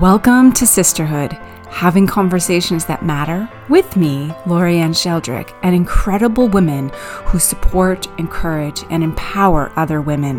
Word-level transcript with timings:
Welcome 0.00 0.52
to 0.52 0.64
Sisterhood, 0.64 1.32
having 1.70 2.06
conversations 2.06 2.84
that 2.84 3.04
matter 3.04 3.50
with 3.68 3.96
me, 3.96 4.28
Lorianne 4.44 4.94
Sheldrick, 4.94 5.52
and 5.64 5.74
incredible 5.74 6.46
women 6.46 6.90
who 7.24 7.40
support, 7.40 8.06
encourage, 8.16 8.84
and 8.90 9.02
empower 9.02 9.72
other 9.74 10.00
women. 10.00 10.38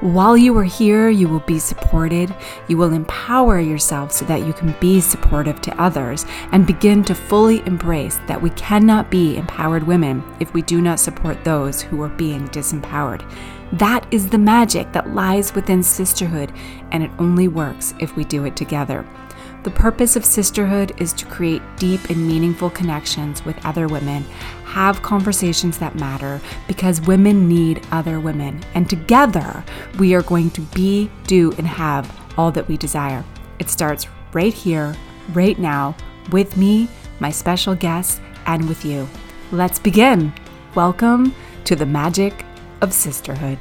While 0.00 0.38
you 0.38 0.56
are 0.56 0.64
here, 0.64 1.10
you 1.10 1.28
will 1.28 1.40
be 1.40 1.58
supported. 1.58 2.34
You 2.66 2.78
will 2.78 2.94
empower 2.94 3.60
yourself 3.60 4.10
so 4.10 4.24
that 4.24 4.46
you 4.46 4.54
can 4.54 4.74
be 4.80 5.02
supportive 5.02 5.60
to 5.60 5.78
others 5.78 6.24
and 6.52 6.66
begin 6.66 7.04
to 7.04 7.14
fully 7.14 7.60
embrace 7.66 8.18
that 8.26 8.40
we 8.40 8.48
cannot 8.50 9.10
be 9.10 9.36
empowered 9.36 9.82
women 9.82 10.24
if 10.40 10.54
we 10.54 10.62
do 10.62 10.80
not 10.80 10.98
support 10.98 11.44
those 11.44 11.82
who 11.82 12.00
are 12.00 12.08
being 12.08 12.48
disempowered. 12.48 13.30
That 13.74 14.06
is 14.12 14.28
the 14.28 14.38
magic 14.38 14.92
that 14.92 15.14
lies 15.14 15.52
within 15.52 15.82
sisterhood, 15.82 16.52
and 16.92 17.02
it 17.02 17.10
only 17.18 17.48
works 17.48 17.92
if 17.98 18.14
we 18.14 18.22
do 18.22 18.44
it 18.44 18.54
together. 18.54 19.04
The 19.64 19.72
purpose 19.72 20.14
of 20.14 20.24
sisterhood 20.24 20.92
is 20.98 21.12
to 21.14 21.26
create 21.26 21.60
deep 21.76 22.08
and 22.08 22.24
meaningful 22.24 22.70
connections 22.70 23.44
with 23.44 23.56
other 23.66 23.88
women, 23.88 24.22
have 24.64 25.02
conversations 25.02 25.76
that 25.78 25.96
matter 25.96 26.40
because 26.68 27.00
women 27.00 27.48
need 27.48 27.84
other 27.90 28.20
women, 28.20 28.62
and 28.76 28.88
together 28.88 29.64
we 29.98 30.14
are 30.14 30.22
going 30.22 30.50
to 30.50 30.60
be, 30.60 31.10
do, 31.26 31.50
and 31.58 31.66
have 31.66 32.08
all 32.38 32.52
that 32.52 32.68
we 32.68 32.76
desire. 32.76 33.24
It 33.58 33.68
starts 33.68 34.06
right 34.32 34.54
here, 34.54 34.94
right 35.32 35.58
now, 35.58 35.96
with 36.30 36.56
me, 36.56 36.88
my 37.18 37.30
special 37.32 37.74
guests, 37.74 38.20
and 38.46 38.68
with 38.68 38.84
you. 38.84 39.08
Let's 39.50 39.80
begin. 39.80 40.32
Welcome 40.76 41.34
to 41.64 41.74
the 41.74 41.86
magic 41.86 42.44
of 42.80 42.92
sisterhood. 42.92 43.58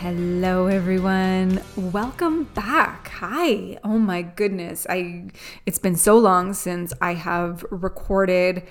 Hello 0.00 0.66
everyone. 0.66 1.60
Welcome 1.76 2.44
back. 2.54 3.08
Hi. 3.08 3.78
Oh 3.84 3.98
my 3.98 4.22
goodness. 4.22 4.86
I 4.88 5.28
it's 5.66 5.78
been 5.78 5.96
so 5.96 6.16
long 6.16 6.54
since 6.54 6.94
I 7.02 7.12
have 7.14 7.64
recorded 7.70 8.66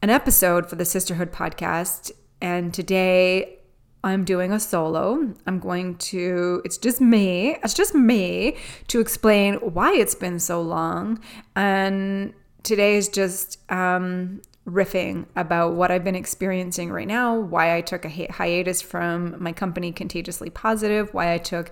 an 0.00 0.08
episode 0.08 0.70
for 0.70 0.76
the 0.76 0.86
Sisterhood 0.86 1.32
podcast 1.32 2.10
and 2.40 2.72
today 2.72 3.58
I'm 4.02 4.24
doing 4.24 4.52
a 4.52 4.58
solo. 4.58 5.34
I'm 5.46 5.58
going 5.58 5.96
to 5.96 6.62
it's 6.64 6.78
just 6.78 6.98
me. 7.00 7.56
It's 7.62 7.74
just 7.74 7.94
me 7.94 8.56
to 8.88 9.00
explain 9.00 9.56
why 9.56 9.92
it's 9.92 10.14
been 10.14 10.38
so 10.38 10.62
long 10.62 11.20
and 11.54 12.32
today 12.62 12.96
is 12.96 13.10
just 13.10 13.58
um 13.70 14.40
riffing 14.66 15.26
about 15.36 15.72
what 15.72 15.90
I've 15.90 16.04
been 16.04 16.14
experiencing 16.14 16.90
right 16.92 17.08
now, 17.08 17.38
why 17.38 17.76
I 17.76 17.80
took 17.80 18.04
a 18.04 18.10
hi- 18.10 18.28
hiatus 18.30 18.82
from 18.82 19.42
my 19.42 19.52
company 19.52 19.90
Contagiously 19.90 20.50
Positive, 20.50 21.12
why 21.14 21.32
I 21.32 21.38
took 21.38 21.70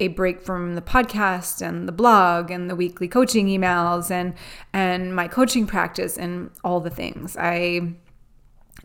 a 0.00 0.08
break 0.08 0.40
from 0.40 0.74
the 0.74 0.82
podcast 0.82 1.60
and 1.60 1.86
the 1.86 1.92
blog 1.92 2.50
and 2.50 2.70
the 2.70 2.76
weekly 2.76 3.08
coaching 3.08 3.46
emails 3.46 4.10
and 4.10 4.34
and 4.72 5.14
my 5.14 5.28
coaching 5.28 5.66
practice 5.66 6.16
and 6.16 6.50
all 6.64 6.80
the 6.80 6.90
things. 6.90 7.36
I 7.36 7.94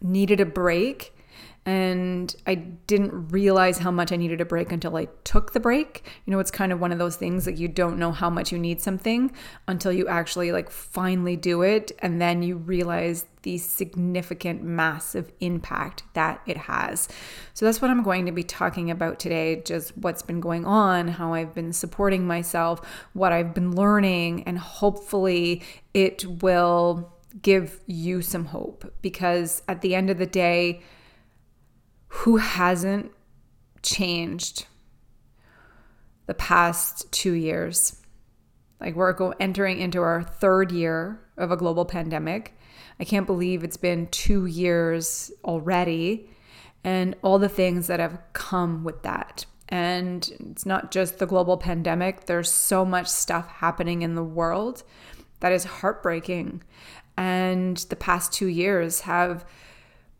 needed 0.01 0.39
a 0.39 0.45
break 0.45 1.14
and 1.65 2.35
I 2.45 2.55
didn't 2.55 3.29
realize 3.29 3.79
how 3.79 3.89
much 3.89 4.11
I 4.11 4.17
needed 4.17 4.39
a 4.39 4.45
break 4.45 4.71
until 4.71 4.95
I 4.95 5.07
took 5.23 5.53
the 5.53 5.59
break. 5.59 6.05
You 6.25 6.31
know, 6.31 6.39
it's 6.39 6.51
kind 6.51 6.71
of 6.71 6.79
one 6.79 6.91
of 6.91 6.99
those 6.99 7.15
things 7.15 7.45
that 7.45 7.57
you 7.57 7.67
don't 7.67 7.97
know 7.97 8.11
how 8.11 8.29
much 8.29 8.51
you 8.51 8.59
need 8.59 8.81
something 8.81 9.31
until 9.67 9.91
you 9.91 10.07
actually 10.07 10.51
like 10.51 10.69
finally 10.69 11.35
do 11.35 11.63
it 11.63 11.91
and 11.99 12.21
then 12.21 12.43
you 12.43 12.57
realize 12.57 13.25
the 13.41 13.57
significant 13.57 14.61
massive 14.61 15.31
impact 15.39 16.03
that 16.13 16.39
it 16.45 16.57
has. 16.57 17.07
So 17.55 17.65
that's 17.65 17.81
what 17.81 17.89
I'm 17.89 18.03
going 18.03 18.27
to 18.27 18.31
be 18.31 18.43
talking 18.43 18.91
about 18.91 19.17
today, 19.17 19.63
just 19.65 19.97
what's 19.97 20.21
been 20.21 20.39
going 20.39 20.65
on, 20.65 21.07
how 21.07 21.33
I've 21.33 21.55
been 21.55 21.73
supporting 21.73 22.27
myself, 22.27 22.79
what 23.13 23.31
I've 23.31 23.55
been 23.55 23.75
learning 23.75 24.43
and 24.43 24.59
hopefully 24.59 25.63
it 25.95 26.25
will 26.43 27.11
give 27.41 27.79
you 27.87 28.21
some 28.21 28.45
hope 28.45 28.93
because 29.01 29.63
at 29.67 29.81
the 29.81 29.95
end 29.95 30.11
of 30.11 30.19
the 30.19 30.27
day, 30.27 30.83
who 32.15 32.37
hasn't 32.37 33.11
changed 33.83 34.67
the 36.27 36.33
past 36.33 37.11
two 37.11 37.33
years? 37.33 38.01
Like 38.79 38.95
we're 38.95 39.13
go- 39.13 39.33
entering 39.39 39.79
into 39.79 40.01
our 40.01 40.23
third 40.23 40.71
year 40.71 41.19
of 41.37 41.51
a 41.51 41.57
global 41.57 41.83
pandemic. 41.83 42.57
I 42.99 43.03
can't 43.03 43.27
believe 43.27 43.63
it's 43.63 43.77
been 43.77 44.07
two 44.07 44.45
years 44.45 45.29
already, 45.43 46.29
and 46.85 47.15
all 47.21 47.37
the 47.37 47.49
things 47.49 47.87
that 47.87 47.99
have 47.99 48.17
come 48.31 48.85
with 48.85 49.03
that. 49.03 49.45
And 49.67 50.31
it's 50.51 50.65
not 50.65 50.91
just 50.91 51.19
the 51.19 51.25
global 51.25 51.57
pandemic, 51.57 52.27
there's 52.27 52.51
so 52.51 52.85
much 52.85 53.07
stuff 53.07 53.47
happening 53.47 54.03
in 54.03 54.15
the 54.15 54.23
world 54.23 54.83
that 55.41 55.51
is 55.51 55.65
heartbreaking. 55.65 56.63
And 57.17 57.77
the 57.77 57.95
past 57.95 58.31
two 58.31 58.47
years 58.47 59.01
have 59.01 59.45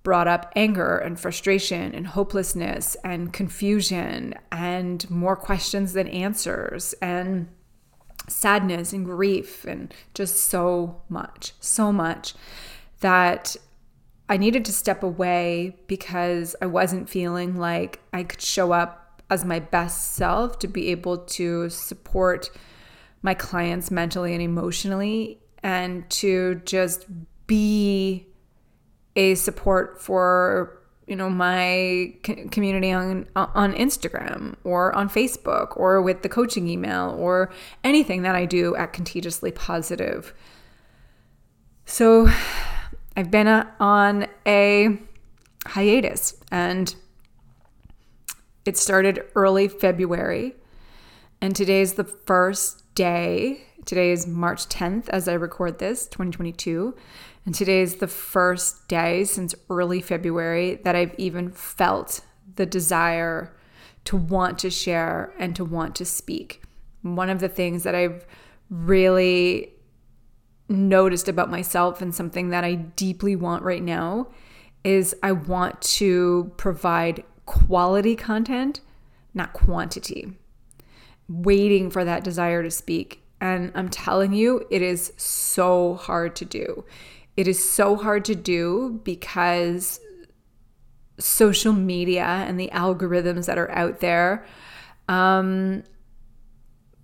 brought 0.05 0.27
up 0.27 0.53
anger 0.55 0.97
and 0.99 1.19
frustration 1.19 1.93
and 1.93 2.05
hopelessness 2.05 2.95
and 3.03 3.33
confusion 3.33 4.35
and 4.51 5.09
more 5.09 5.35
questions 5.35 5.93
than 5.93 6.07
answers 6.07 6.93
and 7.01 7.49
sadness 8.29 8.93
and 8.93 9.03
grief 9.03 9.65
and 9.65 9.93
just 10.13 10.35
so 10.35 11.01
much, 11.09 11.53
so 11.59 11.91
much 11.91 12.35
that 12.99 13.55
I 14.29 14.37
needed 14.37 14.63
to 14.65 14.71
step 14.71 15.01
away 15.01 15.75
because 15.87 16.55
I 16.61 16.67
wasn't 16.67 17.09
feeling 17.09 17.57
like 17.57 17.99
I 18.13 18.23
could 18.23 18.41
show 18.41 18.71
up 18.71 19.23
as 19.31 19.43
my 19.43 19.57
best 19.57 20.13
self 20.13 20.59
to 20.59 20.67
be 20.67 20.89
able 20.89 21.17
to 21.17 21.69
support 21.71 22.51
my 23.23 23.33
clients 23.33 23.89
mentally 23.89 24.33
and 24.33 24.41
emotionally 24.41 25.39
and 25.63 26.07
to 26.11 26.61
just 26.63 27.07
be 27.47 28.27
a 29.15 29.35
support 29.35 30.01
for 30.01 30.81
you 31.07 31.15
know 31.15 31.29
my 31.29 32.13
community 32.23 32.91
on 32.91 33.27
on 33.35 33.73
Instagram 33.73 34.55
or 34.63 34.93
on 34.95 35.09
Facebook 35.09 35.77
or 35.77 36.01
with 36.01 36.23
the 36.23 36.29
coaching 36.29 36.67
email 36.67 37.15
or 37.17 37.51
anything 37.83 38.23
that 38.23 38.35
I 38.35 38.45
do 38.45 38.75
at 38.75 38.93
contagiously 38.93 39.51
positive. 39.51 40.33
So 41.85 42.29
I've 43.15 43.29
been 43.29 43.47
uh, 43.47 43.69
on 43.79 44.27
a 44.45 44.99
hiatus 45.67 46.35
and 46.51 46.95
it 48.65 48.77
started 48.77 49.23
early 49.35 49.67
February 49.67 50.55
and 51.41 51.55
today's 51.55 51.93
the 51.93 52.03
first 52.03 52.95
day. 52.95 53.63
Today 53.85 54.11
is 54.11 54.25
March 54.25 54.67
10th 54.67 55.09
as 55.09 55.27
I 55.27 55.33
record 55.33 55.77
this, 55.77 56.07
2022. 56.07 56.95
And 57.45 57.53
today 57.53 57.81
is 57.81 57.97
the 57.97 58.07
first 58.07 58.87
day 58.87 59.23
since 59.25 59.53
early 59.69 60.01
February 60.01 60.81
that 60.83 60.95
I've 60.95 61.13
even 61.19 61.51
felt 61.51 62.21
the 62.55 62.65
desire 62.65 63.55
to 64.05 64.17
want 64.17 64.57
to 64.59 64.71
share 64.71 65.33
and 65.37 65.55
to 65.55 65.63
want 65.63 65.95
to 65.97 66.05
speak. 66.05 66.63
One 67.03 67.29
of 67.29 67.39
the 67.39 67.47
things 67.47 67.83
that 67.83 67.93
I've 67.93 68.25
really 68.71 69.71
noticed 70.67 71.29
about 71.29 71.51
myself 71.51 72.01
and 72.01 72.13
something 72.13 72.49
that 72.49 72.63
I 72.63 72.73
deeply 72.73 73.35
want 73.35 73.61
right 73.61 73.83
now 73.83 74.29
is 74.83 75.15
I 75.21 75.31
want 75.31 75.79
to 75.81 76.51
provide 76.57 77.23
quality 77.45 78.15
content, 78.15 78.81
not 79.35 79.53
quantity. 79.53 80.33
Waiting 81.29 81.91
for 81.91 82.03
that 82.03 82.23
desire 82.23 82.63
to 82.63 82.71
speak. 82.71 83.21
And 83.41 83.71
I'm 83.75 83.89
telling 83.89 84.33
you, 84.33 84.65
it 84.69 84.81
is 84.81 85.13
so 85.17 85.95
hard 85.95 86.35
to 86.37 86.45
do. 86.45 86.85
It 87.37 87.47
is 87.47 87.63
so 87.69 87.95
hard 87.95 88.25
to 88.25 88.35
do 88.35 89.01
because 89.03 89.99
social 91.19 91.73
media 91.73 92.23
and 92.23 92.59
the 92.59 92.69
algorithms 92.73 93.45
that 93.45 93.57
are 93.57 93.71
out 93.71 93.99
there 93.99 94.45
um, 95.07 95.83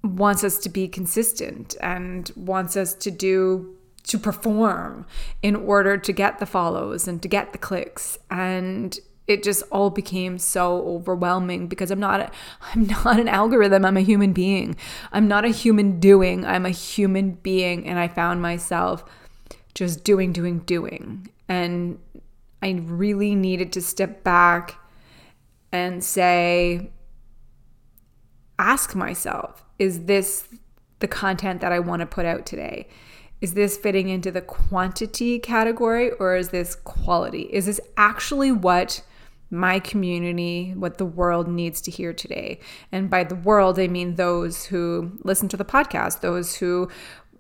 wants 0.04 0.44
us 0.44 0.58
to 0.60 0.70
be 0.70 0.88
consistent 0.88 1.76
and 1.82 2.32
wants 2.36 2.76
us 2.76 2.94
to 2.94 3.12
do 3.12 3.76
to 4.04 4.18
perform 4.18 5.06
in 5.44 5.56
order 5.56 5.96
to 5.98 6.12
get 6.12 6.40
the 6.40 6.46
follows 6.46 7.08
and 7.08 7.22
to 7.22 7.28
get 7.28 7.52
the 7.52 7.58
clicks 7.58 8.18
and 8.30 9.00
it 9.28 9.44
just 9.44 9.64
all 9.72 9.90
became 9.90 10.38
so 10.38 10.82
overwhelming 10.82 11.68
because 11.68 11.92
I'm 11.92 12.00
not 12.00 12.34
I'm 12.76 12.88
not 12.88 13.20
an 13.20 13.28
algorithm 13.28 13.86
I'm 13.86 13.98
a 13.98 14.02
human 14.02 14.34
being 14.34 14.76
I'm 15.12 15.28
not 15.28 15.46
a 15.46 15.50
human 15.50 16.00
doing 16.00 16.46
I'm 16.46 16.66
a 16.66 16.72
human 16.72 17.32
being 17.32 17.88
and 17.88 18.00
I 18.00 18.08
found 18.08 18.42
myself 18.42 19.06
just 19.74 20.04
doing, 20.04 20.32
doing, 20.32 20.60
doing. 20.60 21.30
And 21.48 22.00
I 22.62 22.72
really 22.72 23.36
needed 23.36 23.72
to 23.74 23.82
step 23.82 24.24
back 24.24 24.78
and 25.72 26.04
say, 26.04 26.92
ask 28.60 28.96
myself, 28.96 29.64
is 29.80 30.06
this 30.06 30.48
the 31.00 31.08
content 31.08 31.62
that 31.62 31.72
I 31.72 31.80
want 31.80 32.02
to 32.02 32.06
put 32.06 32.26
out 32.26 32.46
today? 32.46 32.88
Is 33.40 33.56
this 33.56 33.76
fitting 33.76 34.10
into 34.10 34.30
the 34.30 34.42
quantity 34.42 35.40
category 35.40 36.12
or 36.12 36.36
is 36.36 36.50
this 36.50 36.76
quality? 36.76 37.44
Is 37.52 37.66
this 37.66 37.82
actually 37.98 38.52
what 38.52 39.02
my 39.52 39.80
community, 39.80 40.74
what 40.76 40.98
the 40.98 41.06
world 41.06 41.48
needs 41.48 41.82
to 41.82 41.92
hear 41.92 42.14
today. 42.14 42.60
And 42.92 43.10
by 43.10 43.26
the 43.26 43.36
world, 43.36 43.78
I 43.78 43.88
mean 43.88 44.16
those 44.16 44.66
who 44.66 45.20
listen 45.24 45.50
to 45.50 45.58
the 45.58 45.66
podcast, 45.66 46.22
those 46.22 46.56
who 46.56 46.90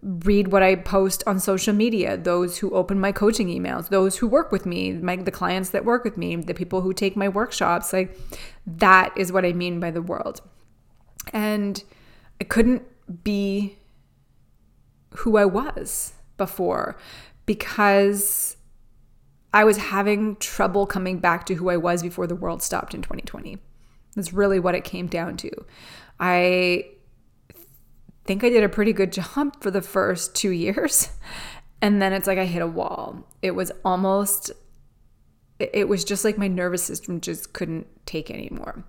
read 0.03 0.51
what 0.51 0.63
I 0.63 0.75
post 0.75 1.23
on 1.25 1.39
social 1.39 1.73
media, 1.73 2.17
those 2.17 2.57
who 2.57 2.71
open 2.71 2.99
my 2.99 3.11
coaching 3.11 3.47
emails, 3.47 3.89
those 3.89 4.17
who 4.17 4.27
work 4.27 4.51
with 4.51 4.65
me, 4.65 4.93
my, 4.93 5.15
the 5.15 5.31
clients 5.31 5.69
that 5.69 5.85
work 5.85 6.03
with 6.03 6.17
me, 6.17 6.35
the 6.35 6.53
people 6.53 6.81
who 6.81 6.91
take 6.91 7.15
my 7.15 7.29
workshops. 7.29 7.93
Like 7.93 8.17
that 8.65 9.15
is 9.15 9.31
what 9.31 9.45
I 9.45 9.53
mean 9.53 9.79
by 9.79 9.91
the 9.91 10.01
world. 10.01 10.41
And 11.31 11.83
I 12.41 12.43
couldn't 12.43 12.83
be 13.23 13.77
who 15.17 15.37
I 15.37 15.45
was 15.45 16.13
before 16.37 16.97
because 17.45 18.57
I 19.53 19.63
was 19.63 19.77
having 19.77 20.37
trouble 20.37 20.85
coming 20.85 21.19
back 21.19 21.45
to 21.47 21.55
who 21.55 21.69
I 21.69 21.77
was 21.77 22.01
before 22.01 22.27
the 22.27 22.35
world 22.35 22.61
stopped 22.61 22.93
in 22.93 23.01
2020. 23.01 23.57
That's 24.15 24.33
really 24.33 24.59
what 24.59 24.75
it 24.75 24.83
came 24.83 25.07
down 25.07 25.37
to. 25.37 25.51
I 26.19 26.85
think 28.25 28.43
I 28.43 28.49
did 28.49 28.63
a 28.63 28.69
pretty 28.69 28.93
good 28.93 29.11
job 29.35 29.61
for 29.61 29.71
the 29.71 29.81
first 29.81 30.35
two 30.35 30.51
years. 30.51 31.09
And 31.81 32.01
then 32.01 32.13
it's 32.13 32.27
like 32.27 32.37
I 32.37 32.45
hit 32.45 32.61
a 32.61 32.67
wall. 32.67 33.27
It 33.41 33.51
was 33.51 33.71
almost, 33.83 34.51
it 35.59 35.87
was 35.87 36.03
just 36.03 36.23
like 36.23 36.37
my 36.37 36.47
nervous 36.47 36.83
system 36.83 37.19
just 37.19 37.53
couldn't 37.53 37.87
take 38.05 38.29
anymore. 38.29 38.85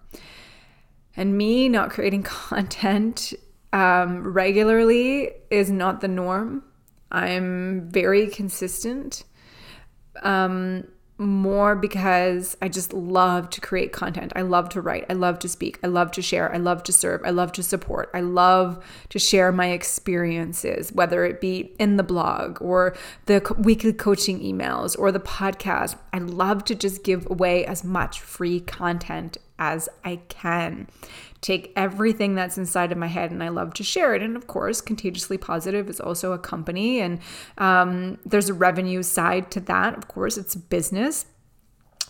And 1.16 1.36
me 1.36 1.68
not 1.68 1.90
creating 1.90 2.22
content 2.24 3.32
um, 3.72 4.32
regularly 4.32 5.30
is 5.50 5.70
not 5.70 6.00
the 6.02 6.08
norm. 6.08 6.64
I'm 7.10 7.90
very 7.90 8.26
consistent. 8.26 9.24
Um, 10.22 10.84
more 11.22 11.76
because 11.76 12.56
I 12.60 12.68
just 12.68 12.92
love 12.92 13.48
to 13.50 13.60
create 13.60 13.92
content. 13.92 14.32
I 14.34 14.42
love 14.42 14.68
to 14.70 14.80
write. 14.80 15.06
I 15.08 15.12
love 15.12 15.38
to 15.40 15.48
speak. 15.48 15.78
I 15.82 15.86
love 15.86 16.10
to 16.12 16.22
share. 16.22 16.52
I 16.52 16.58
love 16.58 16.82
to 16.84 16.92
serve. 16.92 17.22
I 17.24 17.30
love 17.30 17.52
to 17.52 17.62
support. 17.62 18.10
I 18.12 18.20
love 18.20 18.84
to 19.10 19.18
share 19.18 19.52
my 19.52 19.68
experiences, 19.68 20.92
whether 20.92 21.24
it 21.24 21.40
be 21.40 21.74
in 21.78 21.96
the 21.96 22.02
blog 22.02 22.60
or 22.60 22.96
the 23.26 23.54
weekly 23.58 23.92
coaching 23.92 24.40
emails 24.40 24.98
or 24.98 25.12
the 25.12 25.20
podcast. 25.20 25.96
I 26.12 26.18
love 26.18 26.64
to 26.64 26.74
just 26.74 27.04
give 27.04 27.30
away 27.30 27.64
as 27.64 27.84
much 27.84 28.20
free 28.20 28.60
content 28.60 29.38
as 29.58 29.88
I 30.04 30.16
can 30.28 30.88
take 31.42 31.72
everything 31.76 32.34
that's 32.34 32.56
inside 32.56 32.92
of 32.92 32.96
my 32.96 33.08
head 33.08 33.30
and 33.30 33.42
I 33.42 33.48
love 33.48 33.74
to 33.74 33.82
share 33.82 34.14
it. 34.14 34.22
And 34.22 34.36
of 34.36 34.46
course, 34.46 34.80
Contagiously 34.80 35.36
Positive 35.36 35.90
is 35.90 36.00
also 36.00 36.32
a 36.32 36.38
company, 36.38 37.00
and 37.00 37.18
um, 37.58 38.18
there's 38.24 38.48
a 38.48 38.54
revenue 38.54 39.02
side 39.02 39.50
to 39.50 39.60
that. 39.60 39.98
Of 39.98 40.08
course, 40.08 40.38
it's 40.38 40.54
business. 40.54 41.26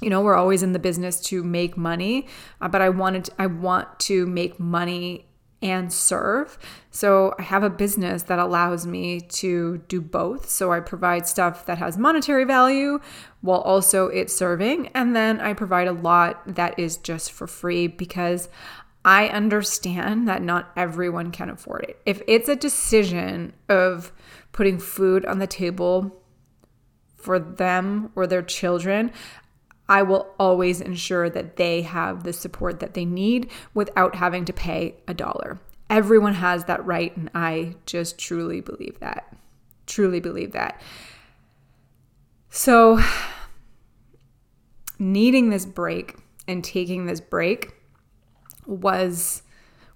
You 0.01 0.11
know, 0.11 0.21
we're 0.21 0.37
always 0.37 0.63
in 0.63 0.73
the 0.73 0.79
business 0.79 1.21
to 1.23 1.43
make 1.43 1.77
money, 1.77 2.27
uh, 2.61 2.69
but 2.69 2.83
I 2.83 2.91
wanted 2.91 3.31
I 3.39 3.47
want 3.47 3.99
to 4.01 4.27
make 4.27 4.61
money 4.61 5.27
and 5.63 5.93
serve. 5.93 6.59
So 6.91 7.35
I 7.39 7.43
have 7.43 7.63
a 7.63 7.71
business 7.71 8.25
that 8.25 8.41
allows 8.41 8.85
me 8.85 9.21
to 9.21 9.79
do 9.89 10.01
both. 10.01 10.51
So 10.51 10.73
I 10.73 10.81
provide 10.81 11.27
stuff 11.29 11.65
that 11.67 11.79
has 11.79 11.97
monetary 11.97 12.45
value 12.45 12.99
while 13.41 13.61
also 13.61 14.09
it's 14.09 14.35
serving. 14.35 14.89
And 14.89 15.15
then 15.15 15.41
I 15.41 15.55
provide 15.55 15.87
a 15.87 15.93
lot 15.93 16.43
that 16.47 16.79
is 16.79 16.97
just 16.97 17.31
for 17.31 17.47
free 17.47 17.87
because 17.87 18.49
I 19.05 19.29
understand 19.29 20.29
that 20.29 20.43
not 20.43 20.71
everyone 20.77 21.33
can 21.33 21.51
afford 21.51 21.85
it. 21.85 22.01
If 22.07 22.23
it's 22.29 22.49
a 22.49 22.57
decision 22.57 23.53
of 23.69 24.13
putting 24.53 24.79
food 24.79 25.25
on 25.27 25.39
the 25.39 25.47
table 25.47 26.23
for 27.17 27.39
them 27.39 28.13
or 28.15 28.27
their 28.27 28.43
children, 28.43 29.13
I 29.89 30.03
will 30.03 30.29
always 30.39 30.81
ensure 30.81 31.29
that 31.31 31.57
they 31.57 31.83
have 31.83 32.23
the 32.23 32.33
support 32.33 32.81
that 32.81 32.95
they 32.95 33.05
need 33.05 33.51
without 33.75 34.15
having 34.15 34.45
to 34.45 34.53
pay 34.53 34.95
a 35.09 35.15
dollar. 35.15 35.61
Everyone 35.91 36.35
has 36.35 36.65
that 36.65 36.85
right, 36.87 37.15
and 37.17 37.29
I 37.35 37.75
just 37.85 38.19
truly 38.19 38.61
believe 38.61 38.99
that. 39.01 39.37
Truly 39.87 40.21
believe 40.21 40.53
that. 40.53 40.81
So, 42.51 43.01
needing 44.99 45.51
this 45.51 45.67
break 45.67 46.17
and 46.47 46.63
taking 46.63 47.07
this 47.07 47.21
break 47.21 47.75
was 48.67 49.43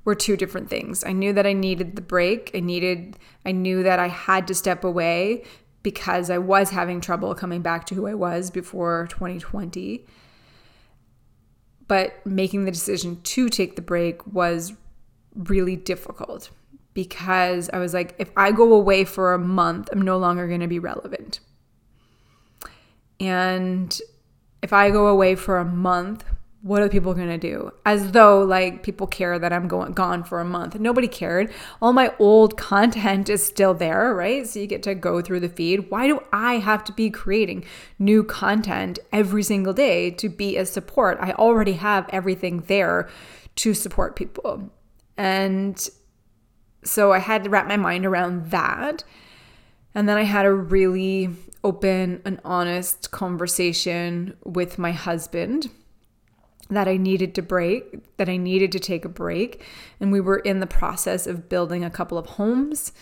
were 0.05 0.15
two 0.15 0.37
different 0.37 0.71
things. 0.71 1.05
I 1.05 1.13
knew 1.13 1.33
that 1.33 1.47
I 1.47 1.53
needed 1.53 1.97
the 1.97 2.03
break. 2.03 2.53
I 2.55 2.61
needed 2.61 3.19
I 3.45 3.53
knew 3.53 3.83
that 3.83 3.99
I 3.99 4.09
had 4.09 4.47
to 4.49 4.55
step 4.55 4.85
away 4.85 5.45
because 5.83 6.31
I 6.31 6.39
was 6.39 6.71
having 6.71 7.01
trouble 7.01 7.35
coming 7.35 7.63
back 7.63 7.87
to 7.87 7.95
who 7.95 8.07
I 8.07 8.15
was 8.15 8.51
before 8.51 9.07
2020. 9.11 10.07
But 11.89 12.25
making 12.27 12.65
the 12.65 12.73
decision 12.73 13.21
to 13.23 13.49
take 13.49 13.77
the 13.77 13.83
break 13.83 14.27
was 14.27 14.73
really 15.35 15.77
difficult 15.77 16.51
because 16.95 17.69
I 17.73 17.79
was 17.79 17.93
like 17.93 18.15
if 18.19 18.31
I 18.37 18.53
go 18.53 18.73
away 18.73 19.05
for 19.05 19.35
a 19.35 19.39
month, 19.39 19.89
I'm 19.93 20.03
no 20.03 20.19
longer 20.19 20.49
going 20.49 20.61
to 20.61 20.67
be 20.67 20.79
relevant. 20.79 21.41
And 23.21 24.01
if 24.63 24.73
I 24.73 24.91
go 24.91 25.07
away 25.07 25.35
for 25.35 25.59
a 25.59 25.65
month, 25.65 26.25
what 26.67 26.83
are 26.83 26.89
people 26.89 27.15
going 27.15 27.29
to 27.29 27.39
do? 27.39 27.71
As 27.85 28.11
though 28.11 28.43
like 28.43 28.83
people 28.83 29.07
care 29.07 29.39
that 29.39 29.53
I'm 29.53 29.69
going 29.69 29.93
gone 29.93 30.25
for 30.25 30.41
a 30.41 30.45
month. 30.45 30.75
Nobody 30.81 31.07
cared. 31.07 31.53
All 31.81 31.93
my 31.93 32.13
old 32.19 32.57
content 32.57 33.29
is 33.29 33.47
still 33.47 33.73
there, 33.73 34.13
right? 34.13 34.45
So 34.49 34.59
you 34.59 34.67
get 34.67 34.83
to 34.83 34.97
go 34.97 35.23
through 35.23 35.41
the 35.41 35.49
feed. 35.49 35.93
Why 35.93 36.09
do 36.09 36.21
I 36.33 36.55
have 36.55 36.83
to 36.85 36.93
be 36.93 37.09
creating 37.09 37.65
new 38.01 38.25
content 38.25 38.99
every 39.13 39.45
single 39.45 39.75
day 39.75 40.11
to 40.11 40.29
be 40.29 40.57
a 40.57 40.67
support? 40.67 41.19
I 41.21 41.31
already 41.35 41.75
have 41.75 42.09
everything 42.09 42.65
there 42.67 43.09
to 43.57 43.73
support 43.73 44.17
people. 44.17 44.69
And 45.17 45.89
so 46.83 47.13
I 47.13 47.21
had 47.21 47.45
to 47.45 47.51
wrap 47.51 47.69
my 47.69 47.77
mind 47.77 48.05
around 48.05 48.51
that. 48.51 49.05
And 49.95 50.09
then 50.09 50.17
I 50.17 50.25
had 50.25 50.45
a 50.45 50.53
really 50.53 51.31
open 51.63 52.23
and 52.25 52.41
honest 52.45 53.13
conversation 53.13 54.37
with 54.45 54.79
my 54.79 54.91
husband 54.91 55.71
that 56.69 56.89
I 56.89 56.97
needed 56.97 57.35
to 57.37 57.43
break, 57.43 58.17
that 58.17 58.29
I 58.29 58.37
needed 58.37 58.73
to 58.73 58.81
take 58.81 59.05
a 59.05 59.09
break. 59.09 59.65
And 60.01 60.11
we 60.11 60.21
were 60.21 60.39
in 60.39 60.61
the 60.61 60.67
process 60.67 61.27
of 61.27 61.49
building 61.49 61.85
a 61.85 61.91
couple 61.91 62.19
of 62.19 62.27
homes 62.27 62.93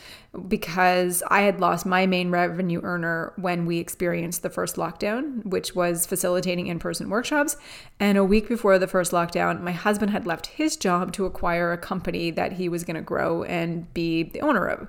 because 0.48 1.22
I 1.28 1.42
had 1.42 1.60
lost 1.60 1.86
my 1.86 2.06
main 2.06 2.30
revenue 2.30 2.80
earner 2.82 3.32
when 3.36 3.64
we 3.64 3.78
experienced 3.78 4.42
the 4.42 4.50
first 4.50 4.76
lockdown, 4.76 5.44
which 5.46 5.74
was 5.74 6.06
facilitating 6.06 6.66
in 6.66 6.78
person 6.78 7.08
workshops. 7.08 7.56
And 7.98 8.18
a 8.18 8.24
week 8.24 8.48
before 8.48 8.78
the 8.78 8.88
first 8.88 9.12
lockdown, 9.12 9.62
my 9.62 9.72
husband 9.72 10.10
had 10.10 10.26
left 10.26 10.46
his 10.46 10.76
job 10.76 11.12
to 11.12 11.24
acquire 11.24 11.72
a 11.72 11.78
company 11.78 12.30
that 12.32 12.52
he 12.52 12.68
was 12.68 12.84
going 12.84 12.96
to 12.96 13.02
grow 13.02 13.44
and 13.44 13.92
be 13.94 14.24
the 14.24 14.40
owner 14.40 14.66
of 14.66 14.88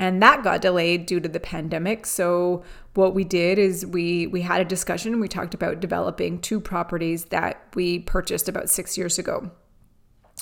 and 0.00 0.22
that 0.22 0.42
got 0.42 0.62
delayed 0.62 1.04
due 1.06 1.20
to 1.20 1.28
the 1.28 1.38
pandemic 1.38 2.06
so 2.06 2.64
what 2.94 3.14
we 3.14 3.24
did 3.24 3.58
is 3.58 3.86
we 3.86 4.26
we 4.26 4.42
had 4.42 4.60
a 4.60 4.64
discussion 4.64 5.20
we 5.20 5.28
talked 5.28 5.54
about 5.54 5.80
developing 5.80 6.40
two 6.40 6.60
properties 6.60 7.26
that 7.26 7.62
we 7.74 8.00
purchased 8.00 8.48
about 8.48 8.68
6 8.68 8.98
years 8.98 9.18
ago. 9.18 9.50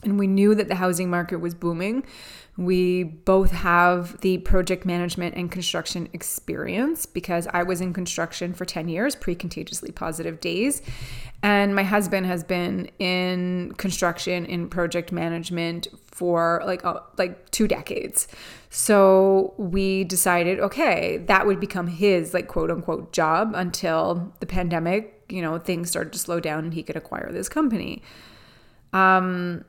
And 0.05 0.19
we 0.19 0.29
knew 0.29 0.55
that 0.55 0.69
the 0.69 0.77
housing 0.77 1.11
market 1.11 1.41
was 1.41 1.55
booming 1.55 2.05
we 2.59 3.05
both 3.05 3.53
have 3.53 4.21
the 4.21 4.39
project 4.39 4.85
management 4.85 5.37
and 5.37 5.49
construction 5.49 6.09
experience 6.13 7.07
because 7.07 7.47
I 7.55 7.63
was 7.63 7.81
in 7.81 7.93
construction 7.93 8.53
for 8.53 8.65
10 8.65 8.89
years, 8.89 9.15
pre 9.15 9.37
contagiously 9.37 9.93
positive 9.93 10.41
days. 10.41 10.83
And 11.41 11.73
my 11.77 11.85
husband 11.85 12.27
has 12.27 12.43
been 12.43 12.91
in 12.99 13.75
construction 13.79 14.45
in 14.45 14.69
project 14.69 15.13
management 15.13 15.87
for 16.05 16.61
like 16.67 16.85
uh, 16.85 16.99
like 17.17 17.49
two 17.53 17.69
decades. 17.69 18.27
So 18.71 19.55
we 19.57 20.03
decided, 20.03 20.59
okay, 20.59 21.19
that 21.29 21.47
would 21.47 21.61
become 21.61 21.87
his 21.87 22.35
like 22.35 22.49
quote 22.49 22.73
unquote 22.73 23.13
job 23.13 23.53
until 23.55 24.35
the 24.41 24.47
pandemic, 24.47 25.23
you 25.29 25.43
know, 25.43 25.61
things 25.61 25.91
started 25.91 26.13
to 26.13 26.19
slow 26.19 26.41
down 26.41 26.65
and 26.65 26.75
he 26.75 26.83
could 26.83 26.97
acquire 26.97 27.31
this 27.31 27.49
company. 27.49 28.03
Um 28.93 29.65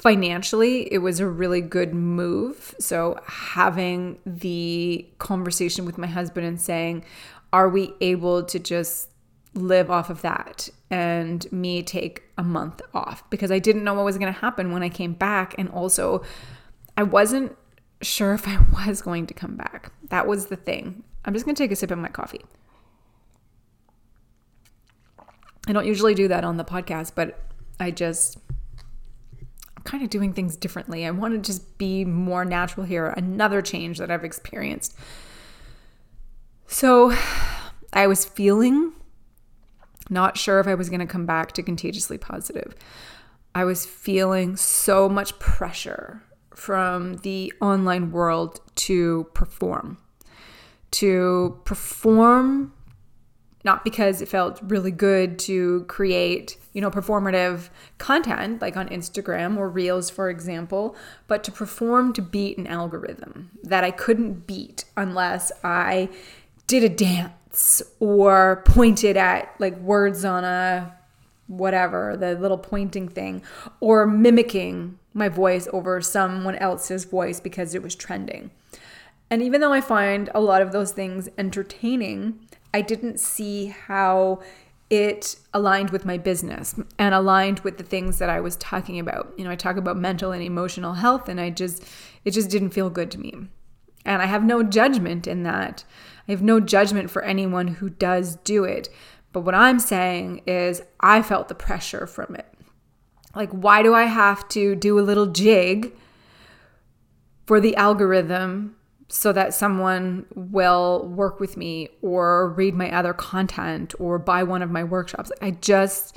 financially, 0.00 0.90
it 0.92 0.98
was 0.98 1.20
a 1.20 1.28
really 1.28 1.60
good 1.60 1.94
move. 1.94 2.74
So, 2.78 3.20
having 3.26 4.18
the 4.24 5.06
conversation 5.18 5.84
with 5.84 5.98
my 5.98 6.06
husband 6.06 6.46
and 6.46 6.60
saying, 6.60 7.04
Are 7.52 7.68
we 7.68 7.94
able 8.00 8.42
to 8.44 8.58
just 8.58 9.10
live 9.52 9.90
off 9.90 10.10
of 10.10 10.22
that 10.22 10.68
and 10.90 11.50
me 11.52 11.82
take 11.82 12.22
a 12.38 12.42
month 12.42 12.80
off? 12.94 13.28
Because 13.30 13.52
I 13.52 13.58
didn't 13.58 13.84
know 13.84 13.94
what 13.94 14.04
was 14.04 14.16
going 14.16 14.32
to 14.32 14.40
happen 14.40 14.72
when 14.72 14.82
I 14.82 14.88
came 14.88 15.12
back. 15.12 15.54
And 15.58 15.68
also, 15.68 16.24
I 16.96 17.02
wasn't 17.02 17.56
sure 18.00 18.32
if 18.32 18.48
I 18.48 18.58
was 18.86 19.02
going 19.02 19.26
to 19.26 19.34
come 19.34 19.56
back. 19.56 19.92
That 20.08 20.26
was 20.26 20.46
the 20.46 20.56
thing. 20.56 21.04
I'm 21.24 21.34
just 21.34 21.44
going 21.44 21.54
to 21.54 21.62
take 21.62 21.72
a 21.72 21.76
sip 21.76 21.90
of 21.90 21.98
my 21.98 22.08
coffee. 22.08 22.40
I 25.68 25.72
don't 25.72 25.86
usually 25.86 26.14
do 26.14 26.26
that 26.28 26.42
on 26.42 26.56
the 26.56 26.64
podcast, 26.64 27.12
but 27.14 27.38
I 27.78 27.90
just 27.90 28.38
kind 29.84 30.02
of 30.02 30.10
doing 30.10 30.32
things 30.32 30.56
differently. 30.56 31.06
I 31.06 31.10
want 31.10 31.34
to 31.34 31.40
just 31.40 31.78
be 31.78 32.04
more 32.04 32.44
natural 32.44 32.86
here, 32.86 33.06
another 33.08 33.62
change 33.62 33.98
that 33.98 34.10
I've 34.10 34.24
experienced. 34.24 34.96
So 36.66 37.16
I 37.92 38.06
was 38.06 38.24
feeling 38.24 38.92
not 40.10 40.36
sure 40.36 40.60
if 40.60 40.66
I 40.66 40.74
was 40.74 40.88
going 40.88 41.00
to 41.00 41.06
come 41.06 41.24
back 41.24 41.52
to 41.52 41.62
contagiously 41.62 42.18
positive. 42.18 42.74
I 43.54 43.64
was 43.64 43.86
feeling 43.86 44.56
so 44.56 45.08
much 45.08 45.38
pressure 45.38 46.22
from 46.54 47.18
the 47.18 47.52
online 47.60 48.10
world 48.10 48.60
to 48.76 49.28
perform. 49.34 49.98
To 50.92 51.60
perform, 51.64 52.72
not 53.64 53.84
because 53.84 54.22
it 54.22 54.28
felt 54.28 54.60
really 54.62 54.90
good 54.90 55.38
to 55.40 55.84
create, 55.84 56.56
you 56.72 56.80
know, 56.80 56.90
performative 56.90 57.68
content 57.98 58.62
like 58.62 58.76
on 58.76 58.88
Instagram 58.88 59.56
or 59.56 59.68
Reels, 59.68 60.08
for 60.08 60.30
example, 60.30 60.96
but 61.26 61.44
to 61.44 61.52
perform 61.52 62.12
to 62.14 62.22
beat 62.22 62.56
an 62.58 62.66
algorithm 62.66 63.50
that 63.62 63.84
I 63.84 63.90
couldn't 63.90 64.46
beat 64.46 64.84
unless 64.96 65.52
I 65.62 66.08
did 66.66 66.84
a 66.84 66.88
dance 66.88 67.82
or 67.98 68.62
pointed 68.64 69.16
at 69.16 69.54
like 69.58 69.76
words 69.78 70.24
on 70.24 70.44
a 70.44 70.96
whatever, 71.46 72.16
the 72.16 72.34
little 72.36 72.58
pointing 72.58 73.08
thing, 73.08 73.42
or 73.80 74.06
mimicking 74.06 74.98
my 75.12 75.28
voice 75.28 75.68
over 75.72 76.00
someone 76.00 76.54
else's 76.56 77.04
voice 77.04 77.40
because 77.40 77.74
it 77.74 77.82
was 77.82 77.94
trending. 77.94 78.50
And 79.28 79.42
even 79.42 79.60
though 79.60 79.72
I 79.72 79.80
find 79.80 80.30
a 80.34 80.40
lot 80.40 80.62
of 80.62 80.72
those 80.72 80.92
things 80.92 81.28
entertaining, 81.36 82.38
I 82.72 82.80
didn't 82.80 83.20
see 83.20 83.66
how 83.66 84.40
it 84.90 85.36
aligned 85.54 85.90
with 85.90 86.04
my 86.04 86.18
business 86.18 86.74
and 86.98 87.14
aligned 87.14 87.60
with 87.60 87.78
the 87.78 87.84
things 87.84 88.18
that 88.18 88.28
I 88.28 88.40
was 88.40 88.56
talking 88.56 88.98
about. 88.98 89.32
You 89.36 89.44
know, 89.44 89.50
I 89.50 89.56
talk 89.56 89.76
about 89.76 89.96
mental 89.96 90.32
and 90.32 90.42
emotional 90.42 90.94
health 90.94 91.28
and 91.28 91.40
I 91.40 91.50
just 91.50 91.84
it 92.24 92.32
just 92.32 92.50
didn't 92.50 92.70
feel 92.70 92.90
good 92.90 93.10
to 93.12 93.20
me. 93.20 93.34
And 94.04 94.22
I 94.22 94.26
have 94.26 94.44
no 94.44 94.62
judgment 94.62 95.26
in 95.26 95.42
that. 95.44 95.84
I 96.26 96.32
have 96.32 96.42
no 96.42 96.58
judgment 96.58 97.10
for 97.10 97.22
anyone 97.22 97.68
who 97.68 97.90
does 97.90 98.36
do 98.36 98.64
it. 98.64 98.88
But 99.32 99.42
what 99.42 99.54
I'm 99.54 99.78
saying 99.78 100.42
is, 100.46 100.82
I 100.98 101.22
felt 101.22 101.48
the 101.48 101.54
pressure 101.54 102.06
from 102.06 102.34
it. 102.34 102.46
Like, 103.34 103.50
why 103.50 103.82
do 103.82 103.94
I 103.94 104.04
have 104.04 104.48
to 104.50 104.74
do 104.74 104.98
a 104.98 105.02
little 105.02 105.26
jig 105.26 105.94
for 107.46 107.60
the 107.60 107.76
algorithm 107.76 108.76
so 109.10 109.32
that 109.32 109.54
someone 109.54 110.24
will 110.34 111.06
work 111.08 111.40
with 111.40 111.56
me 111.56 111.88
or 112.00 112.50
read 112.50 112.74
my 112.74 112.90
other 112.90 113.12
content 113.12 113.94
or 113.98 114.18
buy 114.18 114.42
one 114.42 114.62
of 114.62 114.70
my 114.70 114.84
workshops? 114.84 115.30
I 115.42 115.52
just, 115.52 116.16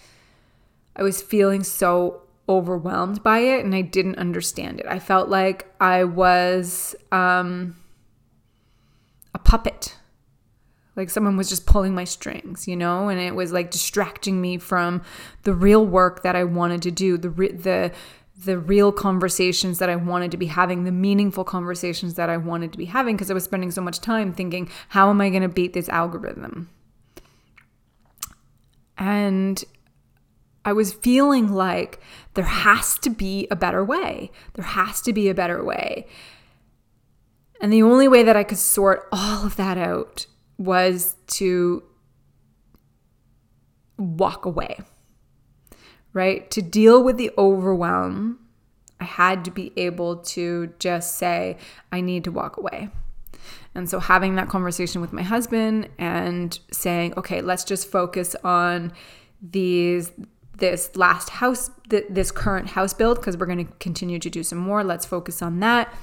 I 0.95 1.03
was 1.03 1.21
feeling 1.21 1.63
so 1.63 2.21
overwhelmed 2.47 3.23
by 3.23 3.39
it 3.39 3.63
and 3.63 3.73
I 3.73 3.81
didn't 3.81 4.17
understand 4.17 4.79
it. 4.79 4.85
I 4.85 4.99
felt 4.99 5.29
like 5.29 5.73
I 5.79 6.03
was 6.03 6.95
um, 7.11 7.75
a 9.33 9.39
puppet 9.39 9.97
like 10.95 11.09
someone 11.09 11.37
was 11.37 11.49
just 11.49 11.65
pulling 11.65 11.95
my 11.95 12.03
strings, 12.03 12.67
you 12.67 12.75
know, 12.75 13.09
and 13.09 13.19
it 13.19 13.33
was 13.33 13.51
like 13.51 13.71
distracting 13.71 14.39
me 14.39 14.57
from 14.57 15.01
the 15.43 15.53
real 15.53 15.85
work 15.85 16.23
that 16.23 16.35
I 16.35 16.43
wanted 16.43 16.81
to 16.83 16.91
do, 16.91 17.17
the 17.17 17.29
the 17.29 17.91
the 18.35 18.57
real 18.57 18.91
conversations 18.91 19.79
that 19.79 19.89
I 19.89 19.95
wanted 19.95 20.31
to 20.31 20.37
be 20.37 20.47
having, 20.47 20.83
the 20.83 20.91
meaningful 20.91 21.43
conversations 21.43 22.15
that 22.15 22.29
I 22.29 22.37
wanted 22.37 22.71
to 22.71 22.77
be 22.77 22.85
having 22.85 23.15
because 23.15 23.29
I 23.29 23.33
was 23.33 23.43
spending 23.43 23.71
so 23.71 23.81
much 23.81 23.99
time 23.99 24.33
thinking, 24.33 24.69
how 24.89 25.09
am 25.09 25.21
I 25.21 25.29
going 25.29 25.43
to 25.43 25.49
beat 25.49 25.73
this 25.73 25.89
algorithm? 25.89 26.69
And 28.97 29.63
I 30.65 30.73
was 30.73 30.93
feeling 30.93 31.51
like 31.51 31.99
there 32.33 32.45
has 32.45 32.97
to 32.99 33.09
be 33.09 33.47
a 33.51 33.55
better 33.55 33.83
way. 33.83 34.31
There 34.53 34.65
has 34.65 35.01
to 35.01 35.13
be 35.13 35.29
a 35.29 35.33
better 35.33 35.63
way. 35.63 36.07
And 37.61 37.71
the 37.71 37.83
only 37.83 38.07
way 38.07 38.23
that 38.23 38.35
I 38.35 38.43
could 38.43 38.57
sort 38.57 39.07
all 39.11 39.45
of 39.45 39.55
that 39.57 39.77
out 39.77 40.25
was 40.57 41.15
to 41.27 41.83
walk 43.97 44.45
away, 44.45 44.79
right? 46.13 46.49
To 46.51 46.61
deal 46.61 47.03
with 47.03 47.17
the 47.17 47.31
overwhelm, 47.37 48.39
I 48.99 49.05
had 49.05 49.43
to 49.45 49.51
be 49.51 49.73
able 49.75 50.17
to 50.17 50.73
just 50.79 51.17
say, 51.17 51.57
I 51.91 52.01
need 52.01 52.23
to 52.23 52.31
walk 52.31 52.57
away. 52.57 52.89
And 53.75 53.89
so 53.89 53.99
having 53.99 54.35
that 54.35 54.49
conversation 54.49 55.01
with 55.01 55.11
my 55.11 55.23
husband 55.23 55.89
and 55.97 56.57
saying, 56.71 57.15
okay, 57.17 57.41
let's 57.41 57.63
just 57.63 57.89
focus 57.89 58.35
on 58.43 58.93
these 59.41 60.11
this 60.55 60.95
last 60.95 61.29
house 61.29 61.71
this 61.89 62.31
current 62.31 62.69
house 62.69 62.93
build 62.93 63.17
because 63.17 63.35
we're 63.35 63.47
going 63.47 63.65
to 63.65 63.73
continue 63.79 64.19
to 64.19 64.29
do 64.29 64.43
some 64.43 64.59
more. 64.59 64.83
Let's 64.83 65.05
focus 65.05 65.41
on 65.41 65.59
that. 65.61 65.93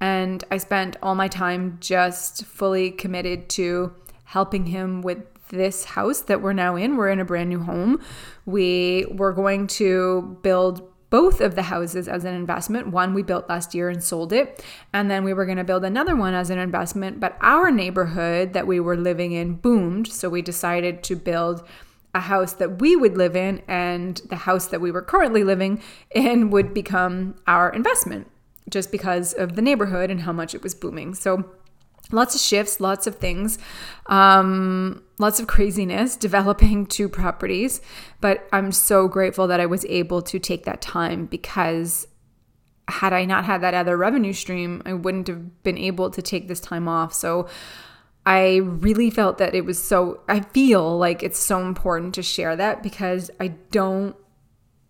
And 0.00 0.44
I 0.50 0.58
spent 0.58 0.96
all 1.02 1.14
my 1.14 1.28
time 1.28 1.78
just 1.80 2.44
fully 2.44 2.90
committed 2.90 3.48
to 3.50 3.94
helping 4.24 4.66
him 4.66 5.00
with 5.00 5.24
this 5.50 5.84
house 5.84 6.20
that 6.22 6.42
we're 6.42 6.52
now 6.52 6.76
in. 6.76 6.96
We're 6.96 7.10
in 7.10 7.20
a 7.20 7.24
brand 7.24 7.48
new 7.48 7.60
home. 7.60 8.00
We 8.46 9.06
were 9.10 9.32
going 9.32 9.66
to 9.68 10.38
build 10.42 10.90
both 11.10 11.40
of 11.40 11.54
the 11.54 11.62
houses 11.62 12.08
as 12.08 12.24
an 12.24 12.34
investment. 12.34 12.88
One 12.88 13.14
we 13.14 13.22
built 13.22 13.48
last 13.48 13.74
year 13.74 13.88
and 13.88 14.02
sold 14.02 14.32
it. 14.32 14.64
And 14.92 15.10
then 15.10 15.22
we 15.22 15.32
were 15.32 15.44
going 15.44 15.58
to 15.58 15.64
build 15.64 15.84
another 15.84 16.16
one 16.16 16.34
as 16.34 16.50
an 16.50 16.58
investment. 16.58 17.20
But 17.20 17.36
our 17.40 17.70
neighborhood 17.70 18.52
that 18.52 18.66
we 18.66 18.80
were 18.80 18.96
living 18.96 19.32
in 19.32 19.54
boomed. 19.54 20.08
So 20.08 20.28
we 20.28 20.42
decided 20.42 21.04
to 21.04 21.14
build 21.14 21.64
a 22.14 22.20
house 22.20 22.54
that 22.54 22.80
we 22.80 22.96
would 22.96 23.16
live 23.16 23.36
in, 23.36 23.62
and 23.68 24.20
the 24.30 24.36
house 24.36 24.66
that 24.66 24.80
we 24.80 24.90
were 24.90 25.02
currently 25.02 25.44
living 25.44 25.82
in 26.12 26.50
would 26.50 26.72
become 26.72 27.34
our 27.46 27.70
investment 27.70 28.28
just 28.68 28.90
because 28.90 29.32
of 29.34 29.56
the 29.56 29.62
neighborhood 29.62 30.10
and 30.10 30.22
how 30.22 30.32
much 30.32 30.54
it 30.54 30.62
was 30.62 30.74
booming. 30.74 31.14
So 31.14 31.44
lots 32.10 32.34
of 32.34 32.40
shifts, 32.40 32.80
lots 32.80 33.06
of 33.06 33.16
things, 33.16 33.58
um, 34.06 35.02
lots 35.18 35.40
of 35.40 35.46
craziness 35.46 36.16
developing 36.28 36.86
two 36.86 37.08
properties. 37.08 37.80
But 38.20 38.48
I'm 38.52 38.72
so 38.72 39.08
grateful 39.08 39.46
that 39.46 39.60
I 39.60 39.66
was 39.66 39.84
able 39.86 40.22
to 40.22 40.38
take 40.38 40.64
that 40.64 40.80
time 40.80 41.26
because 41.26 42.06
had 42.88 43.12
I 43.12 43.24
not 43.24 43.44
had 43.44 43.62
that 43.62 43.74
other 43.74 43.96
revenue 43.96 44.32
stream, 44.32 44.82
I 44.84 44.92
wouldn't 44.92 45.28
have 45.28 45.62
been 45.62 45.78
able 45.78 46.10
to 46.10 46.20
take 46.20 46.48
this 46.48 46.60
time 46.60 46.86
off. 46.86 47.14
So 47.14 47.48
I 48.26 48.56
really 48.56 49.10
felt 49.10 49.38
that 49.38 49.54
it 49.54 49.64
was 49.64 49.82
so, 49.82 50.20
I 50.28 50.40
feel 50.40 50.96
like 50.98 51.22
it's 51.22 51.38
so 51.38 51.60
important 51.60 52.14
to 52.14 52.22
share 52.22 52.56
that 52.56 52.82
because 52.82 53.30
I 53.40 53.48
don't 53.70 54.16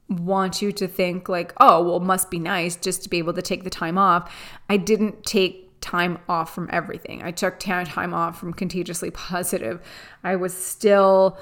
want 0.08 0.60
you 0.60 0.72
to 0.72 0.86
think 0.86 1.28
like, 1.28 1.52
oh, 1.58 1.82
well, 1.82 2.00
must 2.00 2.30
be 2.30 2.38
nice 2.38 2.76
just 2.76 3.02
to 3.04 3.08
be 3.08 3.18
able 3.18 3.32
to 3.32 3.42
take 3.42 3.64
the 3.64 3.70
time 3.70 3.98
off. 3.98 4.32
I 4.68 4.76
didn't 4.76 5.24
take 5.24 5.63
time 5.84 6.18
off 6.30 6.54
from 6.54 6.68
everything. 6.72 7.22
I 7.22 7.30
took 7.30 7.58
time 7.60 8.14
off 8.14 8.40
from 8.40 8.54
contagiously 8.54 9.10
positive. 9.10 9.82
I 10.24 10.36
was 10.36 10.56
still 10.56 11.38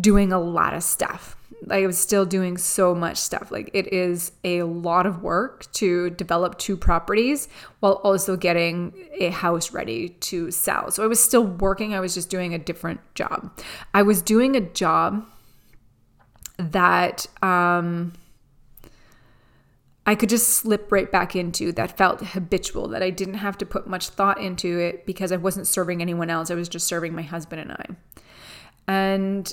doing 0.00 0.30
a 0.30 0.38
lot 0.38 0.74
of 0.74 0.82
stuff. 0.82 1.36
I 1.70 1.86
was 1.86 1.96
still 1.96 2.26
doing 2.26 2.58
so 2.58 2.94
much 2.94 3.16
stuff. 3.16 3.50
Like 3.50 3.70
it 3.72 3.90
is 3.90 4.32
a 4.44 4.62
lot 4.64 5.06
of 5.06 5.22
work 5.22 5.72
to 5.72 6.10
develop 6.10 6.58
two 6.58 6.76
properties 6.76 7.48
while 7.80 7.94
also 8.04 8.36
getting 8.36 8.92
a 9.18 9.30
house 9.30 9.72
ready 9.72 10.10
to 10.10 10.50
sell. 10.50 10.90
So 10.90 11.02
I 11.02 11.06
was 11.06 11.18
still 11.18 11.44
working, 11.44 11.94
I 11.94 12.00
was 12.00 12.12
just 12.12 12.28
doing 12.28 12.52
a 12.52 12.58
different 12.58 13.00
job. 13.14 13.58
I 13.94 14.02
was 14.02 14.20
doing 14.20 14.54
a 14.54 14.60
job 14.60 15.26
that 16.58 17.26
um 17.42 18.12
I 20.08 20.14
could 20.14 20.30
just 20.30 20.48
slip 20.48 20.90
right 20.90 21.12
back 21.12 21.36
into 21.36 21.70
that 21.72 21.98
felt 21.98 22.22
habitual, 22.22 22.88
that 22.88 23.02
I 23.02 23.10
didn't 23.10 23.34
have 23.34 23.58
to 23.58 23.66
put 23.66 23.86
much 23.86 24.08
thought 24.08 24.40
into 24.40 24.78
it 24.78 25.04
because 25.04 25.32
I 25.32 25.36
wasn't 25.36 25.66
serving 25.66 26.00
anyone 26.00 26.30
else. 26.30 26.50
I 26.50 26.54
was 26.54 26.70
just 26.70 26.86
serving 26.86 27.14
my 27.14 27.20
husband 27.20 27.60
and 27.60 27.72
I. 27.72 27.84
And 28.90 29.52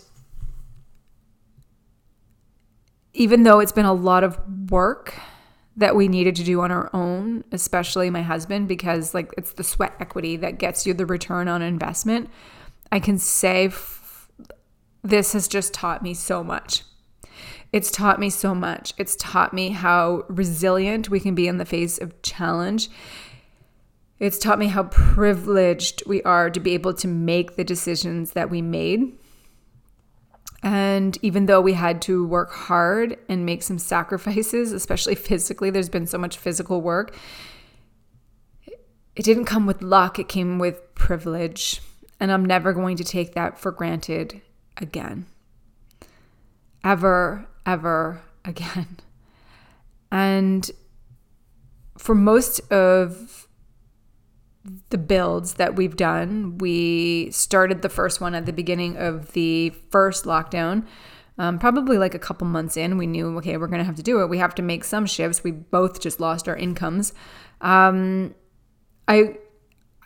even 3.14 3.44
though 3.44 3.60
it's 3.60 3.74
been 3.74 3.86
a 3.86 3.92
lot 3.92 4.24
of 4.24 4.40
work 4.72 5.20
that 5.76 5.94
we 5.94 6.08
needed 6.08 6.38
to 6.38 6.44
do 6.46 6.62
on 6.62 6.72
our 6.72 6.90
own, 6.94 7.44
especially 7.52 8.10
my 8.10 8.22
husband, 8.22 8.70
because 8.70 9.14
like 9.14 9.34
it's 9.38 9.52
the 9.52 9.64
sweat 9.64 9.94
equity 10.00 10.38
that 10.38 10.58
gets 10.58 10.88
you 10.88 10.94
the 10.94 11.06
return 11.06 11.50
on 11.50 11.62
investment, 11.62 12.30
I 12.94 13.02
can 13.02 13.18
say 13.18 13.66
f- 13.66 14.30
this 15.04 15.34
has 15.34 15.50
just 15.50 15.74
taught 15.74 16.02
me 16.02 16.14
so 16.14 16.46
much. 16.46 16.84
It's 17.76 17.92
taught 17.92 18.22
me 18.22 18.30
so 18.30 18.56
much. 18.56 18.94
It's 18.98 19.18
taught 19.18 19.54
me 19.54 19.72
how 19.72 20.24
resilient 20.30 21.10
we 21.10 21.20
can 21.20 21.36
be 21.36 21.46
in 21.46 21.58
the 21.58 21.66
face 21.66 21.98
of 21.98 22.22
challenge. 22.22 22.88
It's 24.18 24.40
taught 24.40 24.60
me 24.60 24.68
how 24.68 24.84
privileged 24.84 26.02
we 26.08 26.24
are 26.24 26.50
to 26.50 26.62
be 26.62 26.74
able 26.74 26.94
to 26.94 27.08
make 27.10 27.58
the 27.58 27.66
decisions 27.66 28.32
that 28.32 28.50
we 28.50 28.62
made. 28.62 29.18
And 30.64 31.18
even 31.22 31.48
though 31.48 31.60
we 31.60 31.74
had 31.74 32.02
to 32.04 32.26
work 32.26 32.54
hard 32.54 33.18
and 33.28 33.46
make 33.46 33.62
some 33.62 33.78
sacrifices, 33.78 34.72
especially 34.72 35.16
physically, 35.30 35.70
there's 35.70 35.90
been 35.90 36.08
so 36.08 36.18
much 36.18 36.38
physical 36.38 36.80
work. 36.80 37.14
It 39.18 39.26
didn't 39.26 39.48
come 39.48 39.66
with 39.66 39.82
luck, 39.82 40.18
it 40.18 40.30
came 40.30 40.60
with 40.60 40.96
privilege. 40.96 41.82
And 42.22 42.32
I'm 42.32 42.46
never 42.46 42.72
going 42.72 42.96
to 42.96 43.04
take 43.04 43.34
that 43.34 43.60
for 43.60 43.74
granted 43.74 44.42
again. 44.78 45.26
Ever, 46.82 47.50
ever 47.66 48.22
again. 48.46 49.00
And 50.12 50.70
for 51.98 52.16
most 52.16 52.60
of 52.72 53.46
the 54.90 54.98
builds 54.98 55.56
that 55.56 55.76
we've 55.76 55.96
done. 55.96 56.58
We 56.58 57.30
started 57.32 57.82
the 57.82 57.90
first 57.90 58.20
one 58.20 58.36
at 58.36 58.46
the 58.46 58.54
beginning 58.54 58.98
of 58.98 59.34
the 59.34 59.72
first 59.90 60.26
lockdown. 60.26 60.86
Um, 61.38 61.60
probably 61.60 61.98
like 61.98 62.14
a 62.14 62.20
couple 62.20 62.48
months 62.48 62.78
in, 62.78 62.98
we 62.98 63.08
knew, 63.08 63.38
okay, 63.38 63.58
we're 63.58 63.68
going 63.68 63.80
to 63.80 63.86
have 63.86 63.96
to 63.96 64.04
do 64.04 64.22
it. 64.22 64.30
We 64.30 64.38
have 64.38 64.56
to 64.56 64.62
make 64.62 64.84
some 64.84 65.06
shifts. 65.06 65.44
We 65.44 65.52
both 65.52 66.00
just 66.00 66.20
lost 66.20 66.48
our 66.48 66.56
incomes. 66.56 67.14
Um, 67.62 68.34
I 69.08 69.38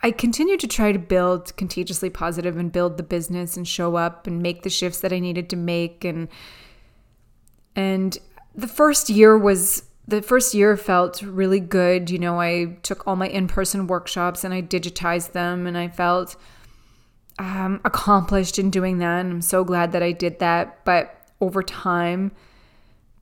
I 0.02 0.10
continue 0.12 0.56
to 0.56 0.66
try 0.66 0.92
to 0.92 0.98
build 0.98 1.54
contagiously 1.56 2.08
positive 2.08 2.56
and 2.56 2.72
build 2.72 2.96
the 2.96 3.02
business 3.02 3.56
and 3.56 3.68
show 3.68 3.96
up 3.96 4.26
and 4.26 4.42
make 4.42 4.62
the 4.62 4.70
shifts 4.70 5.00
that 5.00 5.12
I 5.12 5.18
needed 5.18 5.50
to 5.50 5.56
make 5.56 6.04
and 6.04 6.28
and 7.76 8.18
the 8.54 8.68
first 8.68 9.08
year 9.08 9.38
was 9.38 9.84
the 10.08 10.22
first 10.22 10.54
year 10.54 10.76
felt 10.76 11.22
really 11.22 11.60
good. 11.60 12.10
You 12.10 12.18
know, 12.18 12.40
I 12.40 12.76
took 12.82 13.06
all 13.06 13.16
my 13.16 13.28
in-person 13.28 13.86
workshops 13.86 14.42
and 14.42 14.52
I 14.52 14.60
digitized 14.60 15.32
them 15.32 15.66
and 15.66 15.78
I 15.78 15.88
felt 15.88 16.36
um, 17.38 17.80
accomplished 17.84 18.58
in 18.58 18.70
doing 18.70 18.98
that. 18.98 19.20
And 19.20 19.32
I'm 19.32 19.42
so 19.42 19.62
glad 19.62 19.92
that 19.92 20.02
I 20.02 20.10
did 20.12 20.40
that. 20.40 20.84
But 20.84 21.14
over 21.40 21.62
time, 21.62 22.32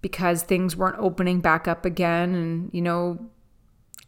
because 0.01 0.43
things 0.43 0.77
weren't 0.77 0.99
opening 0.99 1.41
back 1.41 1.69
up 1.69 1.85
again 1.85 2.35
and, 2.35 2.71
you 2.73 2.81
know, 2.81 3.19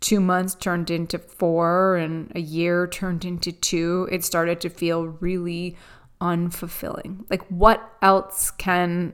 two 0.00 0.20
months 0.20 0.54
turned 0.54 0.90
into 0.90 1.18
four 1.18 1.97
and 1.97 2.32
a 2.35 2.40
year 2.40 2.87
turned 2.87 3.26
into 3.26 3.52
two, 3.52 4.09
it 4.11 4.25
started 4.25 4.61
to 4.62 4.70
feel 4.70 5.06
really 5.06 5.76
unfulfilling. 6.20 7.26
Like, 7.28 7.47
what 7.49 7.87
else 8.00 8.50
can 8.50 9.12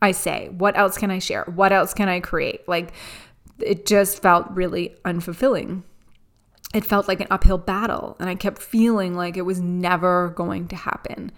I 0.00 0.12
say? 0.12 0.48
What 0.50 0.76
else 0.76 0.96
can 0.96 1.10
I 1.10 1.18
share? 1.18 1.44
What 1.44 1.72
else 1.72 1.94
can 1.94 2.08
I 2.08 2.20
create? 2.20 2.68
Like, 2.68 2.92
it 3.58 3.86
just 3.86 4.22
felt 4.22 4.50
really 4.50 4.94
unfulfilling. 5.04 5.82
It 6.74 6.84
felt 6.84 7.08
like 7.08 7.20
an 7.20 7.26
uphill 7.30 7.58
battle, 7.58 8.16
and 8.20 8.28
I 8.28 8.34
kept 8.34 8.60
feeling 8.60 9.14
like 9.14 9.36
it 9.36 9.42
was 9.42 9.60
never 9.60 10.28
going 10.30 10.68
to 10.68 10.76
happen 10.76 11.32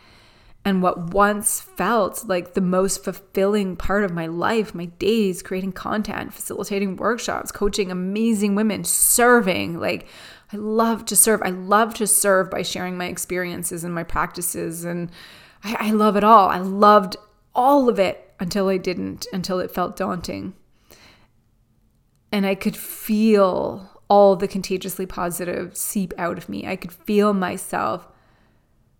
and 0.64 0.82
what 0.82 1.14
once 1.14 1.60
felt 1.60 2.24
like 2.28 2.52
the 2.52 2.60
most 2.60 3.02
fulfilling 3.02 3.76
part 3.76 4.04
of 4.04 4.12
my 4.12 4.26
life, 4.26 4.74
my 4.74 4.84
days 4.84 5.42
creating 5.42 5.72
content, 5.72 6.34
facilitating 6.34 6.96
workshops, 6.96 7.50
coaching 7.50 7.90
amazing 7.90 8.54
women, 8.54 8.84
serving. 8.84 9.78
Like, 9.78 10.06
I 10.52 10.56
love 10.56 11.06
to 11.06 11.16
serve. 11.16 11.40
I 11.42 11.50
love 11.50 11.94
to 11.94 12.06
serve 12.06 12.50
by 12.50 12.62
sharing 12.62 12.98
my 12.98 13.06
experiences 13.06 13.84
and 13.84 13.94
my 13.94 14.02
practices. 14.02 14.84
And 14.84 15.10
I, 15.64 15.88
I 15.88 15.90
love 15.92 16.16
it 16.16 16.24
all. 16.24 16.48
I 16.48 16.58
loved 16.58 17.16
all 17.54 17.88
of 17.88 17.98
it 17.98 18.29
until 18.40 18.68
I 18.68 18.78
didn't, 18.78 19.26
until 19.32 19.60
it 19.60 19.70
felt 19.70 19.96
daunting. 19.96 20.54
And 22.32 22.46
I 22.46 22.54
could 22.54 22.76
feel 22.76 24.02
all 24.08 24.34
the 24.34 24.48
contagiously 24.48 25.06
positive 25.06 25.76
seep 25.76 26.12
out 26.18 26.38
of 26.38 26.48
me. 26.48 26.66
I 26.66 26.74
could 26.74 26.92
feel 26.92 27.32
myself 27.32 28.08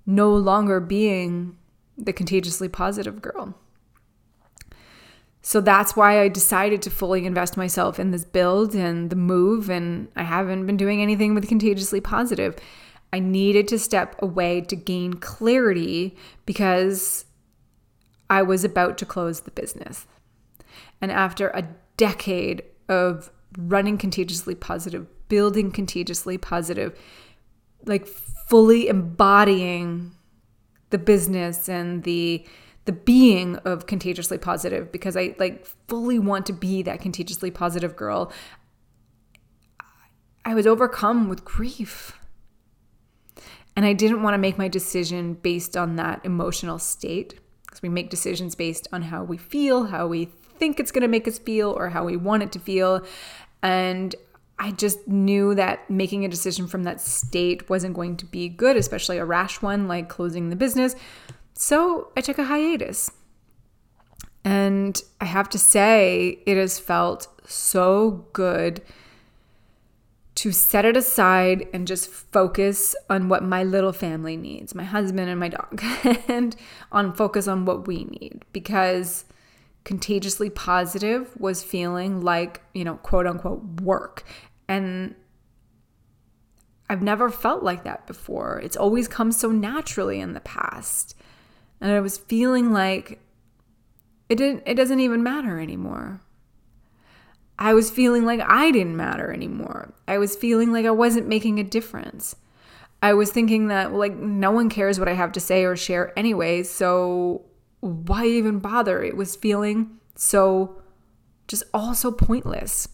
no 0.07 0.31
longer 0.31 0.79
being 0.79 1.57
the 1.97 2.13
contagiously 2.13 2.69
positive 2.69 3.21
girl. 3.21 3.55
So 5.43 5.61
that's 5.61 5.97
why 5.97 6.21
I 6.21 6.29
decided 6.29 6.83
to 6.83 6.91
fully 6.91 7.25
invest 7.25 7.57
myself 7.57 7.99
in 7.99 8.11
this 8.11 8.25
build 8.25 8.75
and 8.75 9.09
the 9.09 9.17
move, 9.17 9.71
and 9.71 10.09
I 10.15 10.23
haven't 10.23 10.67
been 10.67 10.77
doing 10.77 11.01
anything 11.01 11.35
with 11.35 11.49
contagiously 11.49 12.01
positive. 12.01 12.57
I 13.13 13.21
needed 13.21 13.67
to 13.69 13.79
step 13.79 14.21
away 14.21 14.61
to 14.63 14.77
gain 14.77 15.15
clarity 15.15 16.17
because 16.45 17.25
I 18.31 18.43
was 18.43 18.63
about 18.65 18.97
to 18.99 19.05
close 19.05 19.41
the 19.41 19.51
business. 19.51 20.07
And 21.01 21.11
after 21.11 21.49
a 21.49 21.69
decade 21.97 22.63
of 22.89 23.31
running 23.59 23.99
contagiously 23.99 24.55
positive, 24.55 25.07
building 25.29 25.73
contagiously 25.73 26.39
positive, 26.39 26.97
like 27.85 28.07
fully 28.07 28.89
embodying 28.89 30.13
the 30.91 30.99
business 30.99 31.69
and 31.69 32.05
the 32.05 32.47
the 32.87 32.93
being 32.93 33.57
of 33.59 33.87
contagiously 33.87 34.39
positive 34.39 34.91
because 34.91 35.17
I 35.17 35.35
like 35.39 35.67
fully 35.87 36.19
want 36.19 36.47
to 36.47 36.53
be 36.53 36.83
that 36.83 37.01
contagiously 37.01 37.51
positive 37.51 37.95
girl. 37.95 38.33
I 40.45 40.55
was 40.55 40.67
overcome 40.67 41.29
with 41.29 41.45
grief. 41.45 42.17
And 43.77 43.87
I 43.87 43.93
didn't 43.93 44.23
want 44.23 44.35
to 44.35 44.39
make 44.39 44.59
my 44.59 44.67
decision 44.67 45.35
based 45.35 45.77
on 45.77 45.97
that 45.97 46.21
emotional 46.25 46.79
state 46.79 47.39
because 47.71 47.83
we 47.83 47.89
make 47.89 48.11
decisions 48.11 48.57
based 48.57 48.89
on 48.93 49.03
how 49.03 49.23
we 49.23 49.37
feel, 49.37 49.87
how 49.87 50.09
we 50.09 50.25
think 50.59 50.81
it's 50.81 50.91
going 50.91 51.03
to 51.03 51.09
make 51.09 51.29
us 51.29 51.39
feel, 51.39 51.71
or 51.71 51.91
how 51.91 52.05
we 52.05 52.17
want 52.17 52.43
it 52.43 52.51
to 52.53 52.59
feel. 52.59 53.07
And 53.63 54.15
I 54.59 54.73
just 54.73 55.07
knew 55.07 55.55
that 55.55 55.89
making 55.89 56.25
a 56.25 56.29
decision 56.29 56.67
from 56.67 56.83
that 56.83 57.01
state 57.01 57.71
wasn't 57.71 57.95
going 57.95 58.17
to 58.19 58.27
be 58.27 58.49
good, 58.49 58.77
especially 58.77 59.19
a 59.19 59.25
rash 59.25 59.63
one 59.63 59.89
like 59.89 60.09
closing 60.09 60.51
the 60.51 60.57
business. 60.57 60.97
So 61.55 62.11
I 62.17 62.21
took 62.21 62.39
a 62.39 62.45
hiatus. 62.45 63.11
And 64.45 65.01
I 65.21 65.27
have 65.27 65.49
to 65.51 65.59
say, 65.59 66.43
it 66.47 66.57
has 66.57 66.79
felt 66.79 67.29
so 67.47 68.27
good 68.33 68.83
to 70.41 70.53
set 70.53 70.87
it 70.87 70.97
aside 70.97 71.69
and 71.75 71.87
just 71.87 72.09
focus 72.09 72.97
on 73.11 73.29
what 73.29 73.43
my 73.43 73.63
little 73.63 73.93
family 73.93 74.39
needs, 74.39 74.75
my 74.75 74.85
husband 74.85 75.29
and 75.29 75.39
my 75.39 75.49
dog, 75.49 75.83
and 76.29 76.57
on 76.91 77.13
focus 77.13 77.47
on 77.47 77.67
what 77.67 77.87
we 77.87 78.05
need 78.05 78.43
because 78.51 79.27
contagiously 79.85 80.49
positive 80.49 81.31
was 81.39 81.63
feeling 81.63 82.23
like, 82.23 82.63
you 82.73 82.85
know, 82.85 82.95
quote 82.95 83.27
unquote 83.27 83.83
work. 83.83 84.25
And 84.67 85.15
I've 86.89 87.03
never 87.03 87.29
felt 87.29 87.63
like 87.63 87.85
that 87.85 88.07
before. 88.07 88.61
It's 88.61 88.79
always 88.79 89.09
come 89.09 89.33
so 89.33 89.51
naturally 89.51 90.21
in 90.21 90.33
the 90.33 90.41
past. 90.41 91.15
And 91.83 91.93
I 91.93 92.01
was 92.01 92.17
feeling 92.17 92.73
like 92.73 93.21
it 94.31 94.37
didn't 94.37 94.63
it 94.65 94.77
doesn't 94.77 95.01
even 95.01 95.23
matter 95.23 95.61
anymore. 95.61 96.23
I 97.61 97.75
was 97.75 97.91
feeling 97.91 98.25
like 98.25 98.41
I 98.41 98.71
didn't 98.71 98.97
matter 98.97 99.31
anymore. 99.31 99.93
I 100.09 100.17
was 100.17 100.35
feeling 100.35 100.73
like 100.73 100.87
I 100.87 100.91
wasn't 100.91 101.29
making 101.29 101.61
a 101.61 101.65
difference. 101.65 102.35
I 103.03 103.13
was 103.13 103.31
thinking 103.31 103.69
that 103.69 103.93
like 103.93 104.17
no 104.17 104.51
one 104.51 104.71
cares 104.71 104.99
what 104.99 105.09
I 105.09 105.13
have 105.13 105.33
to 105.33 105.41
say 105.41 105.65
or 105.65 105.77
share 105.77 106.19
anyway, 106.19 106.63
so 106.63 107.43
why 107.81 108.27
even 108.27 108.59
bother? 108.59 109.03
It 109.03 109.17
was 109.17 109.37
feeling 109.37 109.99
so 110.17 110.81
just 111.49 111.65
all 111.75 111.95
so 111.95 112.11
pointless. 112.11 112.89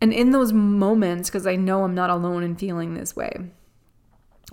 And 0.00 0.12
in 0.12 0.30
those 0.30 0.52
moments, 0.52 1.28
because 1.28 1.46
I 1.46 1.56
know 1.56 1.82
I'm 1.82 1.94
not 1.94 2.10
alone 2.10 2.44
in 2.44 2.54
feeling 2.54 2.94
this 2.94 3.16
way, 3.16 3.50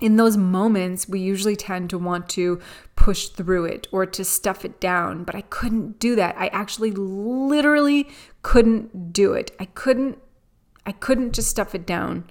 in 0.00 0.16
those 0.16 0.36
moments, 0.36 1.08
we 1.08 1.20
usually 1.20 1.56
tend 1.56 1.90
to 1.90 1.98
want 1.98 2.28
to 2.30 2.60
push 2.96 3.28
through 3.28 3.64
it 3.64 3.86
or 3.90 4.04
to 4.04 4.24
stuff 4.24 4.64
it 4.64 4.78
down, 4.78 5.24
but 5.24 5.34
I 5.34 5.40
couldn't 5.42 5.98
do 5.98 6.14
that. 6.16 6.36
I 6.38 6.48
actually 6.48 6.90
literally 6.90 8.08
couldn't 8.42 9.12
do 9.12 9.32
it. 9.32 9.52
I 9.58 9.66
couldn't 9.66 10.18
I 10.84 10.92
couldn't 10.92 11.34
just 11.34 11.50
stuff 11.50 11.74
it 11.74 11.84
down. 11.84 12.30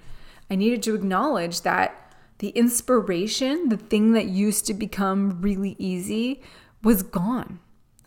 I 0.50 0.54
needed 0.54 0.82
to 0.84 0.94
acknowledge 0.94 1.60
that 1.60 2.14
the 2.38 2.48
inspiration, 2.50 3.68
the 3.68 3.76
thing 3.76 4.12
that 4.12 4.26
used 4.26 4.66
to 4.66 4.74
become 4.74 5.42
really 5.42 5.76
easy, 5.78 6.42
was 6.82 7.02
gone. 7.02 7.60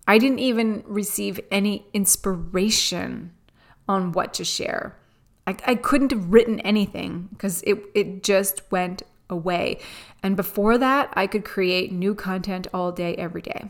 I 0.07 0.17
didn't 0.17 0.39
even 0.39 0.83
receive 0.87 1.39
any 1.51 1.85
inspiration 1.93 3.31
on 3.87 4.11
what 4.11 4.33
to 4.35 4.43
share. 4.43 4.97
I, 5.45 5.55
I 5.65 5.75
couldn't 5.75 6.11
have 6.11 6.31
written 6.33 6.59
anything 6.61 7.29
because 7.31 7.61
it, 7.63 7.83
it 7.93 8.23
just 8.23 8.63
went 8.71 9.03
away. 9.29 9.79
And 10.23 10.35
before 10.35 10.77
that, 10.77 11.13
I 11.13 11.27
could 11.27 11.45
create 11.45 11.91
new 11.91 12.15
content 12.15 12.67
all 12.73 12.91
day, 12.91 13.15
every 13.15 13.41
day. 13.41 13.69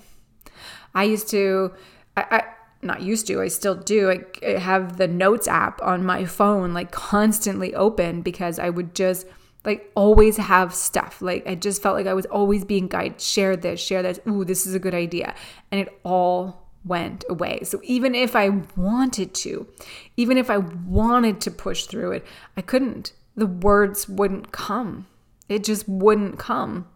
I 0.93 1.03
used 1.03 1.29
to, 1.29 1.73
I, 2.17 2.25
I 2.31 2.43
not 2.81 3.01
used 3.01 3.27
to, 3.27 3.41
I 3.41 3.47
still 3.49 3.75
do. 3.75 4.11
I 4.11 4.59
have 4.59 4.97
the 4.97 5.07
notes 5.07 5.47
app 5.47 5.81
on 5.81 6.05
my 6.05 6.25
phone 6.25 6.73
like 6.73 6.91
constantly 6.91 7.75
open 7.75 8.21
because 8.21 8.57
I 8.57 8.69
would 8.69 8.95
just 8.95 9.27
like 9.65 9.91
always 9.95 10.37
have 10.37 10.73
stuff. 10.73 11.21
Like 11.21 11.45
I 11.45 11.55
just 11.55 11.81
felt 11.81 11.95
like 11.95 12.07
I 12.07 12.13
was 12.13 12.25
always 12.27 12.63
being 12.63 12.87
guided, 12.87 13.19
share 13.19 13.55
this, 13.55 13.79
share 13.79 14.01
this. 14.01 14.19
Ooh, 14.27 14.45
this 14.45 14.65
is 14.65 14.73
a 14.73 14.79
good 14.79 14.93
idea. 14.93 15.35
And 15.71 15.81
it 15.81 15.99
all 16.03 16.69
went 16.85 17.25
away. 17.29 17.61
So 17.63 17.81
even 17.83 18.15
if 18.15 18.35
I 18.35 18.49
wanted 18.77 19.33
to, 19.35 19.67
even 20.15 20.37
if 20.37 20.49
I 20.49 20.57
wanted 20.57 21.41
to 21.41 21.51
push 21.51 21.85
through 21.85 22.13
it, 22.13 22.25
I 22.55 22.61
couldn't. 22.61 23.13
The 23.35 23.47
words 23.47 24.07
wouldn't 24.07 24.51
come. 24.51 25.07
It 25.49 25.63
just 25.63 25.89
wouldn't 25.89 26.39
come. 26.39 26.87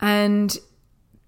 And 0.00 0.58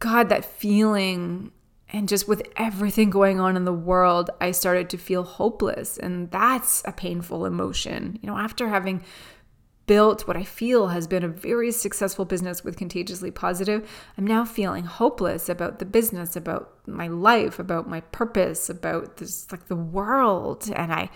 God, 0.01 0.29
that 0.29 0.45
feeling, 0.45 1.53
and 1.89 2.09
just 2.09 2.29
with 2.29 2.43
everything 2.57 3.09
going 3.09 3.41
on 3.41 3.57
in 3.57 3.65
the 3.65 3.73
world, 3.73 4.31
I 4.41 4.51
started 4.51 4.91
to 4.91 4.99
feel 4.99 5.23
hopeless. 5.23 5.97
And 5.97 6.31
that's 6.31 6.83
a 6.85 6.93
painful 6.93 7.47
emotion. 7.47 8.19
You 8.21 8.29
know, 8.29 8.37
after 8.37 8.69
having 8.69 9.03
built 9.87 10.29
what 10.29 10.37
I 10.37 10.45
feel 10.45 10.89
has 10.89 11.07
been 11.07 11.25
a 11.25 11.29
very 11.29 11.73
successful 11.73 12.27
business 12.27 12.63
with 12.63 12.77
Contagiously 12.77 13.31
Positive, 13.31 13.89
I'm 14.19 14.27
now 14.27 14.45
feeling 14.45 14.85
hopeless 14.85 15.49
about 15.49 15.79
the 15.79 15.87
business, 15.87 16.37
about 16.37 16.87
my 16.87 17.09
life, 17.09 17.59
about 17.59 17.89
my 17.89 18.01
purpose, 18.01 18.69
about 18.69 19.17
this 19.17 19.51
like 19.51 19.69
the 19.69 19.77
world. 19.77 20.71
And 20.77 20.93
I 20.93 21.09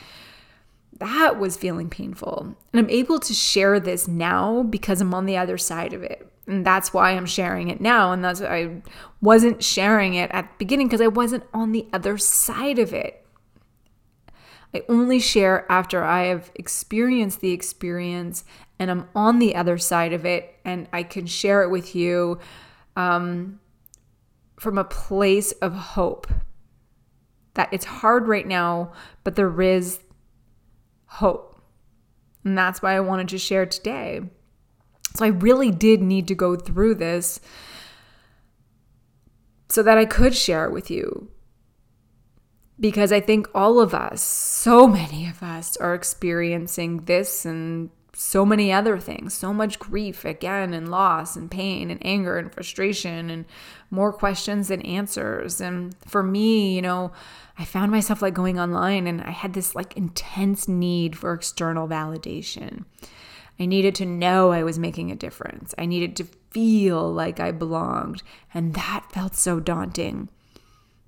That 0.98 1.38
was 1.38 1.56
feeling 1.56 1.90
painful. 1.90 2.56
And 2.72 2.80
I'm 2.80 2.90
able 2.90 3.18
to 3.18 3.34
share 3.34 3.80
this 3.80 4.06
now 4.06 4.62
because 4.62 5.00
I'm 5.00 5.14
on 5.14 5.26
the 5.26 5.36
other 5.36 5.58
side 5.58 5.92
of 5.92 6.02
it. 6.02 6.28
And 6.46 6.66
that's 6.66 6.92
why 6.92 7.12
I'm 7.12 7.26
sharing 7.26 7.68
it 7.68 7.80
now. 7.80 8.12
And 8.12 8.24
that's 8.24 8.40
why 8.40 8.56
I 8.56 8.82
wasn't 9.20 9.62
sharing 9.62 10.14
it 10.14 10.30
at 10.32 10.42
the 10.42 10.54
beginning 10.58 10.88
because 10.88 11.00
I 11.00 11.08
wasn't 11.08 11.44
on 11.54 11.72
the 11.72 11.88
other 11.92 12.18
side 12.18 12.78
of 12.78 12.92
it. 12.92 13.24
I 14.74 14.82
only 14.88 15.20
share 15.20 15.70
after 15.70 16.02
I 16.02 16.24
have 16.24 16.50
experienced 16.54 17.40
the 17.40 17.52
experience 17.52 18.44
and 18.78 18.90
I'm 18.90 19.08
on 19.14 19.38
the 19.38 19.54
other 19.54 19.78
side 19.78 20.12
of 20.12 20.24
it 20.24 20.54
and 20.64 20.88
I 20.92 21.02
can 21.02 21.26
share 21.26 21.62
it 21.62 21.70
with 21.70 21.94
you 21.94 22.38
um, 22.96 23.60
from 24.58 24.78
a 24.78 24.84
place 24.84 25.52
of 25.52 25.74
hope 25.74 26.26
that 27.54 27.68
it's 27.70 27.84
hard 27.84 28.28
right 28.28 28.46
now, 28.46 28.92
but 29.24 29.36
there 29.36 29.60
is 29.60 30.00
hope. 31.12 31.60
And 32.44 32.56
that's 32.56 32.82
why 32.82 32.96
I 32.96 33.00
wanted 33.00 33.28
to 33.28 33.38
share 33.38 33.66
today. 33.66 34.20
So 35.14 35.24
I 35.24 35.28
really 35.28 35.70
did 35.70 36.00
need 36.00 36.26
to 36.28 36.34
go 36.34 36.56
through 36.56 36.94
this 36.96 37.38
so 39.68 39.82
that 39.82 39.98
I 39.98 40.04
could 40.04 40.34
share 40.34 40.64
it 40.64 40.72
with 40.72 40.90
you. 40.90 41.30
Because 42.80 43.12
I 43.12 43.20
think 43.20 43.46
all 43.54 43.78
of 43.78 43.94
us, 43.94 44.22
so 44.22 44.86
many 44.86 45.28
of 45.28 45.42
us, 45.42 45.76
are 45.76 45.94
experiencing 45.94 47.04
this 47.04 47.44
and 47.44 47.90
so 48.22 48.46
many 48.46 48.72
other 48.72 48.98
things, 48.98 49.34
so 49.34 49.52
much 49.52 49.78
grief 49.78 50.24
again, 50.24 50.72
and 50.72 50.90
loss, 50.90 51.34
and 51.34 51.50
pain, 51.50 51.90
and 51.90 52.04
anger, 52.06 52.38
and 52.38 52.52
frustration, 52.52 53.28
and 53.30 53.44
more 53.90 54.12
questions 54.12 54.68
than 54.68 54.80
answers. 54.82 55.60
And 55.60 55.96
for 56.06 56.22
me, 56.22 56.74
you 56.74 56.82
know, 56.82 57.12
I 57.58 57.64
found 57.64 57.90
myself 57.90 58.22
like 58.22 58.32
going 58.32 58.58
online 58.58 59.06
and 59.06 59.20
I 59.20 59.30
had 59.30 59.52
this 59.52 59.74
like 59.74 59.96
intense 59.96 60.68
need 60.68 61.16
for 61.18 61.32
external 61.32 61.86
validation. 61.86 62.84
I 63.60 63.66
needed 63.66 63.94
to 63.96 64.06
know 64.06 64.50
I 64.50 64.62
was 64.62 64.78
making 64.78 65.10
a 65.10 65.16
difference. 65.16 65.74
I 65.76 65.86
needed 65.86 66.16
to 66.16 66.24
feel 66.50 67.12
like 67.12 67.40
I 67.40 67.50
belonged. 67.50 68.22
And 68.54 68.74
that 68.74 69.06
felt 69.12 69.34
so 69.34 69.60
daunting. 69.60 70.28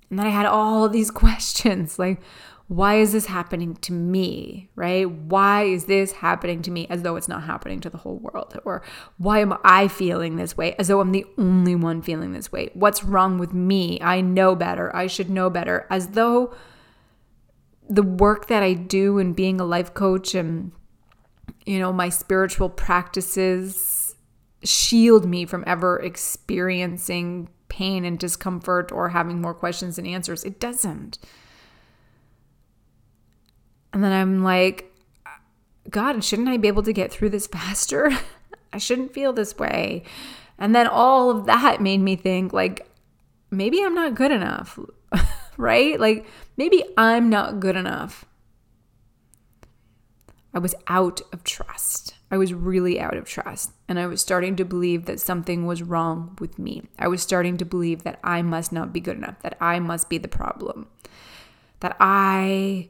And 0.09 0.19
then 0.19 0.27
I 0.27 0.31
had 0.31 0.45
all 0.45 0.87
these 0.87 1.11
questions 1.25 1.97
like, 1.97 2.21
why 2.67 2.95
is 2.95 3.11
this 3.11 3.27
happening 3.27 3.75
to 3.75 3.93
me? 3.93 4.69
Right? 4.75 5.09
Why 5.09 5.63
is 5.63 5.85
this 5.85 6.13
happening 6.13 6.61
to 6.63 6.71
me 6.71 6.87
as 6.89 7.03
though 7.03 7.15
it's 7.15 7.27
not 7.27 7.43
happening 7.43 7.79
to 7.81 7.89
the 7.89 7.99
whole 7.99 8.17
world? 8.17 8.57
Or 8.65 8.81
why 9.17 9.39
am 9.39 9.55
I 9.63 9.87
feeling 9.87 10.35
this 10.35 10.57
way 10.57 10.75
as 10.79 10.87
though 10.87 10.99
I'm 10.99 11.11
the 11.11 11.25
only 11.37 11.75
one 11.75 12.01
feeling 12.01 12.33
this 12.33 12.51
way? 12.51 12.71
What's 12.73 13.03
wrong 13.03 13.37
with 13.37 13.53
me? 13.53 13.99
I 14.01 14.21
know 14.21 14.55
better. 14.55 14.95
I 14.95 15.07
should 15.07 15.29
know 15.29 15.49
better. 15.49 15.85
As 15.89 16.09
though 16.09 16.55
the 17.87 18.03
work 18.03 18.47
that 18.47 18.63
I 18.63 18.73
do 18.73 19.19
and 19.19 19.35
being 19.35 19.61
a 19.61 19.65
life 19.65 19.93
coach 19.93 20.33
and 20.33 20.71
you 21.65 21.79
know, 21.79 21.91
my 21.91 22.09
spiritual 22.09 22.69
practices 22.69 24.15
shield 24.63 25.27
me 25.27 25.45
from 25.45 25.63
ever 25.67 25.99
experiencing 25.99 27.49
pain 27.69 28.05
and 28.05 28.17
discomfort 28.19 28.91
or 28.91 29.09
having 29.09 29.41
more 29.41 29.53
questions 29.53 29.97
and 29.97 30.07
answers. 30.07 30.43
It 30.43 30.59
doesn't. 30.59 31.17
And 33.95 34.03
then 34.03 34.11
I'm 34.11 34.43
like, 34.43 34.93
God, 35.89 36.21
shouldn't 36.21 36.49
I 36.49 36.57
be 36.57 36.67
able 36.67 36.83
to 36.83 36.91
get 36.91 37.13
through 37.13 37.29
this 37.29 37.47
faster? 37.51 38.11
I 38.73 38.77
shouldn't 38.77 39.13
feel 39.13 39.31
this 39.31 39.57
way. 39.57 40.03
And 40.59 40.75
then 40.75 40.85
all 40.85 41.31
of 41.31 41.45
that 41.45 41.81
made 41.81 42.01
me 42.01 42.17
think, 42.17 42.51
like, 42.51 42.85
maybe 43.49 43.81
I'm 43.81 43.95
not 43.95 44.13
good 44.13 44.31
enough, 44.31 44.77
right? 45.57 45.97
Like, 45.97 46.25
maybe 46.57 46.83
I'm 46.97 47.29
not 47.29 47.61
good 47.61 47.77
enough. 47.77 48.25
I 50.53 50.59
was 50.59 50.75
out 50.87 51.21
of 51.31 51.45
trust. 51.45 52.15
I 52.29 52.37
was 52.37 52.53
really 52.53 52.99
out 52.99 53.15
of 53.15 53.23
trust. 53.23 53.71
And 53.87 53.97
I 53.97 54.07
was 54.07 54.21
starting 54.21 54.57
to 54.57 54.65
believe 54.65 55.05
that 55.05 55.21
something 55.21 55.65
was 55.65 55.81
wrong 55.81 56.35
with 56.39 56.59
me. 56.59 56.83
I 56.99 57.07
was 57.07 57.21
starting 57.21 57.55
to 57.57 57.65
believe 57.65 58.03
that 58.03 58.19
I 58.25 58.41
must 58.41 58.73
not 58.73 58.91
be 58.91 58.99
good 58.99 59.15
enough, 59.15 59.41
that 59.41 59.55
I 59.61 59.79
must 59.79 60.09
be 60.09 60.17
the 60.17 60.27
problem, 60.27 60.87
that 61.79 61.95
I 62.01 62.89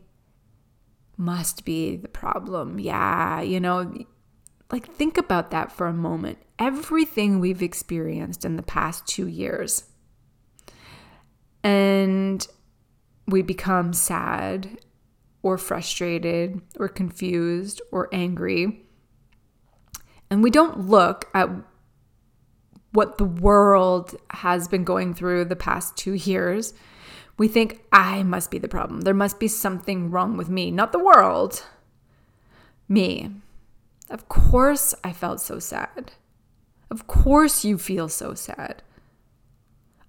must 1.18 1.66
be 1.66 1.96
the 1.96 2.08
problem. 2.08 2.80
Yeah, 2.80 3.42
you 3.42 3.60
know, 3.60 3.94
like 4.72 4.94
think 4.94 5.18
about 5.18 5.52
that 5.52 5.72
for 5.72 5.88
a 5.88 5.94
moment. 5.94 6.40
Everything 6.58 7.40
we've 7.40 7.62
experienced 7.62 8.46
in 8.46 8.56
the 8.56 8.64
past 8.64 9.06
two 9.08 9.28
years, 9.28 9.84
and 11.64 12.48
we 13.28 13.42
become 13.42 13.94
sad 13.94 14.80
or 15.42 15.58
frustrated 15.58 16.62
or 16.80 16.88
confused 16.88 17.82
or 17.92 18.10
angry. 18.12 18.82
And 20.30 20.42
we 20.42 20.50
don't 20.50 20.90
look 20.90 21.30
at 21.36 21.50
what 22.94 23.18
the 23.18 23.26
world 23.26 24.16
has 24.32 24.68
been 24.68 24.84
going 24.84 25.14
through 25.14 25.46
the 25.46 25.56
past 25.56 25.96
two 25.98 26.14
years. 26.14 26.74
We 27.38 27.48
think, 27.48 27.84
I 27.92 28.24
must 28.24 28.50
be 28.50 28.58
the 28.58 28.68
problem. 28.68 29.02
There 29.02 29.14
must 29.14 29.40
be 29.40 29.48
something 29.48 30.10
wrong 30.10 30.38
with 30.38 30.50
me, 30.50 30.72
not 30.72 30.92
the 30.92 31.04
world. 31.04 31.66
Me. 32.88 33.32
Of 34.10 34.30
course, 34.30 34.94
I 35.04 35.12
felt 35.12 35.42
so 35.42 35.60
sad. 35.60 36.14
Of 36.90 37.08
course, 37.08 37.66
you 37.66 37.78
feel 37.78 38.08
so 38.08 38.36
sad. 38.36 38.84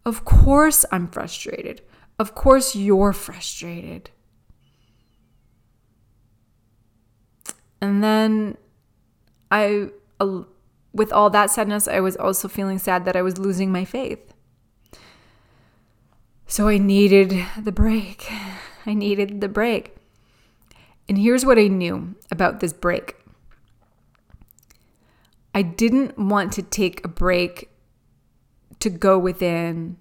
Of 0.05 0.25
course, 0.25 0.85
I'm 0.93 1.09
frustrated. 1.09 1.83
Of 2.19 2.35
course, 2.35 2.77
you're 2.77 3.13
frustrated. 3.13 4.11
And 7.81 8.05
then 8.05 8.57
I, 9.51 9.89
with 10.93 11.13
all 11.13 11.31
that 11.31 11.51
sadness, 11.51 11.89
I 11.89 12.01
was 12.01 12.17
also 12.17 12.47
feeling 12.47 12.79
sad 12.79 13.05
that 13.05 13.17
I 13.17 13.23
was 13.23 13.39
losing 13.39 13.73
my 13.73 13.85
faith. 13.85 14.33
So 16.47 16.69
I 16.69 16.79
needed 16.79 17.45
the 17.61 17.73
break. 17.73 18.31
I 18.87 18.95
needed 18.95 19.41
the 19.41 19.49
break. 19.49 19.97
And 21.09 21.19
here's 21.19 21.45
what 21.45 21.59
I 21.59 21.69
knew 21.69 22.15
about 22.31 22.61
this 22.61 22.73
break 22.73 23.17
I 25.55 25.63
didn't 25.63 26.19
want 26.19 26.53
to 26.53 26.63
take 26.63 27.05
a 27.05 27.09
break 27.09 27.71
to 28.81 28.91
go 28.91 29.19
within. 29.19 29.97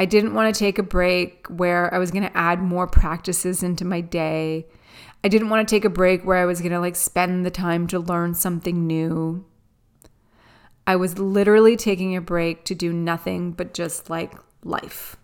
I 0.00 0.04
didn't 0.04 0.34
want 0.34 0.52
to 0.52 0.58
take 0.58 0.78
a 0.78 0.82
break 0.82 1.46
where 1.46 1.92
I 1.92 1.98
was 1.98 2.10
going 2.10 2.24
to 2.24 2.36
add 2.36 2.60
more 2.60 2.86
practices 2.86 3.62
into 3.62 3.84
my 3.84 4.00
day. 4.00 4.66
I 5.22 5.28
didn't 5.28 5.50
want 5.50 5.66
to 5.66 5.72
take 5.72 5.84
a 5.84 5.90
break 5.90 6.24
where 6.24 6.38
I 6.38 6.44
was 6.44 6.60
going 6.60 6.72
to 6.72 6.80
like 6.80 6.96
spend 6.96 7.44
the 7.44 7.50
time 7.50 7.86
to 7.88 7.98
learn 7.98 8.34
something 8.34 8.86
new. 8.86 9.44
I 10.86 10.96
was 10.96 11.18
literally 11.18 11.76
taking 11.76 12.16
a 12.16 12.20
break 12.20 12.64
to 12.64 12.74
do 12.74 12.92
nothing 12.92 13.52
but 13.52 13.74
just 13.74 14.08
like 14.08 14.34
life. 14.64 15.17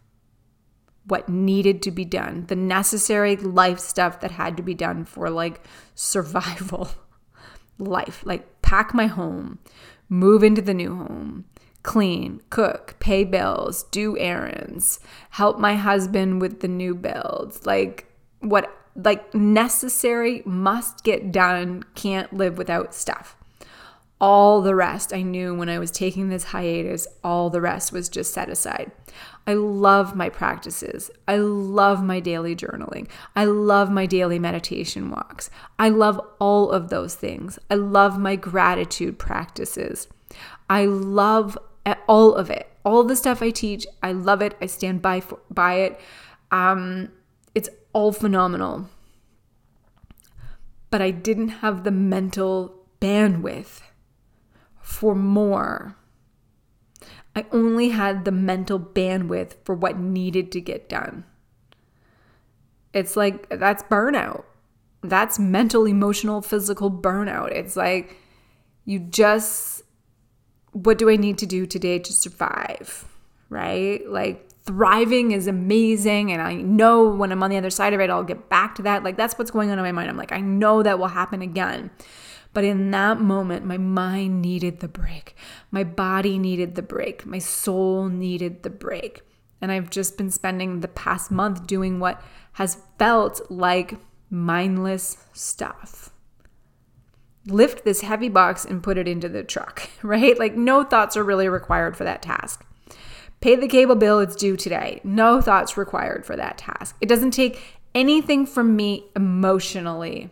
What 1.07 1.29
needed 1.29 1.83
to 1.83 1.91
be 1.91 2.05
done, 2.05 2.47
the 2.47 2.57
necessary 2.57 3.37
life 3.37 3.79
stuff 3.79 4.21
that 4.21 4.33
had 4.33 4.57
to 4.57 4.63
be 4.63 4.75
done 4.75 5.05
for 5.05 5.29
like 5.29 5.67
survival 5.95 6.89
life, 7.79 8.23
like 8.25 8.63
pack 8.63 8.95
my 8.95 9.07
home, 9.07 9.59
move 10.09 10.43
into 10.43 10.63
the 10.63 10.75
new 10.75 10.97
home, 10.97 11.45
clean, 11.83 12.41
cook, 12.51 12.97
pay 12.99 13.25
bills, 13.25 13.83
do 13.85 14.17
errands, 14.19 14.99
help 15.31 15.59
my 15.59 15.77
husband 15.77 16.41
with 16.41 16.61
the 16.61 16.69
new 16.69 16.95
builds, 16.95 17.67
like 17.67 18.11
what 18.41 18.75
like 18.97 19.35
necessary, 19.35 20.43
must 20.45 21.05
get 21.05 21.33
done, 21.33 21.83
can't 21.95 22.33
live 22.33 22.57
without 22.59 22.95
stuff. 22.95 23.37
All 24.21 24.63
the 24.63 24.75
rest 24.75 25.13
I 25.13 25.23
knew 25.23 25.55
when 25.55 25.69
I 25.69 25.79
was 25.79 25.91
taking 25.91 26.29
this 26.29 26.45
hiatus, 26.45 27.07
all 27.23 27.51
the 27.51 27.61
rest 27.61 27.93
was 27.93 28.09
just 28.09 28.33
set 28.33 28.49
aside. 28.49 28.93
I 29.47 29.55
love 29.55 30.17
my 30.17 30.29
practices. 30.29 31.11
I 31.29 31.37
love 31.37 32.03
my 32.03 32.21
daily 32.21 32.57
journaling. 32.57 33.09
I 33.37 33.45
love 33.45 33.91
my 33.91 34.07
daily 34.07 34.39
meditation 34.39 35.11
walks. 35.11 35.51
I 35.79 35.91
love 35.91 36.21
all 36.39 36.71
of 36.71 36.89
those 36.89 37.15
things. 37.15 37.59
I 37.71 37.75
love 37.75 38.19
my 38.19 38.37
gratitude 38.37 39.19
practices. 39.19 40.09
I 40.71 40.87
love 40.87 41.59
all 42.09 42.35
of 42.35 42.51
it. 42.51 42.71
All 42.85 43.05
the 43.05 43.17
stuff 43.17 43.43
I 43.43 43.51
teach, 43.51 43.87
I 44.03 44.13
love 44.13 44.41
it. 44.41 44.57
I 44.61 44.67
stand 44.67 45.03
by 45.03 45.21
for, 45.21 45.39
by 45.51 45.75
it. 45.75 46.01
Um, 46.51 47.11
it's 47.55 47.69
all 47.93 48.13
phenomenal. 48.13 48.89
But 50.91 51.03
I 51.03 51.11
didn't 51.11 51.49
have 51.49 51.85
the 51.85 51.91
mental 51.91 52.87
bandwidth 53.01 53.81
for 54.85 55.15
more. 55.15 55.97
I 57.35 57.47
only 57.51 57.89
had 57.89 58.27
the 58.27 58.31
mental 58.31 58.79
bandwidth 58.79 59.55
for 59.65 59.75
what 59.75 59.99
needed 59.99 60.53
to 60.53 60.61
get 60.61 60.91
done. 60.91 61.25
It's 62.93 63.17
like 63.17 63.49
that's 63.49 63.83
burnout. 63.85 64.45
That's 65.03 65.39
mental, 65.39 65.87
emotional, 65.87 66.43
physical 66.43 66.91
burnout. 66.91 67.51
It's 67.51 67.77
like 67.77 68.19
you 68.85 68.99
just, 68.99 69.83
what 70.73 70.99
do 70.99 71.09
I 71.09 71.17
need 71.17 71.39
to 71.39 71.47
do 71.47 71.67
today 71.67 71.99
to 71.99 72.13
survive? 72.13 73.09
Right? 73.49 74.07
Like 74.07 74.51
thriving 74.67 75.33
is 75.33 75.47
amazing 75.47 76.31
and 76.31 76.41
I 76.43 76.55
know 76.55 77.09
when 77.09 77.33
I'm 77.33 77.43
on 77.43 77.51
the 77.51 77.57
other 77.57 77.71
side 77.71 77.95
of 77.95 78.01
it 78.01 78.11
I'll 78.11 78.23
get 78.23 78.51
back 78.51 78.75
to 78.77 78.83
that. 78.83 79.03
Like 79.03 79.17
that's 79.17 79.39
what's 79.39 79.51
going 79.51 79.71
on 79.71 79.79
in 79.79 79.85
my 79.85 79.93
mind. 79.93 80.11
I'm 80.11 80.17
like 80.19 80.33
I 80.33 80.41
know 80.41 80.83
that 80.83 80.99
will 80.99 81.09
happen 81.09 81.41
again. 81.41 81.91
But 82.55 82.65
in 82.65 82.93
that 82.93 83.21
moment 83.21 83.67
my 83.67 83.77
mind 83.77 84.41
needed 84.41 84.81
the 84.81 84.89
break. 84.89 85.37
My 85.71 85.85
body 85.85 86.39
needed 86.39 86.77
the 86.77 86.83
break. 86.83 87.27
My 87.27 87.41
soul 87.41 88.09
needed 88.09 88.63
the 88.63 88.71
break. 88.71 89.23
And 89.61 89.71
I've 89.71 89.91
just 89.91 90.17
been 90.17 90.31
spending 90.31 90.81
the 90.81 90.89
past 90.89 91.31
month 91.31 91.67
doing 91.67 92.01
what 92.01 92.23
has 92.53 92.79
felt 92.99 93.41
like 93.51 93.99
mindless 94.31 95.19
stuff. 95.33 96.11
Lift 97.47 97.85
this 97.85 98.01
heavy 98.01 98.29
box 98.29 98.65
and 98.65 98.83
put 98.83 98.97
it 98.97 99.09
into 99.09 99.29
the 99.29 99.43
truck, 99.43 99.91
right? 100.03 100.39
Like 100.39 100.55
no 100.55 100.85
thoughts 100.85 101.17
are 101.17 101.25
really 101.25 101.49
required 101.49 101.97
for 101.97 102.05
that 102.05 102.23
task. 102.23 102.65
Pay 103.41 103.57
the 103.57 103.69
cable 103.69 103.97
bill, 103.97 104.21
it's 104.21 104.37
due 104.37 104.57
today. 104.57 105.01
No 105.05 105.41
thoughts 105.41 105.77
required 105.77 106.25
for 106.25 106.37
that 106.37 106.57
task. 106.57 106.97
It 107.01 107.09
doesn't 107.09 107.33
take 107.33 107.81
anything 107.95 108.47
from 108.47 108.75
me 108.75 109.05
emotionally. 109.15 110.31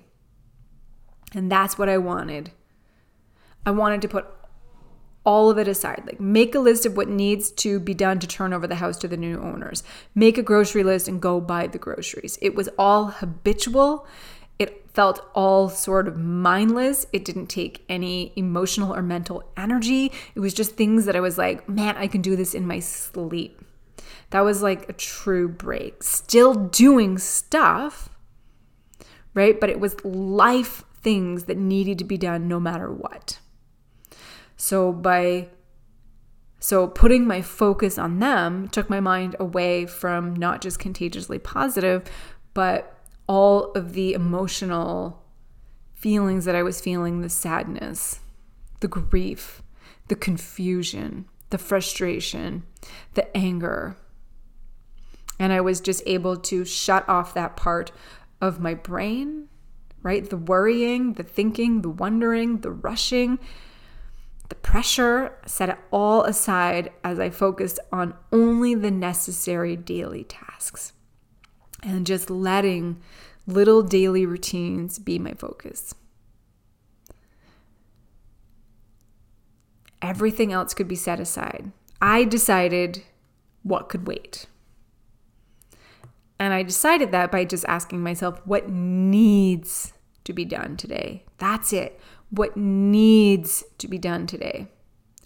And 1.35 1.51
that's 1.51 1.79
what 1.79 1.89
I 1.89 1.99
wanted. 1.99 2.53
I 3.65 3.71
wanted 3.71 4.03
to 4.03 4.09
put 4.09 4.27
all 5.25 5.51
of 5.51 5.59
it 5.59 5.69
aside. 5.69 6.03
Like, 6.05 6.21
make 6.21 6.55
a 6.55 6.59
list 6.59 6.85
of 6.85 6.97
what 6.97 7.09
needs 7.09 7.51
to 7.53 7.79
be 7.79 7.95
done 7.95 8.19
to 8.19 8.27
turn 8.27 8.53
over 8.53 8.67
the 8.67 8.77
house 8.77 8.97
to 8.99 9.09
the 9.09 9.17
new 9.17 9.41
owners. 9.41 9.83
Make 10.15 10.37
a 10.37 10.43
grocery 10.43 10.83
list 10.83 11.09
and 11.09 11.23
go 11.23 11.41
buy 11.41 11.69
the 11.69 11.79
groceries. 11.79 12.39
It 12.43 12.55
was 12.55 12.69
all 12.77 13.07
habitual 13.07 14.07
it 14.63 14.89
felt 14.95 15.29
all 15.35 15.69
sort 15.69 16.07
of 16.07 16.17
mindless. 16.17 17.07
It 17.13 17.25
didn't 17.25 17.47
take 17.47 17.85
any 17.89 18.33
emotional 18.37 18.95
or 18.95 19.03
mental 19.03 19.43
energy. 19.57 20.13
It 20.37 20.41
was 20.41 20.55
just 20.55 20.77
things 20.77 21.05
that 21.07 21.17
I 21.17 21.21
was 21.21 21.37
like, 21.37 21.69
man, 21.69 21.97
I 21.97 22.07
can 22.07 22.23
do 22.23 22.37
this 22.37 22.55
in 22.55 22.67
my 22.67 22.79
sleep. 22.79 23.61
That 24.31 24.43
was 24.43 24.63
like 24.63 24.89
a 24.89 24.93
true 24.93 25.49
break. 25.49 26.05
Still 26.05 26.55
doing 26.55 27.19
stuff, 27.19 28.09
right? 29.35 29.59
But 29.59 29.69
it 29.69 29.81
was 29.81 30.03
life 30.05 30.85
things 31.03 31.45
that 31.45 31.59
needed 31.59 31.99
to 31.99 32.05
be 32.05 32.17
done 32.17 32.49
no 32.49 32.61
matter 32.61 32.91
what. 32.91 33.39
So 34.57 34.93
by 34.93 35.49
so 36.61 36.87
putting 36.87 37.27
my 37.27 37.43
focus 37.43 37.99
on 37.99 38.21
them 38.21 38.69
took 38.69 38.89
my 38.89 39.01
mind 39.01 39.35
away 39.41 39.85
from 39.85 40.37
not 40.37 40.61
just 40.61 40.79
contagiously 40.79 41.41
positive, 41.41 42.05
but 42.55 42.97
all 43.27 43.73
of 43.73 43.95
the 43.95 44.13
emotional 44.13 45.25
feelings 45.93 46.45
that 46.45 46.55
I 46.55 46.63
was 46.63 46.81
feeling 46.81 47.21
the 47.21 47.29
sadness, 47.29 48.21
the 48.79 48.89
grief, 48.89 49.63
the 50.09 50.15
confusion, 50.15 51.25
the 51.51 51.59
frustration, 51.59 52.63
the 53.15 53.37
anger. 53.37 53.97
And 55.39 55.53
I 55.53 55.61
was 55.61 55.81
just 55.81 56.03
able 56.07 56.37
to 56.37 56.65
shut 56.65 57.09
off 57.09 57.35
that 57.35 57.57
part 57.57 57.91
of 58.41 58.61
my 58.61 58.75
brain, 58.75 59.49
right? 60.03 60.29
The 60.29 60.37
worrying, 60.37 61.15
the 61.15 61.23
thinking, 61.23 61.83
the 61.83 61.89
wondering, 61.89 62.61
the 62.61 62.71
rushing, 62.71 63.39
the 64.49 64.55
pressure, 64.57 65.39
set 65.47 65.69
it 65.69 65.79
all 65.91 66.25
aside 66.25 66.93
as 67.03 67.19
I 67.19 67.31
focused 67.31 67.79
on 67.93 68.15
only 68.33 68.75
the 68.75 68.91
necessary 68.91 69.77
daily 69.77 70.25
tasks 70.25 70.93
and 71.83 72.07
just 72.07 72.31
letting 72.31 73.01
little 73.47 73.83
daily 73.83 74.27
routines 74.27 74.99
be 74.99 75.19
my 75.19 75.33
focus. 75.33 75.95
Everything 80.01 80.53
else 80.53 80.75
could 80.75 80.89
be 80.89 80.97
set 80.97 81.21
aside. 81.21 81.73
I 82.01 82.25
decided 82.25 83.05
what 83.63 83.89
could 83.89 84.07
wait. 84.07 84.47
And 86.39 86.53
I 86.53 86.63
decided 86.63 87.13
that 87.13 87.31
by 87.31 87.45
just 87.45 87.65
asking 87.67 88.03
myself, 88.03 88.41
what 88.45 88.69
needs 88.69 89.93
to 90.25 90.33
be 90.33 90.45
done 90.45 90.77
today? 90.77 91.25
That's 91.39 91.73
it. 91.73 92.01
What 92.31 92.57
needs 92.57 93.63
to 93.79 93.89
be 93.89 93.99
done 93.99 94.27
today? 94.27 94.69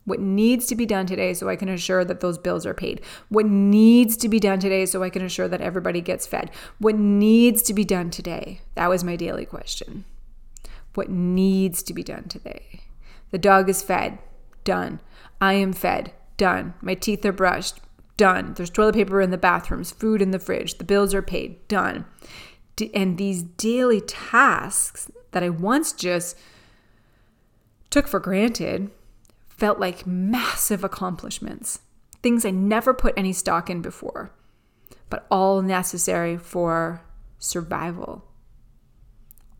what 0.06 0.20
needs 0.20 0.66
to 0.66 0.74
be 0.74 0.86
done 0.86 1.04
today 1.04 1.34
so 1.34 1.48
I 1.48 1.56
can 1.56 1.68
assure 1.68 2.04
that 2.04 2.20
those 2.20 2.38
bills 2.38 2.64
are 2.64 2.72
paid, 2.72 3.02
what 3.28 3.44
needs 3.44 4.16
to 4.18 4.28
be 4.28 4.40
done 4.40 4.60
today 4.60 4.86
so 4.86 5.02
I 5.02 5.10
can 5.10 5.22
assure 5.22 5.48
that 5.48 5.60
everybody 5.60 6.00
gets 6.00 6.26
fed, 6.26 6.50
what 6.78 6.96
needs 6.96 7.60
to 7.62 7.74
be 7.74 7.84
done 7.84 8.10
today. 8.10 8.60
That 8.76 8.88
was 8.88 9.04
my 9.04 9.16
daily 9.16 9.44
question. 9.44 10.04
What 10.94 11.10
needs 11.10 11.82
to 11.82 11.92
be 11.92 12.02
done 12.02 12.28
today? 12.28 12.80
The 13.32 13.38
dog 13.38 13.68
is 13.68 13.82
fed, 13.82 14.18
done. 14.64 15.00
I 15.40 15.54
am 15.54 15.72
fed, 15.72 16.12
done. 16.36 16.74
My 16.80 16.94
teeth 16.94 17.24
are 17.26 17.32
brushed, 17.32 17.80
done. 18.16 18.54
There's 18.54 18.70
toilet 18.70 18.94
paper 18.94 19.20
in 19.20 19.30
the 19.30 19.38
bathrooms, 19.38 19.90
food 19.90 20.22
in 20.22 20.30
the 20.30 20.38
fridge, 20.38 20.78
the 20.78 20.84
bills 20.84 21.14
are 21.14 21.22
paid, 21.22 21.66
done. 21.68 22.04
And 22.92 23.16
these 23.16 23.42
daily 23.42 24.00
tasks 24.00 25.10
that 25.32 25.42
I 25.42 25.48
once 25.48 25.92
just 25.92 26.36
took 27.90 28.06
for 28.06 28.20
granted 28.20 28.90
felt 29.48 29.78
like 29.78 30.06
massive 30.06 30.84
accomplishments, 30.84 31.80
things 32.22 32.44
I 32.44 32.50
never 32.50 32.92
put 32.92 33.14
any 33.16 33.32
stock 33.32 33.70
in 33.70 33.80
before, 33.80 34.30
but 35.08 35.26
all 35.30 35.62
necessary 35.62 36.36
for 36.36 37.02
survival. 37.38 38.24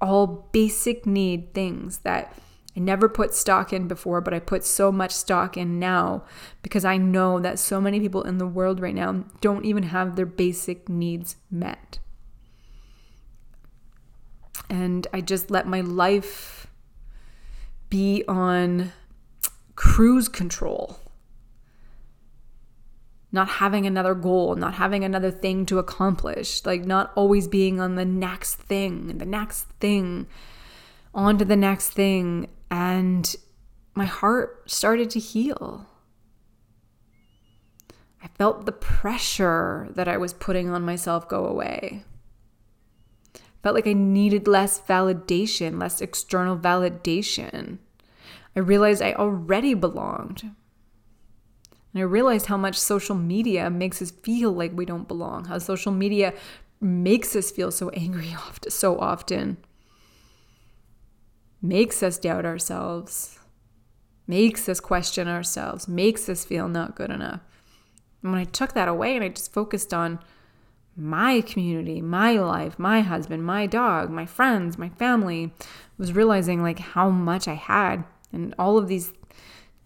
All 0.01 0.49
basic 0.53 1.07
need 1.07 1.55
things 1.55 1.99
that 1.99 2.37
I 2.77 2.81
never 2.81 3.09
put 3.09 3.35
stock 3.35 3.73
in 3.73 3.89
before, 3.89 4.21
but 4.21 4.35
I 4.35 4.39
put 4.39 4.63
so 4.63 4.93
much 4.93 5.13
stock 5.13 5.57
in 5.57 5.79
now 5.79 6.25
because 6.63 6.85
I 6.85 6.99
know 6.99 7.41
that 7.41 7.59
so 7.59 7.81
many 7.81 7.99
people 8.01 8.23
in 8.23 8.37
the 8.37 8.47
world 8.47 8.81
right 8.81 8.95
now 8.95 9.25
don't 9.41 9.65
even 9.65 9.85
have 9.85 10.15
their 10.15 10.27
basic 10.27 10.89
needs 10.89 11.37
met. 11.51 11.99
And 14.69 15.07
I 15.13 15.23
just 15.23 15.51
let 15.51 15.67
my 15.67 15.81
life 15.81 16.67
be 17.89 18.25
on 18.29 18.93
cruise 19.75 20.29
control. 20.29 20.99
Not 23.33 23.49
having 23.49 23.87
another 23.87 24.15
goal, 24.15 24.55
not 24.55 24.75
having 24.75 25.05
another 25.05 25.31
thing 25.31 25.67
to 25.67 25.79
accomplish, 25.79 26.65
like 26.67 26.85
not 26.85 27.13
always 27.15 27.49
being 27.49 27.81
on 27.81 27.95
the 27.95 28.05
next 28.05 28.57
thing, 28.57 29.19
the 29.19 29.27
next 29.27 29.65
thing, 29.81 30.27
on 31.15 31.39
to 31.39 31.45
the 31.45 31.57
next 31.57 31.91
thing. 31.91 32.49
And 32.71 33.35
my 33.95 34.05
heart 34.05 34.71
started 34.71 35.11
to 35.11 35.19
heal. 35.19 35.87
I 38.23 38.29
felt 38.39 38.67
the 38.67 38.73
pressure 38.73 39.89
that 39.95 40.09
I 40.09 40.17
was 40.17 40.33
putting 40.33 40.69
on 40.69 40.83
myself 40.83 41.29
go 41.29 41.47
away. 41.47 42.05
Felt 43.63 43.75
like 43.75 43.87
I 43.87 43.93
needed 43.93 44.47
less 44.47 44.81
validation, 44.81 45.81
less 45.81 46.01
external 46.01 46.57
validation. 46.57 47.79
I 48.55 48.61
realized 48.61 49.03
I 49.03 49.13
already 49.13 49.75
belonged. 49.75 50.43
And 50.43 52.03
I 52.03 52.03
realized 52.03 52.47
how 52.47 52.57
much 52.57 52.79
social 52.79 53.15
media 53.15 53.71
makes 53.71 54.03
us 54.03 54.11
feel 54.11 54.53
like 54.53 54.73
we 54.75 54.85
don't 54.85 55.09
belong, 55.09 55.47
how 55.47 55.59
social 55.59 55.93
media 55.93 56.35
makes 56.81 57.35
us 57.35 57.51
feel 57.51 57.71
so 57.71 57.91
angry 57.91 58.35
so 58.69 58.99
often, 58.99 59.57
makes 61.69 62.03
us 62.03 62.19
doubt 62.19 62.45
ourselves, 62.45 63.39
makes 64.27 64.69
us 64.69 64.81
question 64.81 65.29
ourselves, 65.29 65.89
makes 65.89 66.29
us 66.29 66.45
feel 66.45 66.69
not 66.69 66.97
good 66.97 67.11
enough. 67.11 67.41
And 68.23 68.33
when 68.33 68.41
I 68.41 68.45
took 68.45 68.73
that 68.75 68.89
away 68.89 69.15
and 69.15 69.25
I 69.25 69.29
just 69.29 69.53
focused 69.53 69.95
on 69.95 70.19
my 70.97 71.43
community, 71.43 72.01
my 72.01 72.33
life, 72.33 72.79
my 72.79 73.01
husband, 73.03 73.45
my 73.45 73.67
dog, 73.67 74.11
my 74.11 74.27
friends, 74.27 74.79
my 74.79 74.89
family, 74.89 75.53
was 75.99 76.13
realizing 76.13 76.63
like 76.63 76.79
how 76.79 77.11
much 77.11 77.47
I 77.47 77.55
had 77.55 78.05
and 78.33 78.55
all 78.59 78.79
of 78.79 78.89
these 78.89 79.13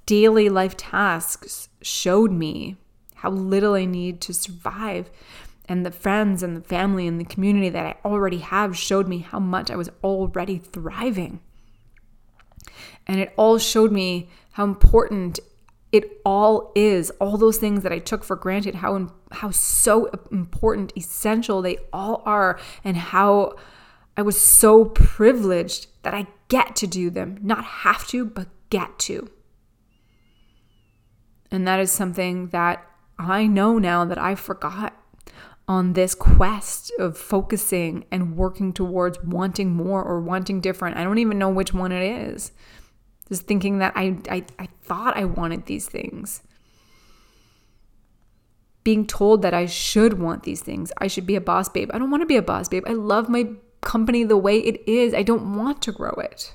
daily 0.07 0.49
life 0.49 0.77
tasks 0.77 1.69
showed 1.83 2.33
me 2.33 2.77
how 3.17 3.31
little 3.31 3.75
I 3.75 3.85
need 3.85 4.21
to 4.23 4.35
survive. 4.35 5.11
And 5.69 5.85
the 5.87 5.93
friends 5.93 6.43
and 6.43 6.57
the 6.57 6.67
family 6.67 7.07
and 7.07 7.21
the 7.21 7.25
community 7.25 7.69
that 7.69 7.87
I 7.87 7.97
already 8.05 8.39
have 8.39 8.77
showed 8.77 9.07
me 9.07 9.19
how 9.19 9.39
much 9.39 9.71
I 9.71 9.77
was 9.77 9.91
already 10.03 10.59
thriving. 10.59 11.41
And 13.07 13.21
it 13.21 13.33
all 13.37 13.59
showed 13.59 13.93
me 13.93 14.31
how 14.53 14.65
important 14.65 15.41
it 15.93 16.21
all 16.25 16.73
is. 16.75 17.11
All 17.21 17.37
those 17.37 17.59
things 17.59 17.83
that 17.83 17.93
I 17.93 17.99
took 17.99 18.23
for 18.23 18.37
granted, 18.37 18.77
how 18.77 19.13
how 19.33 19.51
so 19.51 20.11
important, 20.31 20.93
essential 20.97 21.63
they 21.63 21.79
all 21.93 22.23
are, 22.25 22.59
and 22.85 22.97
how 22.97 23.55
I 24.17 24.23
was 24.23 24.41
so 24.41 24.85
privileged 24.85 25.87
that 26.03 26.15
I 26.15 26.27
get 26.49 26.77
to 26.77 26.87
do 26.87 27.11
them, 27.11 27.39
not 27.43 27.65
have 27.65 28.07
to, 28.09 28.25
but 28.25 28.49
get 28.71 28.99
to. 29.01 29.31
And 31.51 31.67
that 31.67 31.81
is 31.81 31.91
something 31.91 32.49
that 32.49 32.87
I 33.19 33.47
know 33.47 33.79
now 33.79 34.05
that 34.05 34.19
I 34.19 34.35
forgot 34.35 35.00
on 35.69 35.93
this 35.93 36.15
quest 36.15 36.93
of 36.99 37.17
focusing 37.17 38.05
and 38.11 38.37
working 38.37 38.73
towards 38.73 39.23
wanting 39.23 39.71
more 39.71 40.03
or 40.03 40.21
wanting 40.21 40.61
different. 40.61 40.97
I 40.97 41.05
don't 41.05 41.19
even 41.19 41.39
know 41.39 41.49
which 41.49 41.73
one 41.73 41.93
it 41.93 42.03
is. 42.03 42.53
Just 43.29 43.47
thinking 43.47 43.79
that 43.79 43.93
I, 43.95 44.19
I, 44.29 44.45
I 44.59 44.69
thought 44.83 45.17
I 45.17 45.25
wanted 45.25 45.67
these 45.67 45.87
things. 45.89 46.43
being 48.83 49.07
told 49.07 49.43
that 49.43 49.55
I 49.55 49.67
should 49.67 50.19
want 50.19 50.43
these 50.43 50.63
things. 50.63 50.93
I 50.99 51.07
should 51.07 51.27
be 51.27 51.37
a 51.37 51.41
boss 51.41 51.69
babe. 51.69 51.91
I 51.93 51.99
don't 51.99 52.11
want 52.11 52.23
to 52.23 52.27
be 52.27 52.37
a 52.37 52.43
boss 52.43 52.69
babe. 52.69 52.85
I 52.87 52.93
love 52.93 53.29
my 53.29 53.51
company 53.83 54.25
the 54.25 54.37
way 54.37 54.59
it 54.59 54.83
is. 54.89 55.15
I 55.15 55.23
don't 55.23 55.55
want 55.57 55.83
to 55.83 55.93
grow 55.93 56.13
it. 56.13 56.55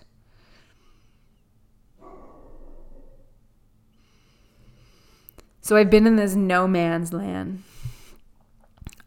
So 5.61 5.75
I've 5.75 5.89
been 5.89 6.05
in 6.05 6.15
this 6.15 6.35
no 6.35 6.67
man's 6.67 7.13
land. 7.13 7.63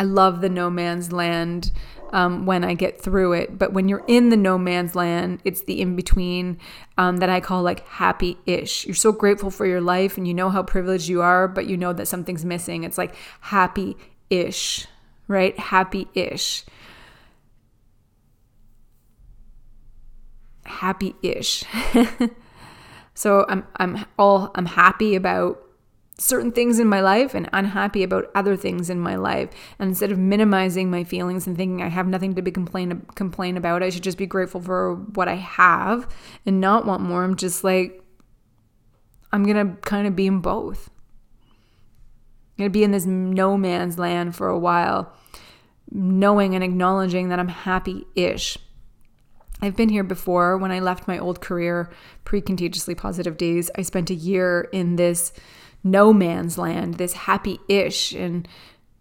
I 0.00 0.04
love 0.04 0.40
the 0.40 0.48
no 0.48 0.70
man's 0.70 1.12
land 1.12 1.72
um, 2.12 2.46
when 2.46 2.64
I 2.64 2.74
get 2.74 3.00
through 3.00 3.32
it. 3.32 3.58
But 3.58 3.72
when 3.72 3.88
you're 3.88 4.04
in 4.06 4.28
the 4.28 4.36
no 4.36 4.58
man's 4.58 4.94
land, 4.94 5.40
it's 5.44 5.62
the 5.62 5.80
in 5.80 5.96
between 5.96 6.58
um, 6.96 7.18
that 7.18 7.28
I 7.28 7.40
call 7.40 7.62
like 7.62 7.86
happy 7.86 8.38
ish. 8.46 8.86
You're 8.86 8.94
so 8.94 9.12
grateful 9.12 9.50
for 9.50 9.66
your 9.66 9.80
life 9.80 10.16
and 10.16 10.26
you 10.26 10.34
know 10.34 10.50
how 10.50 10.62
privileged 10.62 11.08
you 11.08 11.22
are, 11.22 11.48
but 11.48 11.66
you 11.66 11.76
know 11.76 11.92
that 11.92 12.06
something's 12.06 12.44
missing. 12.44 12.84
It's 12.84 12.98
like 12.98 13.14
happy 13.40 13.96
ish, 14.30 14.86
right? 15.26 15.58
Happy 15.58 16.08
ish. 16.14 16.64
Happy 20.64 21.14
ish. 21.22 21.64
so 23.14 23.46
I'm, 23.48 23.66
I'm 23.76 24.04
all, 24.18 24.50
I'm 24.54 24.66
happy 24.66 25.14
about 25.14 25.62
certain 26.18 26.50
things 26.50 26.80
in 26.80 26.88
my 26.88 27.00
life 27.00 27.32
and 27.34 27.48
unhappy 27.52 28.02
about 28.02 28.30
other 28.34 28.56
things 28.56 28.90
in 28.90 28.98
my 28.98 29.14
life. 29.14 29.50
And 29.78 29.88
instead 29.88 30.10
of 30.10 30.18
minimizing 30.18 30.90
my 30.90 31.04
feelings 31.04 31.46
and 31.46 31.56
thinking 31.56 31.80
I 31.80 31.88
have 31.88 32.08
nothing 32.08 32.34
to 32.34 32.42
be 32.42 32.50
complain 32.50 33.06
complain 33.14 33.56
about, 33.56 33.82
I 33.82 33.90
should 33.90 34.02
just 34.02 34.18
be 34.18 34.26
grateful 34.26 34.60
for 34.60 34.94
what 34.94 35.28
I 35.28 35.36
have 35.36 36.08
and 36.44 36.60
not 36.60 36.84
want 36.84 37.02
more. 37.02 37.22
I'm 37.22 37.36
just 37.36 37.62
like 37.62 38.02
I'm 39.32 39.44
going 39.44 39.56
to 39.56 39.80
kind 39.82 40.06
of 40.06 40.16
be 40.16 40.26
in 40.26 40.40
both. 40.40 40.90
I'm 42.58 42.64
going 42.64 42.70
to 42.70 42.78
be 42.78 42.82
in 42.82 42.90
this 42.90 43.06
no 43.06 43.56
man's 43.56 43.98
land 43.98 44.34
for 44.34 44.48
a 44.48 44.58
while, 44.58 45.12
knowing 45.90 46.54
and 46.54 46.64
acknowledging 46.64 47.28
that 47.28 47.38
I'm 47.38 47.48
happy-ish. 47.48 48.58
I've 49.60 49.76
been 49.76 49.88
here 49.90 50.04
before 50.04 50.56
when 50.56 50.70
I 50.70 50.80
left 50.80 51.06
my 51.06 51.18
old 51.18 51.40
career, 51.40 51.90
pre 52.24 52.40
contagiously 52.40 52.94
positive 52.94 53.36
days. 53.36 53.70
I 53.76 53.82
spent 53.82 54.10
a 54.10 54.14
year 54.14 54.68
in 54.72 54.96
this 54.96 55.32
no 55.84 56.12
man's 56.12 56.58
land, 56.58 56.94
this 56.94 57.12
happy 57.12 57.58
ish, 57.68 58.12
and 58.12 58.46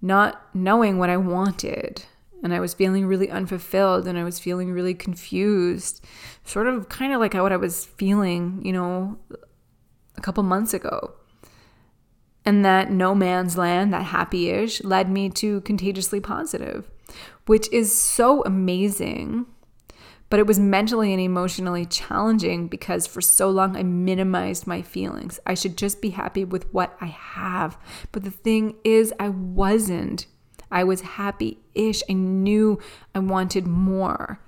not 0.02 0.42
knowing 0.54 0.98
what 0.98 1.10
I 1.10 1.18
wanted. 1.18 2.04
And 2.44 2.54
I 2.54 2.60
was 2.60 2.74
feeling 2.74 3.06
really 3.08 3.30
unfulfilled 3.30 4.08
and 4.08 4.18
I 4.18 4.24
was 4.24 4.40
feeling 4.40 4.72
really 4.72 4.94
confused, 4.94 6.06
sort 6.44 6.68
of 6.68 6.88
kind 6.88 7.14
of 7.14 7.20
like 7.20 7.34
what 7.34 7.52
I 7.52 7.58
was 7.58 7.86
feeling, 7.86 8.62
you 8.64 8.72
know, 8.72 9.18
a 10.16 10.22
couple 10.22 10.44
months 10.44 10.74
ago. 10.74 11.14
And 12.46 12.64
that 12.64 12.92
no 12.92 13.14
man's 13.14 13.58
land, 13.58 13.92
that 13.94 14.04
happy 14.04 14.50
ish, 14.50 14.84
led 14.84 15.10
me 15.10 15.30
to 15.32 15.62
contagiously 15.62 16.22
positive, 16.22 16.90
which 17.46 17.72
is 17.74 17.94
so 17.94 18.44
amazing 18.44 19.48
but 20.30 20.40
it 20.40 20.48
was 20.48 20.60
mentally 20.60 21.14
and 21.14 21.22
emotionally 21.22 21.86
challenging 21.86 22.68
because 22.68 23.08
for 23.08 23.22
so 23.22 23.50
long 23.50 23.78
I 23.78 23.84
minimized 23.84 24.68
my 24.68 24.82
feelings. 24.82 25.40
I 25.46 25.54
should 25.54 25.78
just 25.78 26.02
be 26.02 26.10
happy 26.10 26.44
with 26.44 26.72
what 26.74 26.98
I 27.00 27.08
have. 27.08 27.78
But 28.12 28.24
the 28.24 28.32
thing 28.32 28.76
is, 28.84 29.14
I 29.20 29.30
wasn't. 29.30 30.28
I 30.70 30.84
was 30.84 31.02
happy 31.02 31.60
ish. 31.74 32.04
I 32.10 32.14
knew 32.14 32.80
I 33.16 33.20
wanted 33.20 33.68
more. 33.68 34.40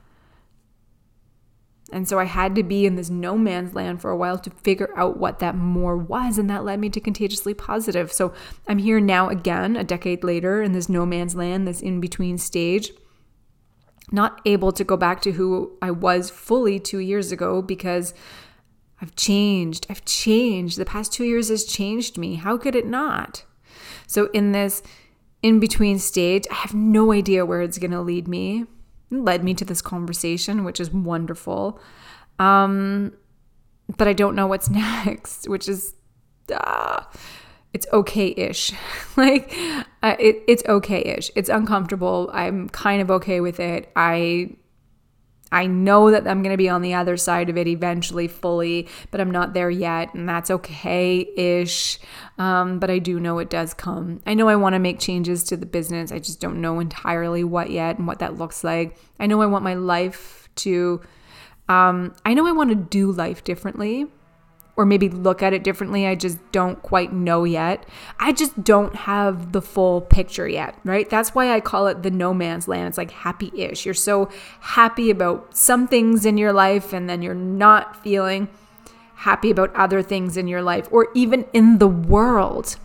And 1.92 2.08
so 2.08 2.20
I 2.20 2.26
had 2.26 2.54
to 2.56 2.62
be 2.62 2.86
in 2.86 2.96
this 2.96 3.10
no 3.10 3.36
man's 3.38 3.74
land 3.74 4.02
for 4.02 4.12
a 4.12 4.18
while 4.18 4.38
to 4.38 4.50
figure 4.50 4.92
out 4.96 5.18
what 5.18 5.40
that 5.40 5.56
more 5.56 5.98
was. 5.98 6.38
And 6.38 6.50
that 6.50 6.64
led 6.64 6.80
me 6.80 6.90
to 6.90 7.00
contagiously 7.00 7.54
positive. 7.54 8.12
So 8.12 8.34
I'm 8.68 8.78
here 8.78 9.00
now 9.00 9.30
again, 9.30 9.76
a 9.76 9.84
decade 9.84 10.24
later, 10.24 10.62
in 10.62 10.74
this 10.74 10.90
no 10.90 11.06
man's 11.06 11.36
land, 11.36 11.68
this 11.68 11.82
in 11.82 12.00
between 12.00 12.38
stage 12.38 12.92
not 14.12 14.42
able 14.46 14.72
to 14.72 14.84
go 14.84 14.98
back 14.98 15.22
to 15.22 15.34
who 15.34 15.78
I 15.82 15.92
was 15.92 16.30
fully 16.30 16.80
two 16.80 17.00
years 17.00 17.32
ago 17.32 17.62
because 17.62 18.14
I've 19.02 19.16
changed. 19.16 19.86
I've 19.90 20.06
changed. 20.06 20.78
The 20.78 20.86
past 20.86 21.14
two 21.14 21.24
years 21.24 21.50
has 21.50 21.64
changed 21.64 22.18
me. 22.18 22.36
How 22.36 22.58
could 22.58 22.76
it 22.76 22.86
not? 22.86 23.46
So, 24.08 24.30
in 24.34 24.52
this 24.52 24.82
in 25.42 25.60
between 25.60 26.00
stage, 26.00 26.46
I 26.52 26.56
have 26.56 26.74
no 26.74 27.14
idea 27.14 27.46
where 27.46 27.62
it's 27.62 27.78
going 27.78 27.92
to 27.92 28.02
lead 28.02 28.28
me. 28.28 28.66
It 29.12 29.16
led 29.16 29.44
me 29.44 29.54
to 29.54 29.66
this 29.66 29.82
conversation, 29.82 30.64
which 30.64 30.80
is 30.80 30.92
wonderful. 30.92 31.80
Um, 32.40 33.14
but 33.98 34.08
I 34.08 34.14
don't 34.14 34.36
know 34.36 34.48
what's 34.48 34.70
next, 35.06 35.48
which 35.48 35.70
is. 35.70 35.94
Uh, 36.52 37.04
it's 37.74 37.88
okay-ish. 37.94 38.72
Like 39.18 39.54
uh, 40.02 40.16
it, 40.18 40.44
it's 40.48 40.64
okay-ish. 40.66 41.30
It's 41.36 41.50
uncomfortable. 41.50 42.30
I'm 42.32 42.70
kind 42.70 43.02
of 43.02 43.12
okay 43.12 43.42
with 43.42 43.60
it. 43.60 43.92
I 43.96 44.56
i 45.52 45.66
know 45.66 46.12
that 46.12 46.28
i'm 46.28 46.44
going 46.44 46.54
to 46.54 46.58
be 46.58 46.70
on 46.70 46.84
the 46.84 46.94
other 46.94 47.18
side 47.18 47.50
of 47.50 47.58
it 47.58 47.68
eventually 47.68 48.28
fully 48.28 48.88
but 49.10 49.20
i'm 49.20 49.32
not 49.32 49.56
there 49.56 49.72
yet 49.72 50.14
and 50.14 50.30
that's 50.30 50.52
okay-ish. 50.52 51.98
Um, 52.38 52.78
but 52.80 52.90
i 52.92 53.00
do 53.00 53.20
know 53.20 53.40
it 53.40 53.50
does 53.50 53.74
come. 53.74 54.22
I 54.26 54.36
know 54.36 54.48
i 54.48 54.56
want 54.56 54.74
to 54.74 54.80
make 54.80 55.00
changes 55.00 55.44
to 55.46 55.58
the 55.58 55.66
business. 55.66 56.12
I 56.12 56.20
just 56.20 56.40
don't 56.40 56.62
know 56.62 56.80
entirely 56.80 57.44
what 57.44 57.72
yet 57.72 57.98
and 57.98 58.08
what 58.08 58.20
that 58.20 58.38
looks 58.38 58.64
like. 58.64 58.98
I 59.20 59.26
know 59.26 59.42
i 59.42 59.48
want 59.48 59.64
my 59.64 59.74
life 59.74 60.48
to 60.58 61.02
um, 61.68 62.16
i 62.26 62.34
know 62.34 62.46
i 62.46 62.52
want 62.52 62.70
to 62.70 62.76
do 62.76 63.12
life 63.12 63.44
differently 63.44 64.08
or 64.80 64.86
maybe 64.86 65.10
look 65.10 65.44
at 65.44 65.52
it 65.52 65.62
differently. 65.62 66.08
I 66.08 66.16
just 66.16 66.38
don't 66.54 66.82
quite 66.82 67.12
know 67.12 67.44
yet. 67.44 67.86
I 68.18 68.32
just 68.32 68.64
don't 68.64 68.96
have 68.96 69.52
the 69.52 69.62
full 69.62 70.00
picture 70.00 70.48
yet, 70.48 70.74
right? 70.86 71.10
That's 71.10 71.36
why 71.36 71.52
I 71.54 71.60
call 71.60 71.88
it 71.88 72.02
the 72.02 72.10
no 72.10 72.34
man's 72.34 72.66
land. 72.66 72.88
It's 72.88 72.98
like 72.98 73.12
happy 73.12 73.52
ish. 73.54 73.84
You're 73.84 73.94
so 73.94 74.30
happy 74.62 75.10
about 75.10 75.54
some 75.54 75.86
things 75.86 76.26
in 76.26 76.38
your 76.38 76.54
life, 76.54 76.94
and 76.94 77.10
then 77.10 77.22
you're 77.22 77.36
not 77.36 78.02
feeling 78.02 78.48
happy 79.16 79.52
about 79.52 79.76
other 79.76 80.02
things 80.02 80.38
in 80.38 80.48
your 80.48 80.62
life 80.62 80.88
or 80.92 81.10
even 81.14 81.46
in 81.52 81.80
the 81.80 81.88
world. 81.90 82.78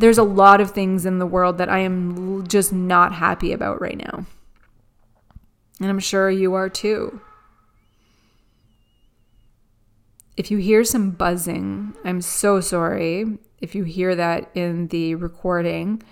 There's 0.00 0.18
a 0.18 0.24
lot 0.24 0.60
of 0.60 0.72
things 0.72 1.06
in 1.06 1.20
the 1.20 1.26
world 1.26 1.56
that 1.58 1.68
I 1.68 1.78
am 1.78 2.48
just 2.48 2.72
not 2.72 3.14
happy 3.14 3.52
about 3.52 3.80
right 3.80 3.96
now. 3.96 4.26
And 5.78 5.88
I'm 5.88 6.00
sure 6.00 6.28
you 6.28 6.54
are 6.54 6.68
too. 6.68 7.20
If 10.36 10.50
you 10.50 10.58
hear 10.58 10.82
some 10.84 11.10
buzzing, 11.10 11.94
I'm 12.04 12.22
so 12.22 12.60
sorry. 12.60 13.38
If 13.60 13.74
you 13.74 13.84
hear 13.84 14.14
that 14.16 14.50
in 14.54 14.88
the 14.88 15.14
recording, 15.14 16.02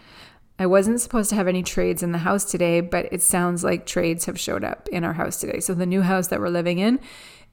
I 0.59 0.66
wasn't 0.66 1.00
supposed 1.00 1.30
to 1.30 1.37
have 1.37 1.48
any 1.48 1.62
trades 1.62 2.02
in 2.02 2.12
the 2.12 2.18
house 2.18 2.44
today, 2.44 2.83
but 2.83 3.11
it 3.11 3.22
sounds 3.22 3.64
like 3.64 3.87
trades 3.87 4.26
have 4.26 4.38
showed 4.38 4.62
up 4.62 4.88
in 4.90 5.04
our 5.04 5.14
house 5.14 5.40
today. 5.40 5.61
So 5.61 5.72
the 5.72 5.87
new 5.87 6.02
house 6.02 6.28
that 6.28 6.38
we're 6.38 6.50
living 6.50 6.78
in 6.78 7.00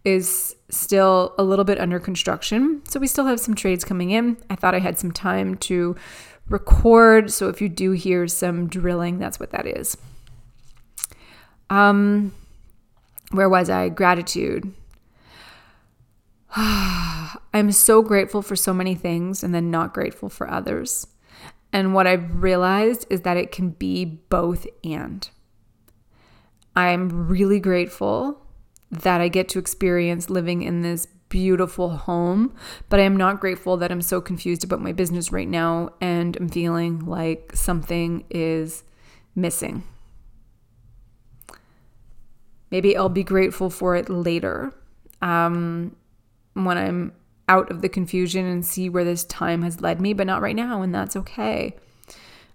is 0.04 0.58
still 0.70 1.34
a 1.38 1.44
little 1.44 1.64
bit 1.64 1.80
under 1.80 2.00
construction. 2.00 2.82
So 2.86 3.00
we 3.00 3.08
still 3.08 3.26
have 3.26 3.40
some 3.40 3.56
trades 3.56 3.86
coming 3.86 4.12
in. 4.12 4.38
I 4.50 4.56
thought 4.56 4.76
I 4.76 4.80
had 4.80 5.00
some 5.00 5.14
time 5.14 5.56
to 5.56 5.96
record. 6.50 7.32
So 7.32 7.48
if 7.48 7.62
you 7.62 7.70
do 7.70 7.92
hear 7.92 8.28
some 8.28 8.68
drilling, 8.68 9.20
that's 9.20 9.40
what 9.40 9.52
that 9.52 9.66
is. 9.66 9.96
Um, 11.70 12.34
where 13.32 13.50
was 13.50 13.70
I? 13.70 13.88
Gratitude. 13.88 14.74
I'm 17.54 17.72
so 17.72 18.02
grateful 18.02 18.42
for 18.42 18.56
so 18.56 18.74
many 18.74 18.96
things 18.96 19.44
and 19.44 19.54
then 19.54 19.70
not 19.70 19.94
grateful 19.94 20.28
for 20.28 20.50
others. 20.50 21.06
And 21.72 21.94
what 21.94 22.08
I've 22.08 22.42
realized 22.42 23.06
is 23.12 23.22
that 23.22 23.38
it 23.38 23.52
can 23.52 23.70
be 23.70 24.06
both 24.06 24.66
and. 24.84 25.30
I'm 26.76 27.28
really 27.28 27.60
grateful 27.60 28.44
that 28.90 29.22
I 29.22 29.28
get 29.28 29.50
to 29.50 29.60
experience 29.60 30.32
living 30.32 30.64
in 30.64 30.82
this 30.82 31.06
beautiful 31.30 31.90
home, 31.90 32.56
but 32.90 33.00
I 33.00 33.04
am 33.04 33.18
not 33.18 33.40
grateful 33.40 33.78
that 33.78 33.92
I'm 33.92 34.02
so 34.02 34.20
confused 34.20 34.64
about 34.64 34.82
my 34.82 34.94
business 34.94 35.32
right 35.32 35.48
now 35.48 35.90
and 36.02 36.36
I'm 36.38 36.50
feeling 36.50 37.06
like 37.06 37.52
something 37.54 38.24
is 38.32 38.84
missing. 39.36 39.84
Maybe 42.72 42.98
I'll 42.98 43.10
be 43.10 43.24
grateful 43.24 43.70
for 43.70 43.96
it 43.96 44.10
later. 44.10 44.74
Um, 45.22 45.96
when 46.66 46.78
I'm 46.78 47.14
out 47.50 47.72
of 47.72 47.82
the 47.82 47.90
confusion 47.90 48.46
and 48.46 48.66
see 48.66 48.90
where 48.90 49.04
this 49.04 49.24
time 49.24 49.62
has 49.62 49.82
led 49.82 50.02
me, 50.02 50.14
but 50.14 50.28
not 50.28 50.42
right 50.42 50.56
now, 50.56 50.82
and 50.82 50.94
that's 50.94 51.16
okay. 51.16 51.76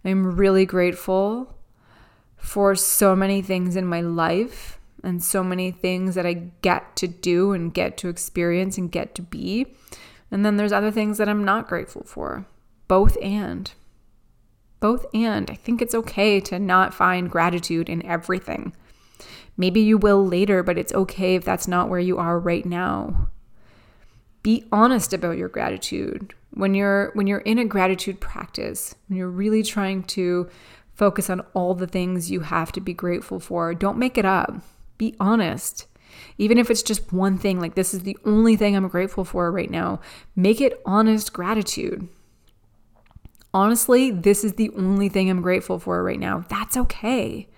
I'm 0.04 0.36
really 0.36 0.66
grateful 0.66 1.54
for 2.36 2.74
so 2.74 3.14
many 3.14 3.40
things 3.40 3.76
in 3.76 3.86
my 3.86 4.00
life 4.00 4.78
and 5.02 5.22
so 5.22 5.42
many 5.42 5.70
things 5.70 6.14
that 6.14 6.26
I 6.26 6.50
get 6.62 6.96
to 6.96 7.08
do 7.08 7.52
and 7.52 7.72
get 7.72 7.96
to 7.98 8.08
experience 8.08 8.78
and 8.78 8.90
get 8.90 9.14
to 9.16 9.22
be. 9.22 9.74
And 10.30 10.44
then 10.44 10.56
there's 10.56 10.72
other 10.72 10.90
things 10.90 11.18
that 11.18 11.28
I'm 11.28 11.44
not 11.44 11.68
grateful 11.68 12.02
for. 12.04 12.46
Both 12.88 13.16
and. 13.22 13.72
Both 14.80 15.06
and. 15.14 15.50
I 15.50 15.54
think 15.54 15.80
it's 15.80 15.94
okay 15.94 16.40
to 16.40 16.58
not 16.58 16.94
find 16.94 17.30
gratitude 17.30 17.88
in 17.88 18.04
everything. 18.04 18.74
Maybe 19.56 19.80
you 19.80 19.98
will 19.98 20.26
later, 20.26 20.62
but 20.62 20.78
it's 20.78 20.94
okay 20.94 21.34
if 21.34 21.44
that's 21.44 21.68
not 21.68 21.88
where 21.88 22.00
you 22.00 22.18
are 22.18 22.38
right 22.38 22.64
now. 22.64 23.28
Be 24.42 24.64
honest 24.72 25.12
about 25.12 25.38
your 25.38 25.48
gratitude. 25.48 26.34
When 26.54 26.74
you're 26.74 27.10
when 27.14 27.26
you're 27.26 27.38
in 27.40 27.58
a 27.58 27.64
gratitude 27.64 28.20
practice, 28.20 28.94
when 29.08 29.18
you're 29.18 29.28
really 29.28 29.62
trying 29.62 30.02
to 30.04 30.48
focus 30.94 31.30
on 31.30 31.40
all 31.54 31.74
the 31.74 31.86
things 31.86 32.30
you 32.30 32.40
have 32.40 32.72
to 32.72 32.80
be 32.80 32.92
grateful 32.92 33.40
for, 33.40 33.74
don't 33.74 33.98
make 33.98 34.18
it 34.18 34.24
up. 34.24 34.54
Be 34.98 35.14
honest. 35.18 35.86
Even 36.36 36.58
if 36.58 36.70
it's 36.70 36.82
just 36.82 37.12
one 37.12 37.38
thing, 37.38 37.58
like 37.58 37.74
this 37.74 37.94
is 37.94 38.02
the 38.02 38.18
only 38.24 38.56
thing 38.56 38.76
I'm 38.76 38.88
grateful 38.88 39.24
for 39.24 39.50
right 39.50 39.70
now, 39.70 40.00
make 40.36 40.60
it 40.60 40.80
honest 40.84 41.32
gratitude. 41.32 42.08
Honestly, 43.54 44.10
this 44.10 44.44
is 44.44 44.54
the 44.54 44.70
only 44.76 45.08
thing 45.08 45.30
I'm 45.30 45.42
grateful 45.42 45.78
for 45.78 46.02
right 46.02 46.18
now. 46.18 46.44
That's 46.48 46.76
okay. 46.76 47.48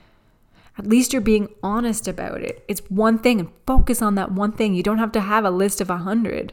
At 0.77 0.87
least 0.87 1.13
you're 1.13 1.23
being 1.23 1.49
honest 1.63 2.09
about 2.09 2.41
it. 2.43 2.65
It's 2.67 2.81
one 2.91 3.19
thing 3.19 3.39
and 3.39 3.51
focus 3.67 4.03
on 4.03 4.17
that 4.17 4.33
one 4.33 4.53
thing. 4.53 4.75
You 4.75 4.83
don't 4.83 4.99
have 4.99 5.13
to 5.13 5.21
have 5.21 5.45
a 5.45 5.51
list 5.51 5.81
of 5.81 5.91
a 5.91 5.99
hundred, 5.99 6.53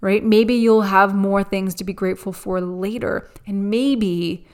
right? 0.00 0.24
Maybe 0.24 0.54
you'll 0.54 0.82
have 0.82 1.14
more 1.14 1.44
things 1.44 1.74
to 1.76 1.84
be 1.84 1.92
grateful 1.92 2.32
for 2.32 2.60
later. 2.60 3.28
And 3.46 3.70
maybe 3.70 4.46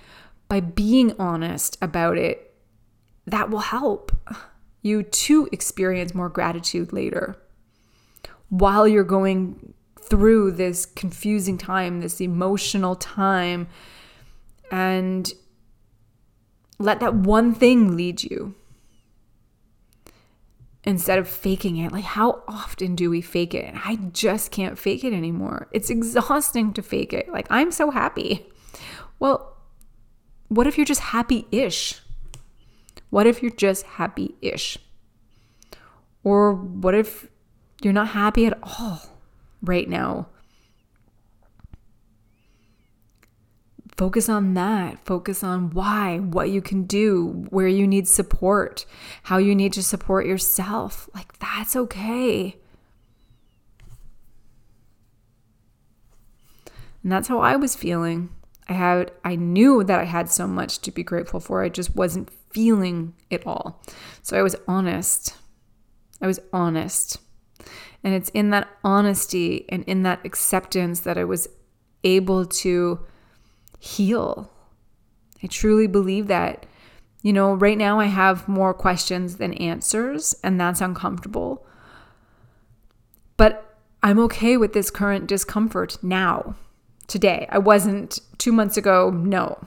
by 0.49 0.61
being 0.61 1.15
honest 1.19 1.79
about 1.81 2.19
it, 2.19 2.55
that 3.27 3.51
will 3.51 3.61
help 3.61 4.13
you 4.83 5.03
to 5.03 5.49
experience 5.53 6.15
more 6.15 6.29
gratitude 6.29 6.93
later 6.93 7.37
while 8.49 8.87
you're 8.87 9.05
going 9.05 9.75
through 10.01 10.53
this 10.53 10.87
confusing 10.87 11.59
time, 11.59 12.01
this 12.01 12.21
emotional 12.21 12.95
time, 12.95 13.67
and 14.71 15.33
let 16.79 17.01
that 17.01 17.15
one 17.15 17.53
thing 17.55 17.97
lead 17.97 18.23
you 18.23 18.55
instead 20.87 21.18
of 21.18 21.28
faking 21.28 21.76
it. 21.76 21.91
Like, 21.91 22.05
how 22.05 22.45
often 22.47 22.95
do 22.95 23.11
we 23.11 23.20
fake 23.20 23.55
it? 23.55 23.74
I 23.84 23.97
just 24.12 24.53
can't 24.53 24.78
fake 24.78 25.03
it 25.05 25.12
anymore. 25.12 25.68
It's 25.72 25.91
exhausting 25.91 26.72
to 26.74 26.82
fake 26.82 27.12
it. 27.12 27.28
Like, 27.28 27.49
I'm 27.51 27.72
so 27.72 27.91
happy. 27.91 28.47
Well, 29.18 29.57
what 30.49 30.68
if 30.68 30.78
you're 30.78 30.87
just 30.87 31.01
happy 31.01 31.47
ish? 31.51 32.01
What 33.11 33.26
if 33.26 33.43
you're 33.43 33.51
just 33.51 33.84
happy 33.84 34.37
ish? 34.41 34.78
Or 36.22 36.55
what 36.55 36.95
if 36.95 37.26
you're 37.82 37.93
not 37.93 38.09
happy 38.09 38.47
at 38.47 38.59
all 38.62 39.01
right 39.62 39.89
now? 39.89 40.28
Focus 43.97 44.29
on 44.29 44.55
that. 44.55 44.99
Focus 45.05 45.43
on 45.43 45.71
why, 45.71 46.19
what 46.19 46.51
you 46.51 46.61
can 46.61 46.85
do, 46.85 47.47
where 47.49 47.69
you 47.69 47.87
need 47.87 48.07
support, 48.07 48.85
how 49.25 49.39
you 49.39 49.55
need 49.55 49.73
to 49.73 49.83
support 49.83 50.27
yourself. 50.27 51.09
Like, 51.15 51.39
that's 51.39 51.75
okay. 51.75 52.57
And 57.03 57.13
that's 57.13 57.29
how 57.29 57.39
I 57.39 57.57
was 57.57 57.75
feeling. 57.77 58.31
I 58.69 58.73
had 58.73 59.13
I 59.25 59.37
knew 59.37 59.85
that 59.85 60.01
I 60.01 60.05
had 60.05 60.29
so 60.29 60.47
much 60.47 60.81
to 60.81 60.91
be 60.91 61.05
grateful 61.05 61.41
for. 61.41 61.63
I 61.63 61.69
just 61.69 61.95
wasn't 61.95 62.31
feeling 62.51 63.15
it 63.31 63.47
all. 63.47 63.81
So 64.23 64.37
I 64.37 64.43
was 64.43 64.57
honest. 64.67 65.37
I 66.21 66.27
was 66.27 66.41
honest. 66.53 67.19
And 68.03 68.13
it's 68.13 68.29
in 68.31 68.51
that 68.51 68.69
honesty 68.83 69.67
and 69.69 69.85
in 69.85 70.03
that 70.03 70.25
acceptance 70.25 71.01
that 71.01 71.17
I 71.17 71.25
was 71.25 71.49
able 72.03 72.45
to 72.45 73.01
heal. 73.79 74.51
I 75.43 75.47
truly 75.47 75.87
believe 75.87 76.27
that. 76.29 76.66
You 77.22 77.33
know, 77.33 77.55
right 77.55 77.77
now 77.77 77.99
I 77.99 78.07
have 78.07 78.47
more 78.47 78.72
questions 78.72 79.37
than 79.37 79.55
answers, 79.55 80.35
and 80.45 80.61
that's 80.61 80.81
uncomfortable. 80.81 81.66
But 83.37 83.77
I'm 84.03 84.18
okay 84.20 84.57
with 84.57 84.72
this 84.72 84.91
current 84.91 85.27
discomfort 85.27 85.99
now, 86.03 86.55
today. 87.07 87.49
I 87.51 87.59
wasn't 87.59 88.20
two 88.39 88.53
months 88.53 88.77
ago, 88.77 89.11
no. 89.11 89.59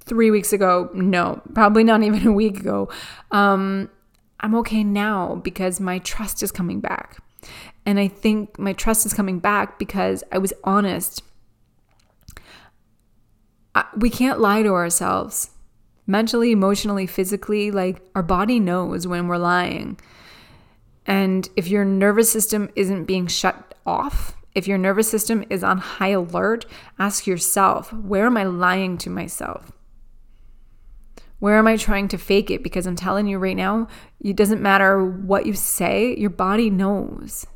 Three 0.00 0.30
weeks 0.30 0.52
ago, 0.52 0.90
no. 0.92 1.40
Probably 1.54 1.84
not 1.84 2.02
even 2.04 2.26
a 2.26 2.32
week 2.32 2.58
ago. 2.58 2.88
Um, 3.30 3.88
I'm 4.40 4.54
okay 4.56 4.82
now 4.82 5.36
because 5.36 5.78
my 5.78 5.98
trust 6.00 6.42
is 6.42 6.50
coming 6.50 6.80
back. 6.80 7.18
And 7.86 7.98
I 7.98 8.08
think 8.08 8.58
my 8.58 8.72
trust 8.72 9.06
is 9.06 9.14
coming 9.14 9.38
back 9.38 9.78
because 9.78 10.24
I 10.32 10.38
was 10.38 10.52
honest 10.64 11.22
we 13.96 14.10
can't 14.10 14.40
lie 14.40 14.62
to 14.62 14.70
ourselves 14.70 15.50
mentally, 16.06 16.52
emotionally, 16.52 17.06
physically. 17.06 17.70
Like 17.70 18.02
our 18.14 18.22
body 18.22 18.60
knows 18.60 19.06
when 19.06 19.28
we're 19.28 19.38
lying. 19.38 19.98
And 21.06 21.48
if 21.56 21.68
your 21.68 21.84
nervous 21.84 22.30
system 22.30 22.70
isn't 22.76 23.04
being 23.04 23.26
shut 23.26 23.74
off, 23.84 24.36
if 24.54 24.68
your 24.68 24.78
nervous 24.78 25.10
system 25.10 25.44
is 25.50 25.64
on 25.64 25.78
high 25.78 26.10
alert, 26.10 26.66
ask 26.98 27.26
yourself, 27.26 27.92
where 27.92 28.26
am 28.26 28.36
I 28.36 28.44
lying 28.44 28.98
to 28.98 29.10
myself? 29.10 29.72
Where 31.38 31.58
am 31.58 31.66
I 31.66 31.76
trying 31.76 32.06
to 32.08 32.18
fake 32.18 32.50
it? 32.50 32.62
Because 32.62 32.86
I'm 32.86 32.94
telling 32.94 33.26
you 33.26 33.38
right 33.38 33.56
now, 33.56 33.88
it 34.20 34.36
doesn't 34.36 34.62
matter 34.62 35.04
what 35.04 35.46
you 35.46 35.54
say, 35.54 36.14
your 36.16 36.30
body 36.30 36.70
knows. 36.70 37.46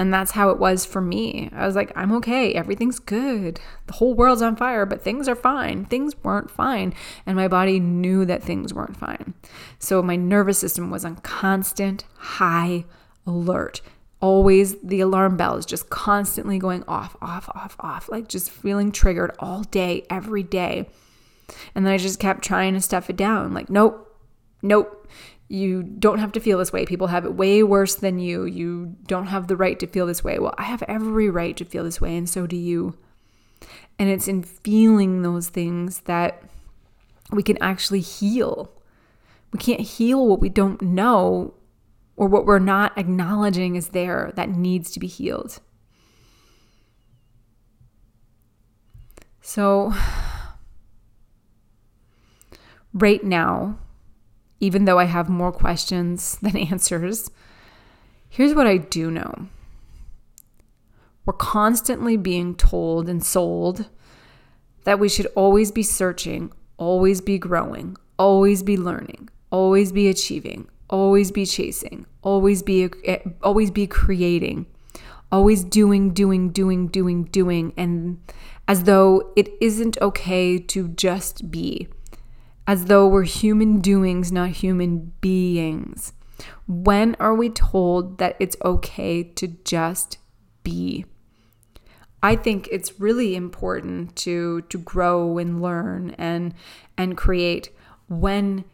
And 0.00 0.14
that's 0.14 0.30
how 0.30 0.48
it 0.48 0.58
was 0.58 0.86
for 0.86 1.02
me. 1.02 1.50
I 1.52 1.66
was 1.66 1.76
like, 1.76 1.92
I'm 1.94 2.10
okay. 2.12 2.54
Everything's 2.54 2.98
good. 2.98 3.60
The 3.86 3.92
whole 3.92 4.14
world's 4.14 4.40
on 4.40 4.56
fire, 4.56 4.86
but 4.86 5.02
things 5.02 5.28
are 5.28 5.34
fine. 5.36 5.84
Things 5.84 6.14
weren't 6.22 6.50
fine. 6.50 6.94
And 7.26 7.36
my 7.36 7.48
body 7.48 7.78
knew 7.80 8.24
that 8.24 8.42
things 8.42 8.72
weren't 8.72 8.96
fine. 8.96 9.34
So 9.78 10.02
my 10.02 10.16
nervous 10.16 10.56
system 10.56 10.90
was 10.90 11.04
on 11.04 11.16
constant 11.16 12.04
high 12.16 12.86
alert. 13.26 13.82
Always 14.20 14.80
the 14.80 15.00
alarm 15.02 15.36
bell 15.36 15.58
is 15.58 15.66
just 15.66 15.90
constantly 15.90 16.58
going 16.58 16.82
off, 16.88 17.14
off, 17.20 17.50
off, 17.50 17.76
off, 17.78 18.08
like 18.08 18.26
just 18.26 18.50
feeling 18.50 18.92
triggered 18.92 19.36
all 19.38 19.64
day, 19.64 20.06
every 20.08 20.42
day. 20.42 20.88
And 21.74 21.84
then 21.84 21.92
I 21.92 21.98
just 21.98 22.18
kept 22.18 22.42
trying 22.42 22.72
to 22.72 22.80
stuff 22.80 23.10
it 23.10 23.16
down. 23.16 23.52
Like, 23.52 23.68
nope, 23.68 24.18
nope. 24.62 25.06
You 25.50 25.82
don't 25.82 26.20
have 26.20 26.30
to 26.32 26.40
feel 26.40 26.58
this 26.58 26.72
way. 26.72 26.86
People 26.86 27.08
have 27.08 27.24
it 27.24 27.34
way 27.34 27.64
worse 27.64 27.96
than 27.96 28.20
you. 28.20 28.44
You 28.44 28.94
don't 29.08 29.26
have 29.26 29.48
the 29.48 29.56
right 29.56 29.80
to 29.80 29.86
feel 29.88 30.06
this 30.06 30.22
way. 30.22 30.38
Well, 30.38 30.54
I 30.56 30.62
have 30.62 30.84
every 30.84 31.28
right 31.28 31.56
to 31.56 31.64
feel 31.64 31.82
this 31.82 32.00
way, 32.00 32.16
and 32.16 32.28
so 32.28 32.46
do 32.46 32.54
you. 32.54 32.96
And 33.98 34.08
it's 34.08 34.28
in 34.28 34.44
feeling 34.44 35.22
those 35.22 35.48
things 35.48 36.02
that 36.02 36.44
we 37.32 37.42
can 37.42 37.60
actually 37.60 37.98
heal. 37.98 38.70
We 39.52 39.58
can't 39.58 39.80
heal 39.80 40.24
what 40.24 40.38
we 40.38 40.48
don't 40.48 40.80
know 40.80 41.54
or 42.16 42.28
what 42.28 42.46
we're 42.46 42.60
not 42.60 42.96
acknowledging 42.96 43.74
is 43.74 43.88
there 43.88 44.30
that 44.36 44.50
needs 44.50 44.92
to 44.92 45.00
be 45.00 45.08
healed. 45.08 45.58
So, 49.40 49.92
right 52.92 53.24
now, 53.24 53.80
even 54.60 54.84
though 54.84 54.98
I 54.98 55.04
have 55.04 55.28
more 55.28 55.52
questions 55.52 56.38
than 56.42 56.56
answers, 56.56 57.30
here's 58.28 58.54
what 58.54 58.66
I 58.66 58.76
do 58.76 59.10
know. 59.10 59.48
We're 61.24 61.32
constantly 61.34 62.16
being 62.16 62.54
told 62.54 63.08
and 63.08 63.24
sold 63.24 63.88
that 64.84 64.98
we 64.98 65.08
should 65.08 65.26
always 65.34 65.70
be 65.70 65.82
searching, 65.82 66.52
always 66.78 67.20
be 67.20 67.38
growing, 67.38 67.96
always 68.18 68.62
be 68.62 68.76
learning, 68.76 69.28
always 69.50 69.92
be 69.92 70.08
achieving, 70.08 70.68
always 70.88 71.30
be 71.30 71.44
chasing, 71.44 72.06
always 72.22 72.62
be 72.62 72.88
eh, 73.04 73.18
always 73.42 73.70
be 73.70 73.86
creating, 73.86 74.66
always 75.30 75.62
doing, 75.62 76.12
doing, 76.12 76.50
doing, 76.50 76.88
doing, 76.88 77.24
doing 77.24 77.72
and 77.76 78.18
as 78.66 78.84
though 78.84 79.32
it 79.36 79.48
isn't 79.60 79.98
okay 80.00 80.58
to 80.58 80.88
just 80.88 81.50
be 81.50 81.88
as 82.66 82.86
though 82.86 83.06
we're 83.06 83.24
human 83.24 83.80
doings, 83.80 84.30
not 84.30 84.50
human 84.50 85.12
beings. 85.20 86.12
When 86.66 87.16
are 87.18 87.34
we 87.34 87.50
told 87.50 88.18
that 88.18 88.36
it's 88.38 88.56
okay 88.64 89.22
to 89.22 89.48
just 89.64 90.18
be? 90.62 91.04
I 92.22 92.36
think 92.36 92.68
it's 92.70 93.00
really 93.00 93.34
important 93.34 94.14
to 94.16 94.62
to 94.62 94.78
grow 94.78 95.38
and 95.38 95.62
learn 95.62 96.14
and 96.18 96.54
and 96.98 97.16
create 97.16 97.70
when 98.08 98.64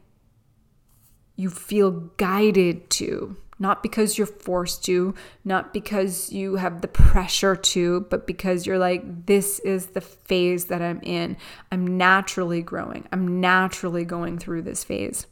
you 1.37 1.51
feel 1.51 1.91
guided 2.16 2.91
to 2.91 3.37
not 3.59 3.82
because 3.82 4.18
you're 4.18 4.26
forced 4.26 4.84
to, 4.84 5.14
not 5.44 5.72
because 5.72 6.32
you 6.32 6.57
have 6.57 6.82
the 6.82 6.88
pressure 6.88 7.57
to, 7.57 8.00
but 8.11 8.26
because 8.26 8.66
you're 8.66 8.78
like, 8.78 9.26
this 9.26 9.59
is 9.61 9.88
the 9.88 10.00
phase 10.00 10.66
that 10.66 10.82
I'm 10.82 11.00
in. 11.02 11.36
I'm 11.72 11.96
naturally 11.96 12.62
growing, 12.62 13.07
I'm 13.12 13.40
naturally 13.40 14.04
going 14.04 14.38
through 14.38 14.62
this 14.62 14.84
phase. 14.84 15.26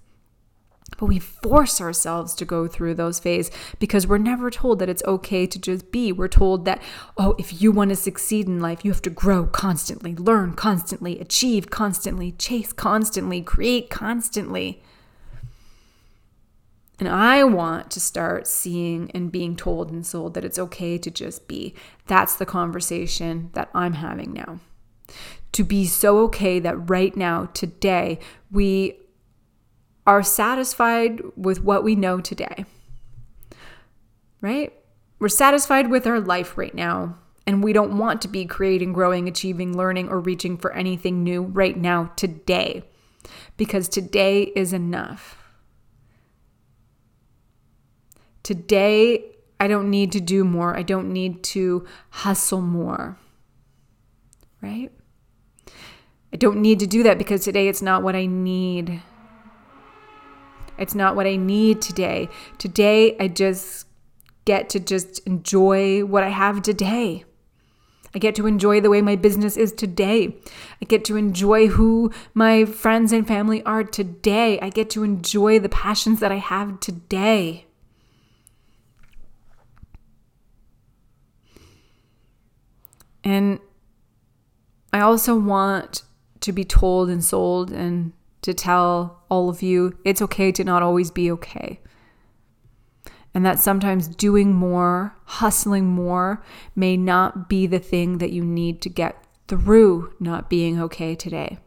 But 0.98 1.06
we 1.06 1.18
force 1.18 1.80
ourselves 1.80 2.34
to 2.34 2.44
go 2.44 2.68
through 2.68 2.94
those 2.94 3.18
phases 3.18 3.52
because 3.78 4.06
we're 4.06 4.18
never 4.18 4.50
told 4.50 4.78
that 4.78 4.88
it's 4.88 5.02
okay 5.04 5.46
to 5.46 5.58
just 5.58 5.90
be. 5.90 6.12
We're 6.12 6.28
told 6.28 6.66
that, 6.66 6.80
oh, 7.16 7.34
if 7.38 7.60
you 7.60 7.72
want 7.72 7.88
to 7.90 7.96
succeed 7.96 8.46
in 8.46 8.60
life, 8.60 8.84
you 8.84 8.92
have 8.92 9.02
to 9.02 9.10
grow 9.10 9.46
constantly, 9.46 10.14
learn 10.14 10.52
constantly, 10.54 11.18
achieve 11.18 11.70
constantly, 11.70 12.32
chase 12.32 12.72
constantly, 12.72 13.42
create 13.42 13.90
constantly. 13.90 14.82
And 17.00 17.08
I 17.08 17.42
want 17.42 17.90
to 17.92 18.00
start 18.00 18.46
seeing 18.46 19.10
and 19.12 19.32
being 19.32 19.56
told 19.56 19.90
and 19.90 20.06
sold 20.06 20.34
that 20.34 20.44
it's 20.44 20.58
okay 20.58 20.96
to 20.98 21.10
just 21.10 21.48
be. 21.48 21.74
That's 22.06 22.36
the 22.36 22.46
conversation 22.46 23.50
that 23.54 23.68
I'm 23.74 23.94
having 23.94 24.32
now. 24.32 24.60
To 25.52 25.64
be 25.64 25.86
so 25.86 26.18
okay 26.24 26.60
that 26.60 26.88
right 26.88 27.16
now, 27.16 27.46
today, 27.46 28.20
we 28.50 28.98
are 30.06 30.22
satisfied 30.22 31.20
with 31.36 31.62
what 31.62 31.82
we 31.82 31.96
know 31.96 32.20
today. 32.20 32.64
Right? 34.40 34.72
We're 35.18 35.28
satisfied 35.28 35.90
with 35.90 36.06
our 36.06 36.20
life 36.20 36.56
right 36.56 36.74
now. 36.74 37.18
And 37.46 37.62
we 37.62 37.72
don't 37.72 37.98
want 37.98 38.22
to 38.22 38.28
be 38.28 38.46
creating, 38.46 38.92
growing, 38.92 39.28
achieving, 39.28 39.76
learning, 39.76 40.08
or 40.08 40.20
reaching 40.20 40.56
for 40.56 40.72
anything 40.72 41.22
new 41.22 41.42
right 41.42 41.76
now, 41.76 42.12
today. 42.16 42.84
Because 43.56 43.88
today 43.88 44.44
is 44.56 44.72
enough. 44.72 45.43
Today, 48.44 49.24
I 49.58 49.66
don't 49.66 49.90
need 49.90 50.12
to 50.12 50.20
do 50.20 50.44
more. 50.44 50.76
I 50.76 50.82
don't 50.82 51.12
need 51.12 51.42
to 51.54 51.86
hustle 52.10 52.60
more. 52.60 53.18
Right? 54.62 54.92
I 56.32 56.36
don't 56.36 56.60
need 56.60 56.78
to 56.80 56.86
do 56.86 57.02
that 57.04 57.18
because 57.18 57.42
today 57.42 57.68
it's 57.68 57.82
not 57.82 58.02
what 58.02 58.14
I 58.14 58.26
need. 58.26 59.02
It's 60.78 60.94
not 60.94 61.16
what 61.16 61.26
I 61.26 61.36
need 61.36 61.80
today. 61.80 62.28
Today, 62.58 63.16
I 63.18 63.28
just 63.28 63.86
get 64.44 64.68
to 64.70 64.80
just 64.80 65.20
enjoy 65.20 66.04
what 66.04 66.22
I 66.22 66.28
have 66.28 66.60
today. 66.60 67.24
I 68.14 68.18
get 68.18 68.34
to 68.34 68.46
enjoy 68.46 68.80
the 68.80 68.90
way 68.90 69.00
my 69.00 69.16
business 69.16 69.56
is 69.56 69.72
today. 69.72 70.36
I 70.82 70.84
get 70.84 71.04
to 71.06 71.16
enjoy 71.16 71.68
who 71.68 72.12
my 72.34 72.64
friends 72.64 73.10
and 73.10 73.26
family 73.26 73.62
are 73.62 73.82
today. 73.82 74.60
I 74.60 74.68
get 74.68 74.90
to 74.90 75.02
enjoy 75.02 75.58
the 75.58 75.68
passions 75.68 76.20
that 76.20 76.30
I 76.30 76.36
have 76.36 76.78
today. 76.80 77.64
And 83.24 83.58
I 84.92 85.00
also 85.00 85.34
want 85.34 86.02
to 86.40 86.52
be 86.52 86.64
told 86.64 87.08
and 87.08 87.24
sold 87.24 87.72
and 87.72 88.12
to 88.42 88.52
tell 88.52 89.24
all 89.30 89.48
of 89.48 89.62
you 89.62 89.98
it's 90.04 90.20
okay 90.20 90.52
to 90.52 90.62
not 90.62 90.82
always 90.82 91.10
be 91.10 91.30
okay. 91.30 91.80
And 93.32 93.44
that 93.44 93.58
sometimes 93.58 94.06
doing 94.06 94.52
more, 94.52 95.16
hustling 95.24 95.86
more, 95.86 96.44
may 96.76 96.96
not 96.96 97.48
be 97.48 97.66
the 97.66 97.80
thing 97.80 98.18
that 98.18 98.30
you 98.30 98.44
need 98.44 98.80
to 98.82 98.88
get 98.88 99.24
through 99.48 100.14
not 100.20 100.48
being 100.48 100.80
okay 100.80 101.16
today. 101.16 101.58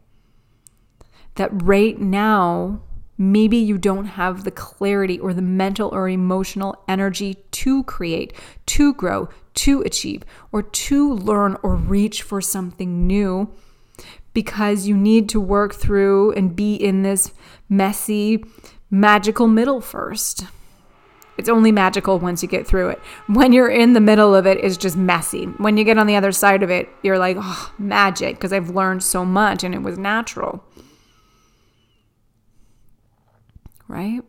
That 1.36 1.50
right 1.52 2.00
now, 2.00 2.84
maybe 3.18 3.58
you 3.58 3.78
don't 3.78 4.06
have 4.06 4.44
the 4.44 4.52
clarity 4.52 5.20
or 5.20 5.34
the 5.34 5.42
mental 5.42 5.90
or 5.90 6.08
emotional 6.08 6.84
energy 6.88 7.36
to 7.52 7.84
create, 7.84 8.34
to 8.66 8.94
grow, 8.94 9.30
to 9.56 9.82
achieve, 9.82 10.24
or 10.52 10.62
to 10.62 11.14
learn 11.14 11.58
or 11.64 11.76
reach 11.76 12.22
for 12.22 12.42
something 12.42 13.08
new 13.08 13.50
because 14.34 14.86
you 14.86 14.96
need 14.96 15.28
to 15.30 15.42
work 15.42 15.74
through 15.74 16.32
and 16.34 16.56
be 16.56 16.76
in 16.76 17.02
this 17.02 17.32
messy, 17.70 18.44
magical 18.92 19.48
middle 19.48 19.82
first. 19.82 20.44
It's 21.38 21.50
only 21.50 21.72
magical 21.72 22.20
once 22.20 22.42
you 22.42 22.50
get 22.50 22.68
through 22.68 22.90
it. 22.90 23.00
When 23.28 23.54
you're 23.54 23.70
in 23.70 23.94
the 23.94 24.00
middle 24.00 24.36
of 24.36 24.46
it, 24.48 24.64
it's 24.64 24.78
just 24.78 24.98
messy. 24.98 25.46
When 25.46 25.78
you 25.78 25.84
get 25.84 25.98
on 25.98 26.08
the 26.08 26.16
other 26.16 26.32
side 26.32 26.64
of 26.64 26.70
it, 26.70 26.90
you're 27.04 27.20
like, 27.20 27.38
oh, 27.40 27.74
magic, 27.78 28.36
because 28.36 28.54
I've 28.54 28.72
learned 28.72 29.04
so 29.04 29.24
much 29.24 29.64
and 29.64 29.74
it 29.74 29.82
was 29.82 29.98
natural. 29.98 30.64
Right? 33.88 34.22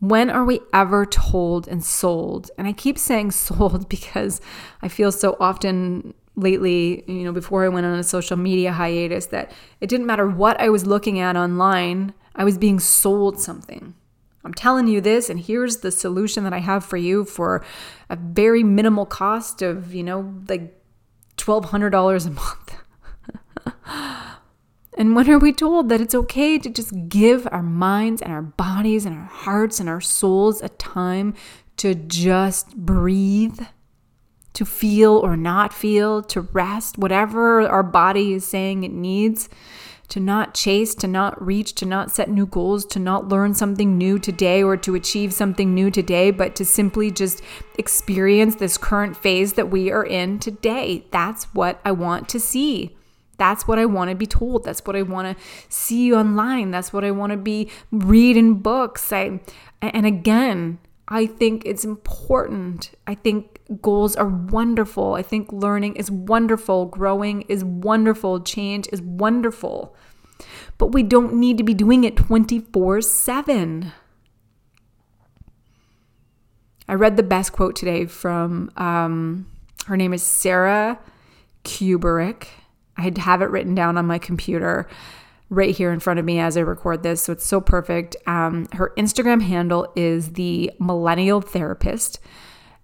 When 0.00 0.28
are 0.28 0.44
we 0.44 0.60
ever 0.72 1.06
told 1.06 1.66
and 1.66 1.82
sold? 1.82 2.50
And 2.58 2.66
I 2.66 2.72
keep 2.72 2.98
saying 2.98 3.30
sold 3.46 3.88
because 3.88 4.40
I 4.82 4.88
feel 4.88 5.10
so 5.12 5.36
often 5.40 6.14
lately, 6.36 7.04
you 7.06 7.24
know, 7.24 7.32
before 7.32 7.64
I 7.64 7.68
went 7.68 7.86
on 7.86 7.98
a 7.98 8.02
social 8.02 8.36
media 8.36 8.72
hiatus, 8.72 9.26
that 9.26 9.52
it 9.80 9.88
didn't 9.88 10.06
matter 10.06 10.28
what 10.28 10.60
I 10.60 10.68
was 10.68 10.84
looking 10.84 11.20
at 11.20 11.36
online, 11.36 12.12
I 12.34 12.44
was 12.44 12.58
being 12.58 12.80
sold 12.80 13.40
something. 13.40 13.94
I'm 14.44 14.52
telling 14.52 14.88
you 14.88 15.00
this, 15.00 15.30
and 15.30 15.40
here's 15.40 15.78
the 15.78 15.90
solution 15.90 16.44
that 16.44 16.52
I 16.52 16.58
have 16.58 16.84
for 16.84 16.98
you 16.98 17.24
for 17.24 17.64
a 18.10 18.16
very 18.16 18.62
minimal 18.62 19.06
cost 19.06 19.62
of, 19.62 19.94
you 19.94 20.02
know, 20.02 20.34
like 20.48 20.78
$1,200 21.38 22.26
a 22.26 22.30
month. 22.30 22.76
And 24.96 25.16
when 25.16 25.28
are 25.28 25.38
we 25.38 25.52
told 25.52 25.88
that 25.88 26.00
it's 26.00 26.14
okay 26.14 26.58
to 26.58 26.70
just 26.70 26.92
give 27.08 27.48
our 27.50 27.62
minds 27.62 28.22
and 28.22 28.32
our 28.32 28.42
bodies 28.42 29.04
and 29.04 29.16
our 29.16 29.24
hearts 29.24 29.80
and 29.80 29.88
our 29.88 30.00
souls 30.00 30.62
a 30.62 30.68
time 30.68 31.34
to 31.78 31.94
just 31.94 32.76
breathe, 32.76 33.60
to 34.52 34.64
feel 34.64 35.16
or 35.16 35.36
not 35.36 35.72
feel, 35.72 36.22
to 36.22 36.42
rest, 36.42 36.96
whatever 36.96 37.62
our 37.62 37.82
body 37.82 38.34
is 38.34 38.46
saying 38.46 38.84
it 38.84 38.92
needs, 38.92 39.48
to 40.08 40.20
not 40.20 40.54
chase, 40.54 40.94
to 40.94 41.08
not 41.08 41.44
reach, 41.44 41.74
to 41.74 41.86
not 41.86 42.12
set 42.12 42.30
new 42.30 42.46
goals, 42.46 42.84
to 42.84 43.00
not 43.00 43.28
learn 43.28 43.54
something 43.54 43.98
new 43.98 44.18
today 44.18 44.62
or 44.62 44.76
to 44.76 44.94
achieve 44.94 45.32
something 45.32 45.74
new 45.74 45.90
today, 45.90 46.30
but 46.30 46.54
to 46.54 46.64
simply 46.64 47.10
just 47.10 47.42
experience 47.78 48.56
this 48.56 48.78
current 48.78 49.16
phase 49.16 49.54
that 49.54 49.70
we 49.70 49.90
are 49.90 50.04
in 50.04 50.38
today? 50.38 51.04
That's 51.10 51.44
what 51.54 51.80
I 51.84 51.90
want 51.90 52.28
to 52.28 52.38
see. 52.38 52.96
That's 53.36 53.66
what 53.66 53.78
I 53.78 53.86
want 53.86 54.10
to 54.10 54.16
be 54.16 54.26
told. 54.26 54.64
That's 54.64 54.84
what 54.84 54.96
I 54.96 55.02
want 55.02 55.36
to 55.36 55.44
see 55.68 56.12
online. 56.14 56.70
That's 56.70 56.92
what 56.92 57.04
I 57.04 57.10
want 57.10 57.32
to 57.32 57.36
be 57.36 57.70
read 57.90 58.36
in 58.36 58.54
books. 58.54 59.12
I, 59.12 59.40
and 59.80 60.06
again, 60.06 60.78
I 61.08 61.26
think 61.26 61.62
it's 61.66 61.84
important. 61.84 62.92
I 63.06 63.14
think 63.14 63.60
goals 63.82 64.16
are 64.16 64.28
wonderful. 64.28 65.14
I 65.14 65.22
think 65.22 65.52
learning 65.52 65.96
is 65.96 66.10
wonderful. 66.10 66.86
Growing 66.86 67.42
is 67.42 67.64
wonderful. 67.64 68.40
Change 68.40 68.88
is 68.92 69.02
wonderful. 69.02 69.94
But 70.78 70.88
we 70.88 71.02
don't 71.02 71.34
need 71.34 71.58
to 71.58 71.64
be 71.64 71.74
doing 71.74 72.04
it 72.04 72.16
24 72.16 73.02
7. 73.02 73.92
I 76.86 76.94
read 76.94 77.16
the 77.16 77.22
best 77.22 77.52
quote 77.52 77.76
today 77.76 78.04
from, 78.04 78.70
um, 78.76 79.46
her 79.86 79.96
name 79.96 80.12
is 80.12 80.22
Sara 80.22 80.98
Kuburic 81.64 82.48
I 82.96 83.12
have 83.18 83.42
it 83.42 83.50
written 83.50 83.74
down 83.74 83.96
on 83.96 84.06
my 84.06 84.18
computer 84.18 84.88
right 85.50 85.74
here 85.74 85.92
in 85.92 86.00
front 86.00 86.18
of 86.18 86.24
me 86.24 86.38
as 86.38 86.56
I 86.56 86.60
record 86.60 87.02
this. 87.02 87.22
So 87.22 87.32
it's 87.32 87.46
so 87.46 87.60
perfect. 87.60 88.16
Um, 88.26 88.66
her 88.72 88.92
Instagram 88.96 89.42
handle 89.42 89.92
is 89.94 90.32
the 90.32 90.70
Millennial 90.78 91.40
Therapist. 91.40 92.20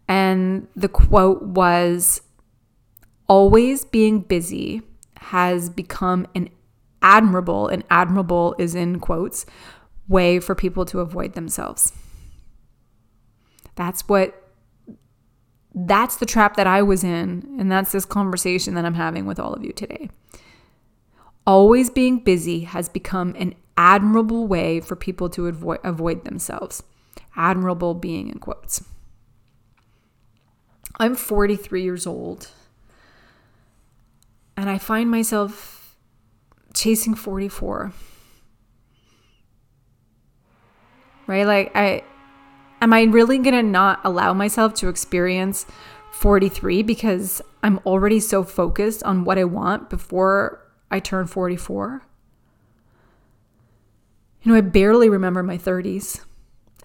And 0.08 0.68
the 0.74 0.88
quote 0.88 1.42
was 1.42 2.22
Always 3.28 3.84
being 3.84 4.20
busy 4.20 4.82
has 5.16 5.70
become 5.70 6.26
an 6.34 6.48
admirable, 7.02 7.68
and 7.68 7.84
admirable 7.90 8.56
is 8.58 8.74
in 8.74 8.98
quotes, 8.98 9.46
way 10.08 10.40
for 10.40 10.54
people 10.54 10.84
to 10.86 11.00
avoid 11.00 11.34
themselves. 11.34 11.92
That's 13.76 14.08
what 14.08 14.39
that's 15.74 16.16
the 16.16 16.26
trap 16.26 16.56
that 16.56 16.66
I 16.66 16.82
was 16.82 17.04
in. 17.04 17.56
And 17.58 17.70
that's 17.70 17.92
this 17.92 18.04
conversation 18.04 18.74
that 18.74 18.84
I'm 18.84 18.94
having 18.94 19.26
with 19.26 19.38
all 19.38 19.52
of 19.52 19.64
you 19.64 19.72
today. 19.72 20.10
Always 21.46 21.90
being 21.90 22.18
busy 22.18 22.60
has 22.60 22.88
become 22.88 23.34
an 23.38 23.54
admirable 23.76 24.46
way 24.46 24.80
for 24.80 24.96
people 24.96 25.28
to 25.30 25.46
avoid, 25.46 25.78
avoid 25.84 26.24
themselves. 26.24 26.82
Admirable 27.36 27.94
being 27.94 28.28
in 28.28 28.38
quotes. 28.38 28.84
I'm 30.98 31.14
43 31.14 31.82
years 31.82 32.06
old. 32.06 32.50
And 34.56 34.68
I 34.68 34.76
find 34.76 35.10
myself 35.10 35.96
chasing 36.74 37.14
44. 37.14 37.92
Right? 41.26 41.46
Like, 41.46 41.70
I 41.74 42.02
am 42.80 42.92
I 42.92 43.02
really 43.02 43.38
going 43.38 43.54
to 43.54 43.62
not 43.62 44.00
allow 44.04 44.32
myself 44.32 44.74
to 44.74 44.88
experience 44.88 45.66
43 46.12 46.82
because 46.82 47.42
I'm 47.62 47.78
already 47.86 48.20
so 48.20 48.42
focused 48.42 49.02
on 49.02 49.24
what 49.24 49.38
I 49.38 49.44
want 49.44 49.90
before 49.90 50.66
I 50.90 51.00
turn 51.00 51.26
44? 51.26 52.02
You 54.42 54.52
know, 54.52 54.58
I 54.58 54.62
barely 54.62 55.08
remember 55.08 55.42
my 55.42 55.58
30s. 55.58 56.20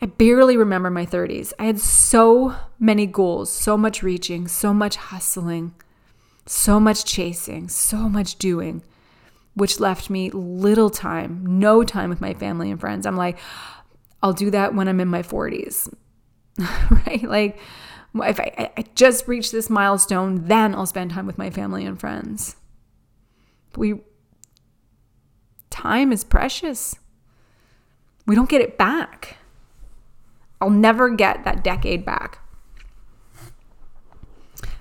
I 0.01 0.07
barely 0.07 0.57
remember 0.57 0.89
my 0.89 1.05
30s. 1.05 1.53
I 1.57 1.65
had 1.65 1.79
so 1.79 2.55
many 2.79 3.05
goals, 3.05 3.49
so 3.49 3.77
much 3.77 4.03
reaching, 4.03 4.47
so 4.47 4.73
much 4.73 4.97
hustling, 4.97 5.73
so 6.45 6.79
much 6.79 7.05
chasing, 7.05 7.69
so 7.69 8.09
much 8.09 8.35
doing, 8.35 8.83
which 9.53 9.79
left 9.79 10.09
me 10.09 10.29
little 10.31 10.89
time, 10.89 11.45
no 11.45 11.83
time 11.83 12.09
with 12.09 12.19
my 12.19 12.33
family 12.33 12.69
and 12.69 12.79
friends. 12.79 13.05
I'm 13.05 13.15
like, 13.15 13.37
I'll 14.25 14.33
do 14.33 14.49
that 14.49 14.73
when 14.73 14.87
I'm 14.87 14.99
in 14.99 15.07
my 15.07 15.21
40s, 15.21 15.93
right? 16.89 17.21
Like, 17.21 17.59
if 18.15 18.39
I, 18.39 18.71
I 18.75 18.83
just 18.95 19.27
reach 19.27 19.51
this 19.51 19.69
milestone, 19.69 20.47
then 20.47 20.73
I'll 20.73 20.87
spend 20.87 21.11
time 21.11 21.27
with 21.27 21.37
my 21.37 21.51
family 21.51 21.85
and 21.85 21.99
friends. 21.99 22.55
We, 23.75 24.01
time 25.69 26.11
is 26.11 26.23
precious. 26.23 26.95
We 28.25 28.33
don't 28.33 28.49
get 28.49 28.61
it 28.61 28.79
back. 28.79 29.37
I'll 30.59 30.71
never 30.71 31.11
get 31.11 31.43
that 31.43 31.63
decade 31.63 32.03
back. 32.03 32.39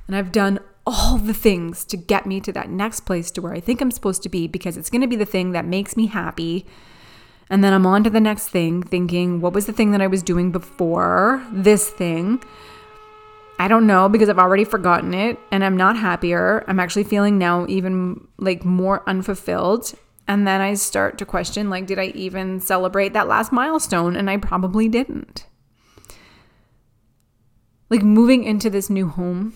And 0.06 0.16
I've 0.16 0.32
done 0.32 0.58
all 0.86 1.18
the 1.18 1.34
things 1.34 1.84
to 1.84 1.98
get 1.98 2.24
me 2.24 2.40
to 2.40 2.52
that 2.52 2.70
next 2.70 3.00
place 3.00 3.30
to 3.32 3.42
where 3.42 3.52
I 3.52 3.60
think 3.60 3.82
I'm 3.82 3.90
supposed 3.90 4.22
to 4.22 4.30
be 4.30 4.46
because 4.46 4.78
it's 4.78 4.88
going 4.88 5.02
to 5.02 5.06
be 5.06 5.16
the 5.16 5.26
thing 5.26 5.52
that 5.52 5.66
makes 5.66 5.98
me 5.98 6.06
happy. 6.06 6.64
And 7.50 7.62
then 7.62 7.72
I'm 7.72 7.86
on 7.86 8.04
to 8.04 8.10
the 8.10 8.20
next 8.20 8.48
thing, 8.48 8.82
thinking, 8.82 9.40
what 9.40 9.52
was 9.52 9.66
the 9.66 9.72
thing 9.72 9.90
that 9.92 10.00
I 10.00 10.06
was 10.06 10.22
doing 10.22 10.50
before 10.50 11.44
this 11.52 11.90
thing? 11.90 12.42
I 13.58 13.68
don't 13.68 13.86
know 13.86 14.08
because 14.08 14.28
I've 14.28 14.38
already 14.38 14.64
forgotten 14.64 15.14
it 15.14 15.38
and 15.50 15.64
I'm 15.64 15.76
not 15.76 15.96
happier. 15.96 16.64
I'm 16.66 16.80
actually 16.80 17.04
feeling 17.04 17.38
now 17.38 17.66
even 17.68 18.26
like 18.38 18.64
more 18.64 19.08
unfulfilled. 19.08 19.94
And 20.26 20.46
then 20.46 20.60
I 20.60 20.74
start 20.74 21.18
to 21.18 21.26
question 21.26 21.70
like, 21.70 21.86
did 21.86 21.98
I 21.98 22.06
even 22.06 22.60
celebrate 22.60 23.12
that 23.12 23.28
last 23.28 23.52
milestone? 23.52 24.16
And 24.16 24.28
I 24.30 24.38
probably 24.38 24.88
didn't. 24.88 25.46
Like 27.90 28.02
moving 28.02 28.42
into 28.44 28.70
this 28.70 28.88
new 28.88 29.08
home, 29.08 29.52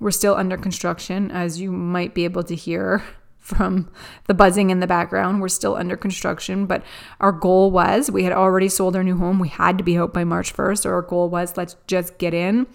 we're 0.00 0.12
still 0.12 0.36
under 0.36 0.56
construction, 0.56 1.30
as 1.30 1.60
you 1.60 1.72
might 1.72 2.14
be 2.14 2.24
able 2.24 2.44
to 2.44 2.54
hear 2.54 3.02
from 3.48 3.90
the 4.26 4.34
buzzing 4.34 4.70
in 4.70 4.80
the 4.80 4.86
background. 4.86 5.40
We're 5.40 5.48
still 5.48 5.74
under 5.74 5.96
construction, 5.96 6.66
but 6.66 6.84
our 7.20 7.32
goal 7.32 7.70
was 7.70 8.10
we 8.10 8.24
had 8.24 8.32
already 8.32 8.68
sold 8.68 8.94
our 8.94 9.02
new 9.02 9.16
home. 9.16 9.38
We 9.38 9.48
had 9.48 9.78
to 9.78 9.84
be 9.84 9.96
out 9.96 10.12
by 10.12 10.24
March 10.24 10.54
1st. 10.54 10.78
So 10.80 10.90
our 10.90 11.02
goal 11.02 11.30
was 11.30 11.56
let's 11.56 11.76
just 11.86 12.18
get 12.18 12.34
in 12.34 12.66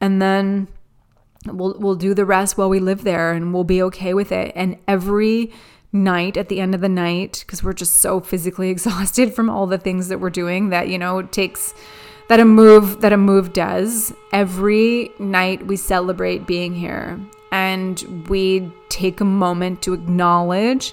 and 0.00 0.20
then 0.20 0.68
we'll 1.46 1.76
we'll 1.78 1.94
do 1.94 2.12
the 2.12 2.24
rest 2.24 2.58
while 2.58 2.68
we 2.68 2.80
live 2.80 3.04
there 3.04 3.32
and 3.32 3.54
we'll 3.54 3.64
be 3.64 3.82
okay 3.82 4.14
with 4.14 4.32
it. 4.32 4.52
And 4.56 4.78
every 4.88 5.52
night 5.92 6.36
at 6.36 6.48
the 6.48 6.60
end 6.60 6.74
of 6.74 6.80
the 6.80 6.88
night 6.88 7.44
because 7.46 7.62
we're 7.62 7.72
just 7.72 7.98
so 7.98 8.20
physically 8.20 8.68
exhausted 8.76 9.32
from 9.32 9.48
all 9.48 9.66
the 9.66 9.78
things 9.78 10.08
that 10.08 10.18
we're 10.18 10.28
doing 10.28 10.68
that 10.68 10.88
you 10.88 10.98
know 10.98 11.20
it 11.20 11.32
takes 11.32 11.72
that 12.28 12.40
a 12.40 12.44
move 12.44 13.00
that 13.00 13.12
a 13.12 13.16
move 13.16 13.52
does 13.54 14.12
every 14.32 15.10
night 15.18 15.66
we 15.66 15.76
celebrate 15.76 16.46
being 16.46 16.74
here 16.74 17.18
and 17.52 18.28
we 18.28 18.70
take 18.88 19.20
a 19.20 19.24
moment 19.24 19.82
to 19.82 19.94
acknowledge 19.94 20.92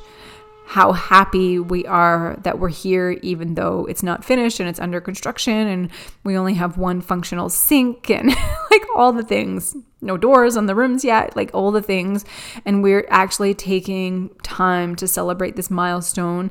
how 0.66 0.92
happy 0.92 1.60
we 1.60 1.86
are 1.86 2.38
that 2.44 2.58
we're 2.58 2.70
here, 2.70 3.12
even 3.22 3.56
though 3.56 3.86
it's 3.86 4.02
not 4.02 4.24
finished 4.24 4.60
and 4.60 4.70
it's 4.70 4.80
under 4.80 5.02
construction 5.02 5.68
and 5.68 5.92
we 6.24 6.38
only 6.38 6.54
have 6.54 6.78
one 6.78 7.02
functional 7.02 7.50
sink 7.50 8.10
and 8.10 8.30
like 8.72 8.84
all 8.96 9.12
the 9.12 9.24
things. 9.24 9.76
No 10.02 10.18
doors 10.18 10.58
on 10.58 10.66
the 10.66 10.76
rooms 10.76 11.04
yet, 11.04 11.36
like 11.36 11.52
all 11.54 11.72
the 11.72 11.82
things. 11.82 12.26
And 12.66 12.82
we're 12.82 13.06
actually 13.10 13.54
taking 13.54 14.30
time 14.42 14.96
to 14.96 15.08
celebrate 15.08 15.56
this 15.56 15.70
milestone 15.70 16.50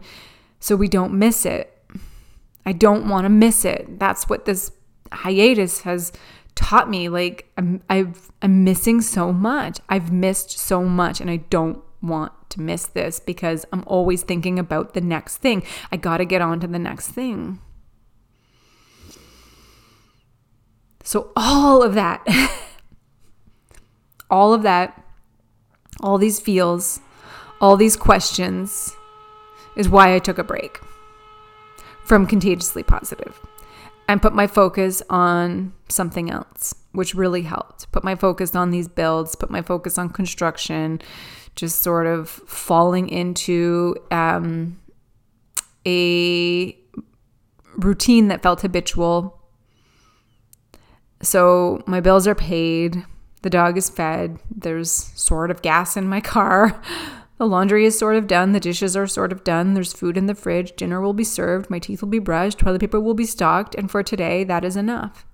so 0.60 0.76
we 0.76 0.88
don't 0.88 1.14
miss 1.14 1.44
it. 1.44 1.76
I 2.64 2.72
don't 2.72 3.08
want 3.08 3.24
to 3.24 3.28
miss 3.28 3.64
it. 3.64 3.98
That's 3.98 4.28
what 4.28 4.44
this 4.44 4.70
hiatus 5.10 5.80
has 5.80 6.12
taught 6.54 6.88
me. 6.88 7.08
Like, 7.08 7.50
I'm, 7.56 7.82
I've, 7.88 8.30
I'm 8.40 8.64
missing 8.64 9.00
so 9.00 9.32
much. 9.32 9.80
I've 9.88 10.12
missed 10.12 10.58
so 10.58 10.84
much, 10.84 11.20
and 11.20 11.30
I 11.30 11.36
don't 11.36 11.82
want 12.00 12.32
to 12.50 12.60
miss 12.60 12.86
this 12.86 13.20
because 13.20 13.64
I'm 13.72 13.84
always 13.86 14.22
thinking 14.22 14.58
about 14.58 14.94
the 14.94 15.00
next 15.00 15.38
thing. 15.38 15.62
I 15.90 15.96
got 15.96 16.18
to 16.18 16.24
get 16.24 16.42
on 16.42 16.60
to 16.60 16.66
the 16.66 16.78
next 16.78 17.08
thing. 17.08 17.60
So, 21.04 21.32
all 21.34 21.82
of 21.82 21.94
that, 21.94 22.26
all 24.30 24.54
of 24.54 24.62
that, 24.62 25.02
all 26.00 26.18
these 26.18 26.40
feels, 26.40 27.00
all 27.60 27.76
these 27.76 27.96
questions 27.96 28.92
is 29.76 29.88
why 29.88 30.14
I 30.14 30.18
took 30.18 30.38
a 30.38 30.44
break 30.44 30.80
from 32.04 32.26
contagiously 32.26 32.82
positive 32.82 33.40
and 34.12 34.20
put 34.20 34.34
my 34.34 34.46
focus 34.46 35.02
on 35.08 35.72
something 35.88 36.30
else, 36.30 36.74
which 36.92 37.14
really 37.14 37.40
helped. 37.40 37.90
Put 37.92 38.04
my 38.04 38.14
focus 38.14 38.54
on 38.54 38.70
these 38.70 38.86
builds, 38.86 39.34
put 39.34 39.48
my 39.48 39.62
focus 39.62 39.96
on 39.96 40.10
construction, 40.10 41.00
just 41.56 41.80
sort 41.80 42.06
of 42.06 42.28
falling 42.28 43.08
into 43.08 43.96
um, 44.10 44.78
a 45.86 46.76
routine 47.76 48.28
that 48.28 48.42
felt 48.42 48.60
habitual. 48.60 49.40
So 51.22 51.82
my 51.86 52.00
bills 52.00 52.26
are 52.26 52.34
paid, 52.34 53.06
the 53.40 53.48
dog 53.48 53.78
is 53.78 53.88
fed, 53.88 54.38
there's 54.54 54.90
sort 54.90 55.50
of 55.50 55.62
gas 55.62 55.96
in 55.96 56.06
my 56.06 56.20
car. 56.20 56.78
The 57.42 57.48
laundry 57.48 57.84
is 57.84 57.98
sort 57.98 58.14
of 58.14 58.28
done, 58.28 58.52
the 58.52 58.60
dishes 58.60 58.96
are 58.96 59.08
sort 59.08 59.32
of 59.32 59.42
done, 59.42 59.74
there's 59.74 59.92
food 59.92 60.16
in 60.16 60.26
the 60.26 60.34
fridge, 60.36 60.76
dinner 60.76 61.00
will 61.00 61.12
be 61.12 61.24
served, 61.24 61.68
my 61.68 61.80
teeth 61.80 62.00
will 62.00 62.08
be 62.08 62.20
brushed, 62.20 62.60
toilet 62.60 62.78
paper 62.78 63.00
will 63.00 63.14
be 63.14 63.26
stocked, 63.26 63.74
and 63.74 63.90
for 63.90 64.04
today, 64.04 64.44
that 64.44 64.64
is 64.64 64.76
enough. 64.76 65.26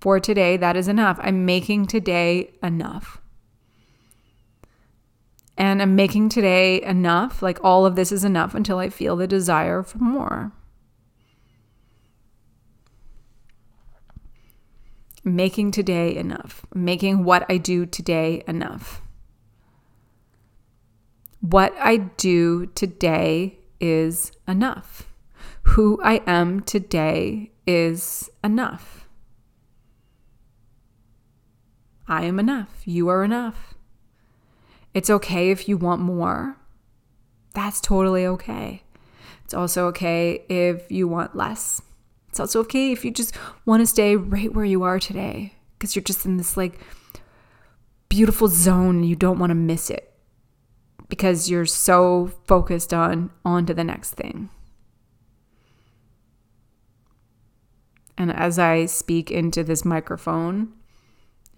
For 0.00 0.20
today, 0.20 0.56
that 0.56 0.76
is 0.76 0.86
enough. 0.86 1.18
I'm 1.20 1.44
making 1.44 1.88
today 1.88 2.52
enough 2.62 3.20
and 5.58 5.82
I'm 5.82 5.96
making 5.96 6.28
today 6.28 6.80
enough. 6.80 7.42
Like 7.42 7.58
all 7.64 7.84
of 7.84 7.96
this 7.96 8.12
is 8.12 8.22
enough 8.22 8.54
until 8.54 8.78
I 8.78 8.88
feel 8.88 9.16
the 9.16 9.26
desire 9.26 9.82
for 9.82 9.98
more. 9.98 10.52
Making 15.24 15.72
today 15.72 16.14
enough. 16.14 16.64
Making 16.72 17.24
what 17.24 17.44
I 17.48 17.56
do 17.56 17.84
today 17.84 18.44
enough. 18.46 19.01
What 21.42 21.74
I 21.76 21.96
do 21.96 22.66
today 22.66 23.58
is 23.80 24.30
enough. 24.46 25.08
Who 25.64 26.00
I 26.00 26.22
am 26.24 26.60
today 26.60 27.50
is 27.66 28.30
enough. 28.44 29.08
I 32.06 32.26
am 32.26 32.38
enough. 32.38 32.82
You 32.84 33.08
are 33.08 33.24
enough. 33.24 33.74
It's 34.94 35.10
okay 35.10 35.50
if 35.50 35.68
you 35.68 35.76
want 35.76 36.00
more. 36.00 36.58
That's 37.54 37.80
totally 37.80 38.24
okay. 38.24 38.84
It's 39.44 39.52
also 39.52 39.88
okay 39.88 40.44
if 40.48 40.92
you 40.92 41.08
want 41.08 41.34
less. 41.34 41.82
It's 42.28 42.38
also 42.38 42.60
okay 42.60 42.92
if 42.92 43.04
you 43.04 43.10
just 43.10 43.34
want 43.66 43.80
to 43.80 43.86
stay 43.86 44.14
right 44.14 44.54
where 44.54 44.64
you 44.64 44.84
are 44.84 45.00
today 45.00 45.54
because 45.76 45.96
you're 45.96 46.04
just 46.04 46.24
in 46.24 46.36
this 46.36 46.56
like 46.56 46.78
beautiful 48.08 48.46
zone 48.46 48.98
and 48.98 49.08
you 49.08 49.16
don't 49.16 49.40
want 49.40 49.50
to 49.50 49.56
miss 49.56 49.90
it 49.90 50.11
because 51.12 51.50
you're 51.50 51.66
so 51.66 52.32
focused 52.46 52.94
on 52.94 53.30
on 53.44 53.66
to 53.66 53.74
the 53.74 53.84
next 53.84 54.14
thing. 54.14 54.48
And 58.16 58.32
as 58.32 58.58
I 58.58 58.86
speak 58.86 59.30
into 59.30 59.62
this 59.62 59.84
microphone, 59.84 60.72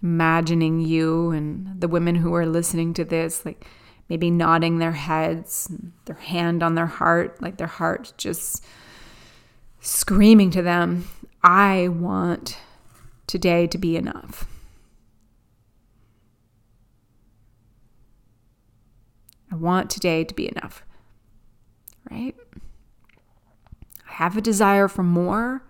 imagining 0.03 0.81
you 0.81 1.31
and 1.31 1.79
the 1.79 1.87
women 1.87 2.15
who 2.15 2.35
are 2.35 2.45
listening 2.45 2.93
to 2.95 3.05
this, 3.05 3.45
like 3.45 3.65
maybe 4.09 4.29
nodding 4.29 4.79
their 4.79 4.91
heads, 4.91 5.71
their 6.03 6.17
hand 6.17 6.61
on 6.61 6.75
their 6.75 6.85
heart, 6.85 7.41
like 7.41 7.55
their 7.55 7.65
heart 7.65 8.11
just 8.17 8.61
screaming 9.79 10.51
to 10.51 10.61
them, 10.61 11.07
I 11.41 11.87
want 11.87 12.57
today 13.25 13.67
to 13.67 13.77
be 13.77 13.95
enough. 13.95 14.49
I 19.51 19.55
want 19.55 19.89
today 19.89 20.23
to 20.23 20.33
be 20.33 20.49
enough, 20.49 20.83
right? 22.09 22.35
I 24.07 24.13
have 24.13 24.37
a 24.37 24.41
desire 24.41 24.87
for 24.87 25.03
more, 25.03 25.63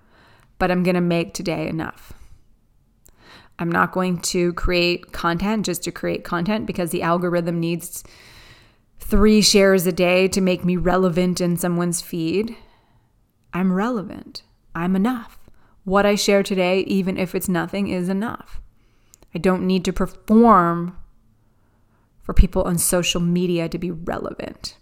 but 0.58 0.72
I'm 0.72 0.84
going 0.84 0.96
to 0.96 1.02
make 1.02 1.34
today 1.34 1.68
enough. 1.68 2.14
I'm 3.58 3.72
not 3.72 3.92
going 3.92 4.20
to 4.20 4.54
create 4.54 5.12
content 5.12 5.66
just 5.66 5.84
to 5.84 5.92
create 5.92 6.24
content 6.24 6.66
because 6.66 6.92
the 6.92 7.04
algorithm 7.04 7.60
needs 7.60 8.04
three 9.00 9.42
shares 9.42 9.86
a 9.86 9.92
day 9.92 10.28
to 10.30 10.42
make 10.42 10.66
me 10.66 10.76
relevant 10.76 11.40
in 11.40 11.58
someone's 11.58 12.02
feed. 12.02 12.56
I'm 13.54 13.72
relevant. 13.72 14.44
I'm 14.74 14.96
enough. 14.96 15.40
What 15.86 16.06
I 16.06 16.16
share 16.16 16.44
today, 16.44 16.80
even 16.82 17.18
if 17.18 17.36
it's 17.36 17.48
nothing, 17.48 17.88
is 17.88 18.10
enough. 18.10 18.62
I 19.34 19.38
don't 19.38 19.68
need 19.68 19.86
to 19.86 19.94
perform 19.94 20.98
for 22.26 22.34
people 22.34 22.64
on 22.64 22.78
social 22.78 23.22
media 23.22 23.70
to 23.70 23.78
be 23.78 23.92
relevant. 23.92 24.78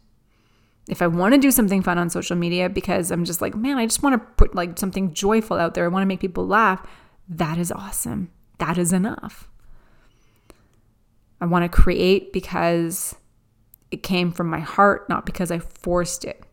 If 0.88 1.02
I 1.02 1.08
want 1.08 1.34
to 1.34 1.40
do 1.40 1.52
something 1.52 1.82
fun 1.82 1.98
on 1.98 2.10
social 2.10 2.38
media 2.38 2.70
because 2.70 3.12
I'm 3.12 3.26
just 3.26 3.42
like, 3.42 3.54
man, 3.54 3.78
I 3.78 3.86
just 3.86 4.02
want 4.02 4.14
to 4.14 4.28
put 4.38 4.56
like 4.56 4.80
something 4.80 5.14
joyful 5.14 5.58
out 5.58 5.74
there, 5.74 5.86
I 5.86 5.90
want 5.90 6.04
to 6.04 6.08
make 6.08 6.22
people 6.22 6.48
laugh, 6.48 6.86
that 7.28 7.58
is 7.58 7.72
awesome. 7.72 8.32
That 8.60 8.78
is 8.78 8.94
enough. 8.94 9.50
I 11.42 11.46
want 11.46 11.70
to 11.70 11.82
create 11.82 12.32
because 12.32 13.16
it 13.92 14.04
came 14.04 14.32
from 14.32 14.48
my 14.48 14.62
heart, 14.62 15.10
not 15.10 15.26
because 15.26 15.52
I 15.52 15.60
forced 15.60 16.24
it. 16.24 16.44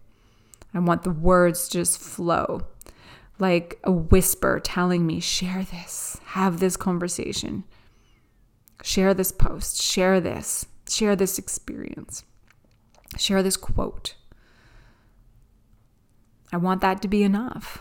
I 0.75 0.81
want 0.81 1.05
the 1.05 1.11
words 1.11 1.69
to 1.69 1.79
just 1.79 1.99
flow. 1.99 2.67
Like 3.39 3.79
a 3.85 3.93
whisper 3.93 4.61
telling 4.61 5.07
me, 5.07 5.21
share 5.21 5.63
this, 5.63 6.21
have 6.25 6.61
this 6.61 6.77
conversation, 6.77 7.65
share 8.83 9.15
this 9.15 9.33
post, 9.33 9.81
share 9.81 10.21
this, 10.21 10.67
share 10.91 11.17
this 11.17 11.39
experience, 11.39 12.25
share 13.17 13.43
this 13.43 13.57
quote. 13.57 14.15
I 16.53 16.57
want 16.57 16.81
that 16.81 17.01
to 17.03 17.09
be 17.09 17.23
enough. 17.23 17.79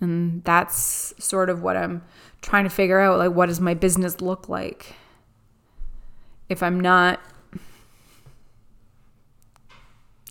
And 0.00 0.44
that's 0.44 1.14
sort 1.18 1.48
of 1.48 1.62
what 1.62 1.76
I'm 1.76 2.02
trying 2.42 2.64
to 2.64 2.70
figure 2.70 3.00
out 3.00 3.18
like 3.18 3.32
what 3.32 3.46
does 3.46 3.60
my 3.60 3.74
business 3.74 4.20
look 4.20 4.48
like? 4.48 4.94
If 6.48 6.62
I'm 6.62 6.78
not 6.78 7.20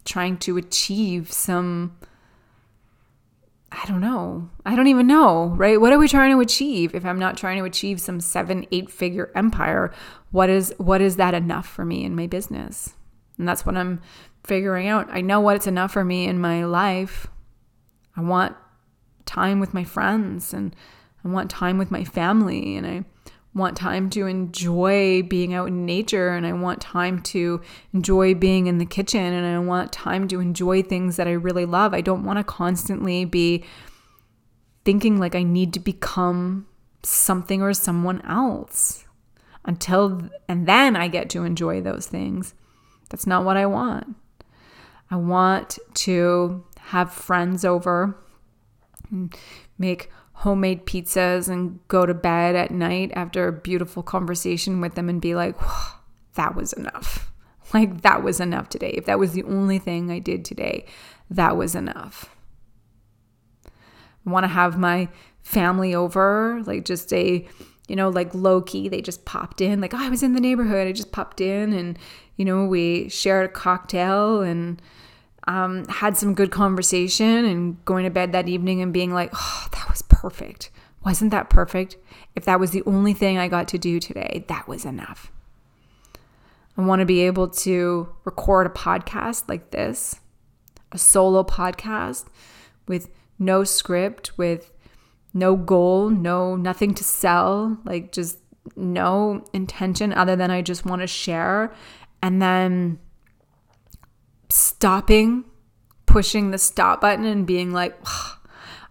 trying 0.05 0.37
to 0.37 0.57
achieve 0.57 1.31
some 1.31 1.97
I 3.75 3.85
don't 3.87 3.99
know. 4.01 4.49
I 4.65 4.75
don't 4.75 4.87
even 4.87 5.05
know, 5.05 5.47
right? 5.57 5.79
What 5.79 5.91
are 5.91 5.99
we 5.99 6.07
trying 6.07 6.31
to 6.31 6.39
achieve? 6.39 6.95
If 6.95 7.05
I'm 7.05 7.19
not 7.19 7.35
trying 7.35 7.57
to 7.57 7.65
achieve 7.65 7.99
some 7.99 8.21
7 8.21 8.65
8 8.71 8.89
figure 8.89 9.31
empire, 9.35 9.93
what 10.31 10.49
is 10.49 10.73
what 10.77 11.01
is 11.01 11.17
that 11.17 11.33
enough 11.33 11.67
for 11.67 11.83
me 11.83 12.05
in 12.05 12.15
my 12.15 12.25
business? 12.25 12.93
And 13.37 13.47
that's 13.47 13.65
what 13.65 13.75
I'm 13.75 14.01
figuring 14.45 14.87
out. 14.87 15.07
I 15.11 15.21
know 15.21 15.41
what 15.41 15.57
it's 15.57 15.67
enough 15.67 15.91
for 15.91 16.05
me 16.05 16.25
in 16.25 16.39
my 16.39 16.63
life. 16.63 17.27
I 18.15 18.21
want 18.21 18.55
time 19.25 19.59
with 19.59 19.73
my 19.73 19.83
friends 19.83 20.53
and 20.53 20.73
I 21.23 21.27
want 21.27 21.51
time 21.51 21.77
with 21.77 21.91
my 21.91 22.05
family 22.05 22.77
and 22.77 22.87
I 22.87 23.05
want 23.55 23.77
time 23.77 24.09
to 24.11 24.27
enjoy 24.27 25.23
being 25.23 25.53
out 25.53 25.69
in 25.69 25.85
nature 25.85 26.29
and 26.29 26.45
I 26.45 26.51
want 26.51 26.81
time 26.81 27.21
to 27.23 27.61
enjoy 27.93 28.35
being 28.35 28.67
in 28.67 28.77
the 28.77 28.85
kitchen 28.85 29.33
and 29.33 29.47
I 29.47 29.57
want 29.59 29.93
time 29.93 30.27
to 30.27 30.41
enjoy 30.41 30.83
things 30.83 31.15
that 31.15 31.27
I 31.27 31.31
really 31.31 31.65
love. 31.65 31.93
I 31.93 32.01
don't 32.01 32.25
want 32.25 32.37
to 32.37 32.43
constantly 32.43 33.23
be 33.23 33.63
thinking 34.83 35.19
like 35.19 35.35
I 35.35 35.43
need 35.43 35.73
to 35.73 35.79
become 35.79 36.67
something 37.01 37.61
or 37.61 37.73
someone 37.73 38.21
else 38.25 39.05
until 39.63 40.29
and 40.49 40.67
then 40.67 40.97
I 40.97 41.07
get 41.07 41.29
to 41.31 41.45
enjoy 41.45 41.81
those 41.81 42.07
things. 42.07 42.53
That's 43.09 43.25
not 43.25 43.45
what 43.45 43.55
I 43.55 43.65
want. 43.65 44.17
I 45.09 45.15
want 45.15 45.79
to 45.93 46.65
have 46.77 47.13
friends 47.13 47.63
over, 47.63 48.17
make 49.77 50.09
homemade 50.45 50.85
pizzas 50.85 51.49
and 51.49 51.79
go 51.87 52.05
to 52.05 52.13
bed 52.13 52.55
at 52.55 52.69
night 52.69 53.11
after 53.15 53.47
a 53.47 53.51
beautiful 53.51 54.03
conversation 54.03 54.79
with 54.79 54.93
them 54.93 55.09
and 55.09 55.19
be 55.19 55.33
like, 55.33 55.55
that 56.35 56.55
was 56.55 56.71
enough. 56.73 57.31
Like, 57.73 58.03
that 58.03 58.21
was 58.21 58.39
enough 58.39 58.69
today. 58.69 58.91
If 58.91 59.05
that 59.05 59.17
was 59.17 59.31
the 59.31 59.41
only 59.41 59.79
thing 59.79 60.11
I 60.11 60.19
did 60.19 60.45
today, 60.45 60.85
that 61.31 61.57
was 61.57 61.73
enough. 61.73 62.29
I 63.65 64.29
want 64.29 64.43
to 64.43 64.47
have 64.47 64.77
my 64.77 65.09
family 65.41 65.95
over, 65.95 66.61
like 66.67 66.85
just 66.85 67.11
a, 67.11 67.47
you 67.87 67.95
know, 67.95 68.09
like 68.09 68.35
low 68.35 68.61
key. 68.61 68.87
They 68.87 69.01
just 69.01 69.25
popped 69.25 69.61
in, 69.61 69.81
like, 69.81 69.95
oh, 69.95 69.99
I 69.99 70.09
was 70.09 70.21
in 70.21 70.33
the 70.33 70.39
neighborhood. 70.39 70.87
I 70.87 70.91
just 70.91 71.11
popped 71.11 71.41
in 71.41 71.73
and, 71.73 71.97
you 72.35 72.45
know, 72.45 72.65
we 72.65 73.09
shared 73.09 73.49
a 73.49 73.51
cocktail 73.51 74.41
and, 74.43 74.79
um, 75.47 75.85
had 75.87 76.17
some 76.17 76.35
good 76.35 76.51
conversation 76.51 77.45
and 77.45 77.83
going 77.83 78.03
to 78.03 78.11
bed 78.11 78.31
that 78.33 78.47
evening 78.47 78.81
and 78.83 78.93
being 78.93 79.11
like, 79.11 79.31
oh, 79.33 79.67
that 79.71 79.89
was. 79.89 80.03
Wasn't 81.03 81.31
that 81.31 81.49
perfect? 81.49 81.97
If 82.35 82.45
that 82.45 82.59
was 82.59 82.71
the 82.71 82.83
only 82.85 83.13
thing 83.13 83.37
I 83.37 83.47
got 83.47 83.67
to 83.69 83.77
do 83.77 83.99
today, 83.99 84.43
that 84.47 84.67
was 84.67 84.85
enough. 84.85 85.31
I 86.77 86.81
want 86.81 86.99
to 86.99 87.05
be 87.05 87.21
able 87.21 87.47
to 87.49 88.09
record 88.25 88.67
a 88.67 88.69
podcast 88.69 89.47
like 89.47 89.71
this, 89.71 90.19
a 90.91 90.97
solo 90.97 91.43
podcast 91.43 92.25
with 92.87 93.09
no 93.39 93.63
script, 93.63 94.37
with 94.37 94.71
no 95.33 95.55
goal, 95.55 96.09
no 96.09 96.55
nothing 96.55 96.93
to 96.95 97.03
sell, 97.03 97.77
like 97.85 98.11
just 98.11 98.39
no 98.75 99.45
intention 99.53 100.11
other 100.11 100.35
than 100.35 100.49
I 100.49 100.61
just 100.61 100.85
want 100.85 101.01
to 101.01 101.07
share 101.07 101.73
and 102.21 102.41
then 102.41 102.99
stopping, 104.49 105.45
pushing 106.05 106.51
the 106.51 106.57
stop 106.57 107.01
button 107.01 107.25
and 107.25 107.45
being 107.45 107.71
like, 107.71 107.95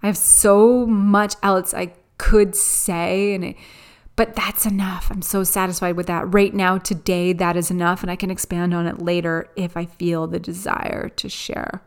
I 0.05 0.07
have 0.09 0.18
so 0.18 0.84
much 0.86 1.34
else 1.42 1.72
I 1.72 1.94
could 2.18 2.55
say 2.55 3.32
and 3.32 3.42
it, 3.42 3.57
but 4.16 4.36
that's 4.36 4.66
enough. 4.66 5.11
I'm 5.11 5.22
so 5.22 5.44
satisfied 5.44 5.96
with 5.96 6.09
that. 6.09 6.34
Right 6.34 6.52
now, 6.52 6.76
today, 6.76 7.32
that 7.32 7.57
is 7.57 7.70
enough. 7.70 8.02
And 8.02 8.11
I 8.11 8.16
can 8.16 8.30
expand 8.30 8.74
on 8.74 8.86
it 8.86 9.00
later 9.00 9.48
if 9.57 9.78
I 9.78 9.86
feel 9.86 10.26
the 10.26 10.38
desire 10.38 11.09
to 11.09 11.28
share. 11.30 11.82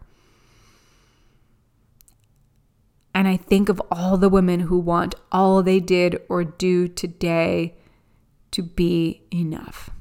And 3.14 3.28
I 3.28 3.38
think 3.38 3.70
of 3.70 3.80
all 3.92 4.18
the 4.18 4.30
women 4.30 4.62
who 4.62 4.80
want 4.80 5.14
all 5.32 5.62
they 5.62 5.80
did 5.80 6.20
or 6.28 6.44
do 6.44 6.88
today 6.88 7.76
to 8.50 8.64
be 8.64 9.22
enough 9.32 9.92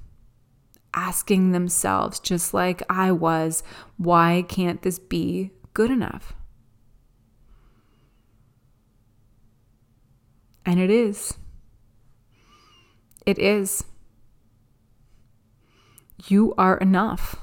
asking 0.94 1.52
themselves, 1.52 2.18
just 2.18 2.54
like 2.54 2.82
I 2.88 3.12
was, 3.12 3.62
why 3.98 4.46
can't 4.48 4.80
this 4.80 4.98
be 4.98 5.50
good 5.74 5.90
enough? 5.90 6.32
And 10.66 10.80
it 10.80 10.90
is. 10.90 11.38
It 13.24 13.38
is. 13.38 13.84
You 16.26 16.54
are 16.58 16.76
enough. 16.76 17.36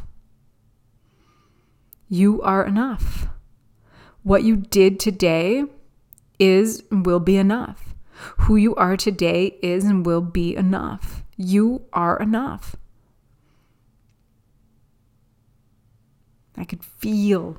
You 2.10 2.42
are 2.42 2.66
enough. 2.66 3.28
What 4.24 4.44
you 4.44 4.58
did 4.58 5.00
today 5.00 5.64
is 6.38 6.84
and 6.92 7.06
will 7.06 7.22
be 7.22 7.38
enough. 7.38 7.96
Who 8.42 8.58
you 8.58 8.76
are 8.76 8.98
today 8.98 9.58
is 9.62 9.86
and 9.86 10.06
will 10.06 10.22
be 10.22 10.56
enough. 10.56 11.24
You 11.38 11.84
are 11.94 12.18
enough. 12.18 12.76
I 16.58 16.66
could 16.66 16.84
feel 16.84 17.58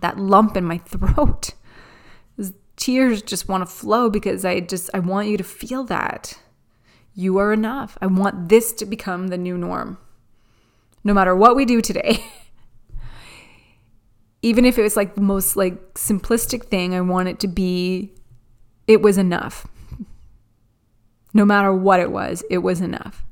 that 0.00 0.18
lump 0.18 0.56
in 0.56 0.64
my 0.64 0.78
throat. 0.86 1.54
Tears 2.76 3.22
just 3.22 3.48
want 3.48 3.62
to 3.62 3.72
flow 3.72 4.10
because 4.10 4.44
I 4.44 4.60
just 4.60 4.90
I 4.94 4.98
want 4.98 5.28
you 5.28 5.36
to 5.36 5.44
feel 5.44 5.84
that. 5.84 6.38
You 7.14 7.38
are 7.38 7.52
enough. 7.52 7.96
I 8.02 8.06
want 8.06 8.48
this 8.48 8.72
to 8.72 8.86
become 8.86 9.28
the 9.28 9.38
new 9.38 9.56
norm. 9.56 9.98
No 11.04 11.14
matter 11.14 11.36
what 11.36 11.54
we 11.54 11.64
do 11.64 11.80
today. 11.80 12.24
Even 14.42 14.64
if 14.64 14.78
it 14.78 14.82
was 14.82 14.96
like 14.96 15.14
the 15.14 15.20
most 15.20 15.56
like 15.56 15.94
simplistic 15.94 16.64
thing, 16.64 16.94
I 16.94 17.00
want 17.00 17.28
it 17.28 17.38
to 17.40 17.48
be 17.48 18.12
it 18.86 19.00
was 19.00 19.16
enough. 19.16 19.66
No 21.32 21.44
matter 21.44 21.72
what 21.72 22.00
it 22.00 22.10
was, 22.10 22.42
it 22.50 22.58
was 22.58 22.80
enough. 22.80 23.24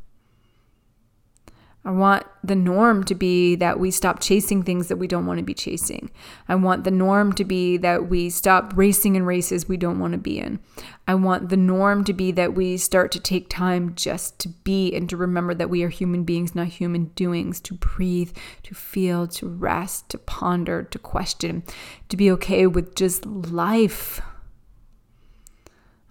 I 1.84 1.90
want 1.90 2.24
the 2.44 2.54
norm 2.54 3.02
to 3.04 3.14
be 3.14 3.56
that 3.56 3.80
we 3.80 3.90
stop 3.90 4.20
chasing 4.20 4.62
things 4.62 4.86
that 4.86 4.98
we 4.98 5.08
don't 5.08 5.26
want 5.26 5.38
to 5.38 5.44
be 5.44 5.54
chasing. 5.54 6.12
I 6.48 6.54
want 6.54 6.84
the 6.84 6.92
norm 6.92 7.32
to 7.32 7.44
be 7.44 7.76
that 7.78 8.08
we 8.08 8.30
stop 8.30 8.72
racing 8.76 9.16
in 9.16 9.24
races 9.24 9.68
we 9.68 9.76
don't 9.76 9.98
want 9.98 10.12
to 10.12 10.18
be 10.18 10.38
in. 10.38 10.60
I 11.08 11.16
want 11.16 11.48
the 11.48 11.56
norm 11.56 12.04
to 12.04 12.12
be 12.12 12.30
that 12.32 12.54
we 12.54 12.76
start 12.76 13.10
to 13.12 13.20
take 13.20 13.48
time 13.48 13.96
just 13.96 14.38
to 14.40 14.48
be 14.48 14.94
and 14.94 15.08
to 15.10 15.16
remember 15.16 15.54
that 15.54 15.70
we 15.70 15.82
are 15.82 15.88
human 15.88 16.22
beings, 16.22 16.54
not 16.54 16.68
human 16.68 17.06
doings, 17.16 17.60
to 17.62 17.74
breathe, 17.74 18.30
to 18.62 18.76
feel, 18.76 19.26
to 19.26 19.48
rest, 19.48 20.08
to 20.10 20.18
ponder, 20.18 20.84
to 20.84 20.98
question, 21.00 21.64
to 22.08 22.16
be 22.16 22.30
okay 22.30 22.64
with 22.64 22.94
just 22.94 23.26
life. 23.26 24.20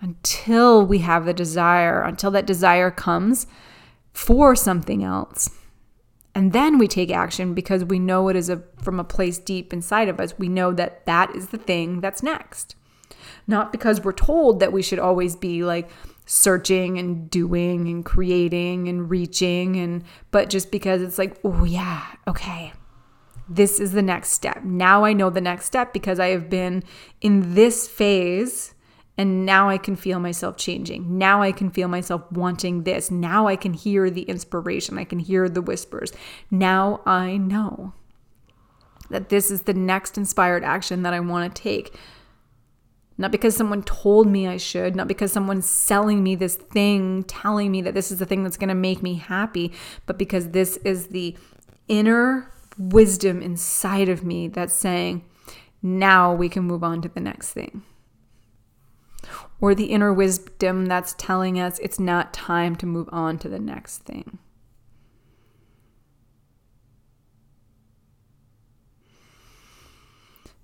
Until 0.02 0.86
we 0.86 0.98
have 0.98 1.24
the 1.24 1.34
desire, 1.34 2.02
until 2.02 2.32
that 2.32 2.46
desire 2.46 2.92
comes 2.92 3.48
for 4.12 4.54
something 4.54 5.02
else 5.02 5.50
and 6.34 6.54
then 6.54 6.78
we 6.78 6.88
take 6.88 7.12
action 7.12 7.54
because 7.54 7.84
we 7.84 8.00
know 8.00 8.30
it 8.30 8.36
is 8.36 8.50
a, 8.50 8.64
from 8.82 9.00
a 9.00 9.04
place 9.04 9.38
deep 9.38 9.74
inside 9.74 10.08
of 10.08 10.20
us. 10.20 10.38
We 10.38 10.48
know 10.48 10.72
that 10.74 11.06
that 11.06 11.36
is 11.36 11.48
the 11.48 11.58
thing 11.58 12.00
that's 12.00 12.24
next. 12.24 12.76
Not 13.48 13.72
because 13.72 14.02
we're 14.02 14.14
told 14.14 14.60
that 14.60 14.72
we 14.72 14.82
should 14.82 15.00
always 15.00 15.36
be 15.36 15.64
like 15.64 15.90
searching 16.26 16.98
and 16.98 17.30
doing 17.30 17.88
and 17.88 18.06
creating 18.06 18.88
and 18.88 19.10
reaching 19.10 19.76
and 19.76 20.04
but 20.32 20.50
just 20.50 20.72
because 20.72 21.02
it's 21.02 21.18
like, 21.18 21.38
"Oh 21.44 21.66
yeah, 21.66 22.06
okay. 22.28 22.74
This 23.50 23.82
is 23.82 23.92
the 23.92 24.02
next 24.02 24.30
step. 24.30 24.64
Now 24.64 25.04
I 25.04 25.12
know 25.12 25.30
the 25.30 25.42
next 25.42 25.66
step 25.66 25.92
because 25.92 26.20
I 26.20 26.28
have 26.28 26.50
been 26.50 26.84
in 27.20 27.56
this 27.56 27.88
phase 27.88 28.74
and 29.18 29.46
now 29.46 29.70
I 29.70 29.78
can 29.78 29.96
feel 29.96 30.20
myself 30.20 30.58
changing. 30.58 31.18
Now 31.18 31.42
I 31.42 31.52
can 31.52 31.70
feel 31.70 31.88
myself 31.88 32.32
wanting 32.32 32.84
this. 32.84 33.12
Now 33.12 33.48
I 33.48 33.56
can 33.56 33.74
hear 33.74 34.10
the 34.10 34.24
inspiration. 34.24 34.98
I 34.98 35.04
can 35.04 35.20
hear 35.20 35.50
the 35.50 35.62
whispers. 35.62 36.14
Now 36.50 37.02
I 37.06 37.38
know 37.38 37.94
that 39.10 39.30
this 39.30 39.52
is 39.52 39.64
the 39.64 39.74
next 39.74 40.18
inspired 40.18 40.64
action 40.64 41.04
that 41.04 41.14
I 41.14 41.20
want 41.20 41.54
to 41.54 41.62
take. 41.62 41.96
Not 43.18 43.32
because 43.32 43.56
someone 43.56 43.84
told 43.84 44.28
me 44.28 44.48
I 44.48 44.58
should, 44.58 44.96
not 44.96 45.08
because 45.08 45.32
someone's 45.32 45.70
selling 45.70 46.24
me 46.24 46.34
this 46.34 46.56
thing, 46.56 47.24
telling 47.24 47.70
me 47.70 47.82
that 47.82 47.94
this 47.94 48.12
is 48.12 48.20
the 48.20 48.26
thing 48.26 48.44
that's 48.44 48.58
going 48.58 48.70
to 48.70 48.76
make 48.76 49.04
me 49.04 49.16
happy, 49.16 49.74
but 50.06 50.18
because 50.18 50.50
this 50.50 50.78
is 50.78 51.08
the 51.08 51.38
inner 51.88 52.52
wisdom 52.78 53.42
inside 53.42 54.10
of 54.10 54.24
me 54.24 54.48
that's 54.48 54.74
saying, 54.74 55.24
now 55.84 56.34
we 56.34 56.48
can 56.48 56.64
move 56.64 56.84
on 56.84 57.02
to 57.02 57.10
the 57.10 57.20
next 57.20 57.52
thing 57.52 57.84
or 59.62 59.74
the 59.74 59.86
inner 59.86 60.12
wisdom 60.12 60.88
that's 60.88 61.14
telling 61.14 61.60
us 61.60 61.80
it's 61.80 62.00
not 62.00 62.34
time 62.34 62.76
to 62.76 62.86
move 62.86 63.08
on 63.12 63.38
to 63.38 63.48
the 63.48 63.60
next 63.60 64.00
thing. 64.00 64.40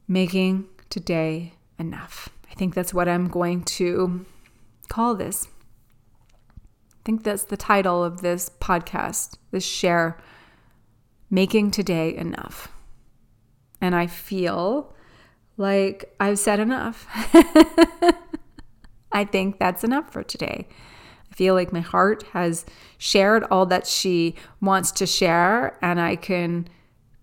making 0.08 0.66
today 0.90 1.54
enough. 1.78 2.30
I 2.50 2.56
think 2.56 2.74
that's 2.74 2.94
what 2.94 3.08
I'm 3.08 3.28
going 3.28 3.64
to 3.64 4.26
call 4.88 5.16
this. 5.16 5.48
I 6.48 7.04
think 7.04 7.24
that's 7.24 7.44
the 7.44 7.58
title 7.58 8.04
of 8.04 8.22
this 8.22 8.50
podcast, 8.62 9.38
this 9.52 9.66
share, 9.66 10.18
Making 11.30 11.72
Today 11.72 12.16
Enough. 12.16 12.70
And 13.82 13.96
I 13.96 14.08
feel 14.08 14.94
like 15.58 16.14
I've 16.20 16.40
said 16.40 16.60
enough. 16.60 17.08
I 19.12 19.26
think 19.26 19.60
that's 19.60 19.84
enough 19.84 20.12
for 20.12 20.24
today. 20.24 20.68
I 21.32 21.36
feel 21.36 21.54
like 21.54 21.74
my 21.74 21.82
heart 21.82 22.24
has 22.34 22.66
shared 22.98 23.44
all 23.46 23.66
that 23.68 23.88
she 23.88 24.36
wants 24.62 24.92
to 24.94 25.06
share, 25.06 25.78
and 25.82 26.00
I 26.00 26.16
can 26.16 26.68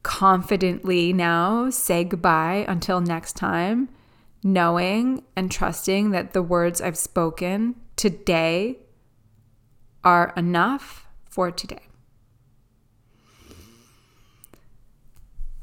confidently 0.03 1.13
now 1.13 1.71
say 1.71 2.05
goodbye 2.05 2.65
until 2.69 3.01
next 3.01 3.35
time, 3.35 3.89
knowing 4.43 5.25
and 5.35 5.51
trusting 5.51 6.11
that 6.11 6.33
the 6.33 6.43
words 6.43 6.81
I've 6.81 6.99
spoken 6.99 7.77
today 7.97 8.79
are 10.05 10.33
enough 10.37 11.07
for 11.29 11.51
today. 11.51 11.81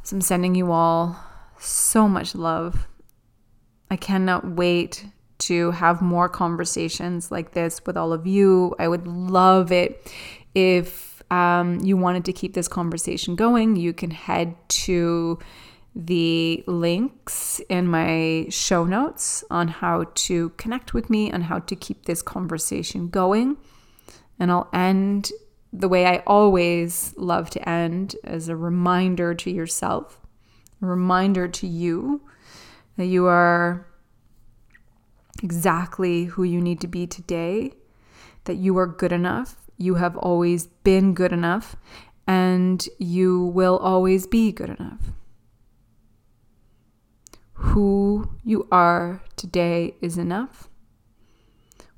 So 0.03 0.15
I'm 0.15 0.21
sending 0.21 0.55
you 0.55 0.71
all 0.71 1.23
so 1.59 2.07
much 2.07 2.33
love. 2.33 2.87
I 3.89 3.95
cannot 3.95 4.47
wait 4.47 5.05
to 5.41 5.71
have 5.71 6.01
more 6.01 6.29
conversations 6.29 7.31
like 7.31 7.51
this 7.51 7.81
with 7.85 7.97
all 7.97 8.13
of 8.13 8.25
you. 8.27 8.75
I 8.79 8.87
would 8.87 9.07
love 9.07 9.71
it 9.71 10.11
if 10.53 11.23
um, 11.31 11.79
you 11.79 11.97
wanted 11.97 12.25
to 12.25 12.33
keep 12.33 12.53
this 12.53 12.67
conversation 12.67 13.35
going. 13.35 13.75
You 13.75 13.93
can 13.93 14.11
head 14.11 14.55
to 14.69 15.39
the 15.95 16.63
links 16.67 17.59
in 17.69 17.87
my 17.87 18.47
show 18.49 18.85
notes 18.85 19.43
on 19.49 19.67
how 19.67 20.05
to 20.13 20.49
connect 20.51 20.93
with 20.93 21.09
me 21.09 21.29
and 21.29 21.43
how 21.43 21.59
to 21.59 21.75
keep 21.75 22.05
this 22.05 22.21
conversation 22.21 23.09
going. 23.09 23.57
And 24.39 24.51
I'll 24.51 24.69
end 24.73 25.31
the 25.73 25.89
way 25.89 26.05
I 26.05 26.23
always 26.27 27.13
love 27.17 27.49
to 27.51 27.69
end 27.69 28.15
as 28.23 28.47
a 28.47 28.55
reminder 28.55 29.33
to 29.33 29.51
yourself, 29.51 30.19
a 30.81 30.85
reminder 30.85 31.47
to 31.47 31.67
you 31.67 32.21
that 32.97 33.05
you 33.05 33.25
are 33.25 33.87
exactly 35.41 36.25
who 36.25 36.43
you 36.43 36.61
need 36.61 36.79
to 36.81 36.87
be 36.87 37.07
today, 37.07 37.73
that 38.45 38.55
you 38.55 38.77
are 38.77 38.87
good 38.87 39.11
enough, 39.11 39.57
you 39.77 39.95
have 39.95 40.15
always 40.17 40.67
been 40.67 41.13
good 41.13 41.31
enough, 41.31 41.75
and 42.27 42.87
you 42.99 43.45
will 43.45 43.77
always 43.77 44.27
be 44.27 44.51
good 44.51 44.69
enough. 44.69 45.01
Who 47.53 48.31
you 48.43 48.67
are 48.71 49.21
today 49.35 49.95
is 50.01 50.17
enough. 50.17 50.69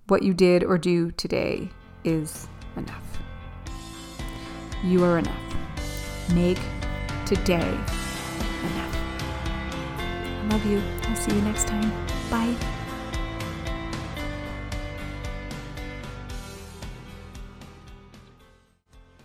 What 0.08 0.24
you 0.24 0.34
did 0.34 0.64
or 0.64 0.78
do 0.78 1.12
today 1.12 1.70
is 2.04 2.48
enough. 2.76 3.20
You 4.84 5.04
are 5.06 5.20
enough. 5.20 5.40
Make 6.34 6.60
today 7.26 7.70
enough. 8.64 8.98
I 9.98 10.48
love 10.50 10.66
you. 10.66 10.82
I'll 11.04 11.16
see 11.16 11.34
you 11.34 11.42
next 11.42 11.68
time. 11.68 11.90
Bye. 12.30 12.83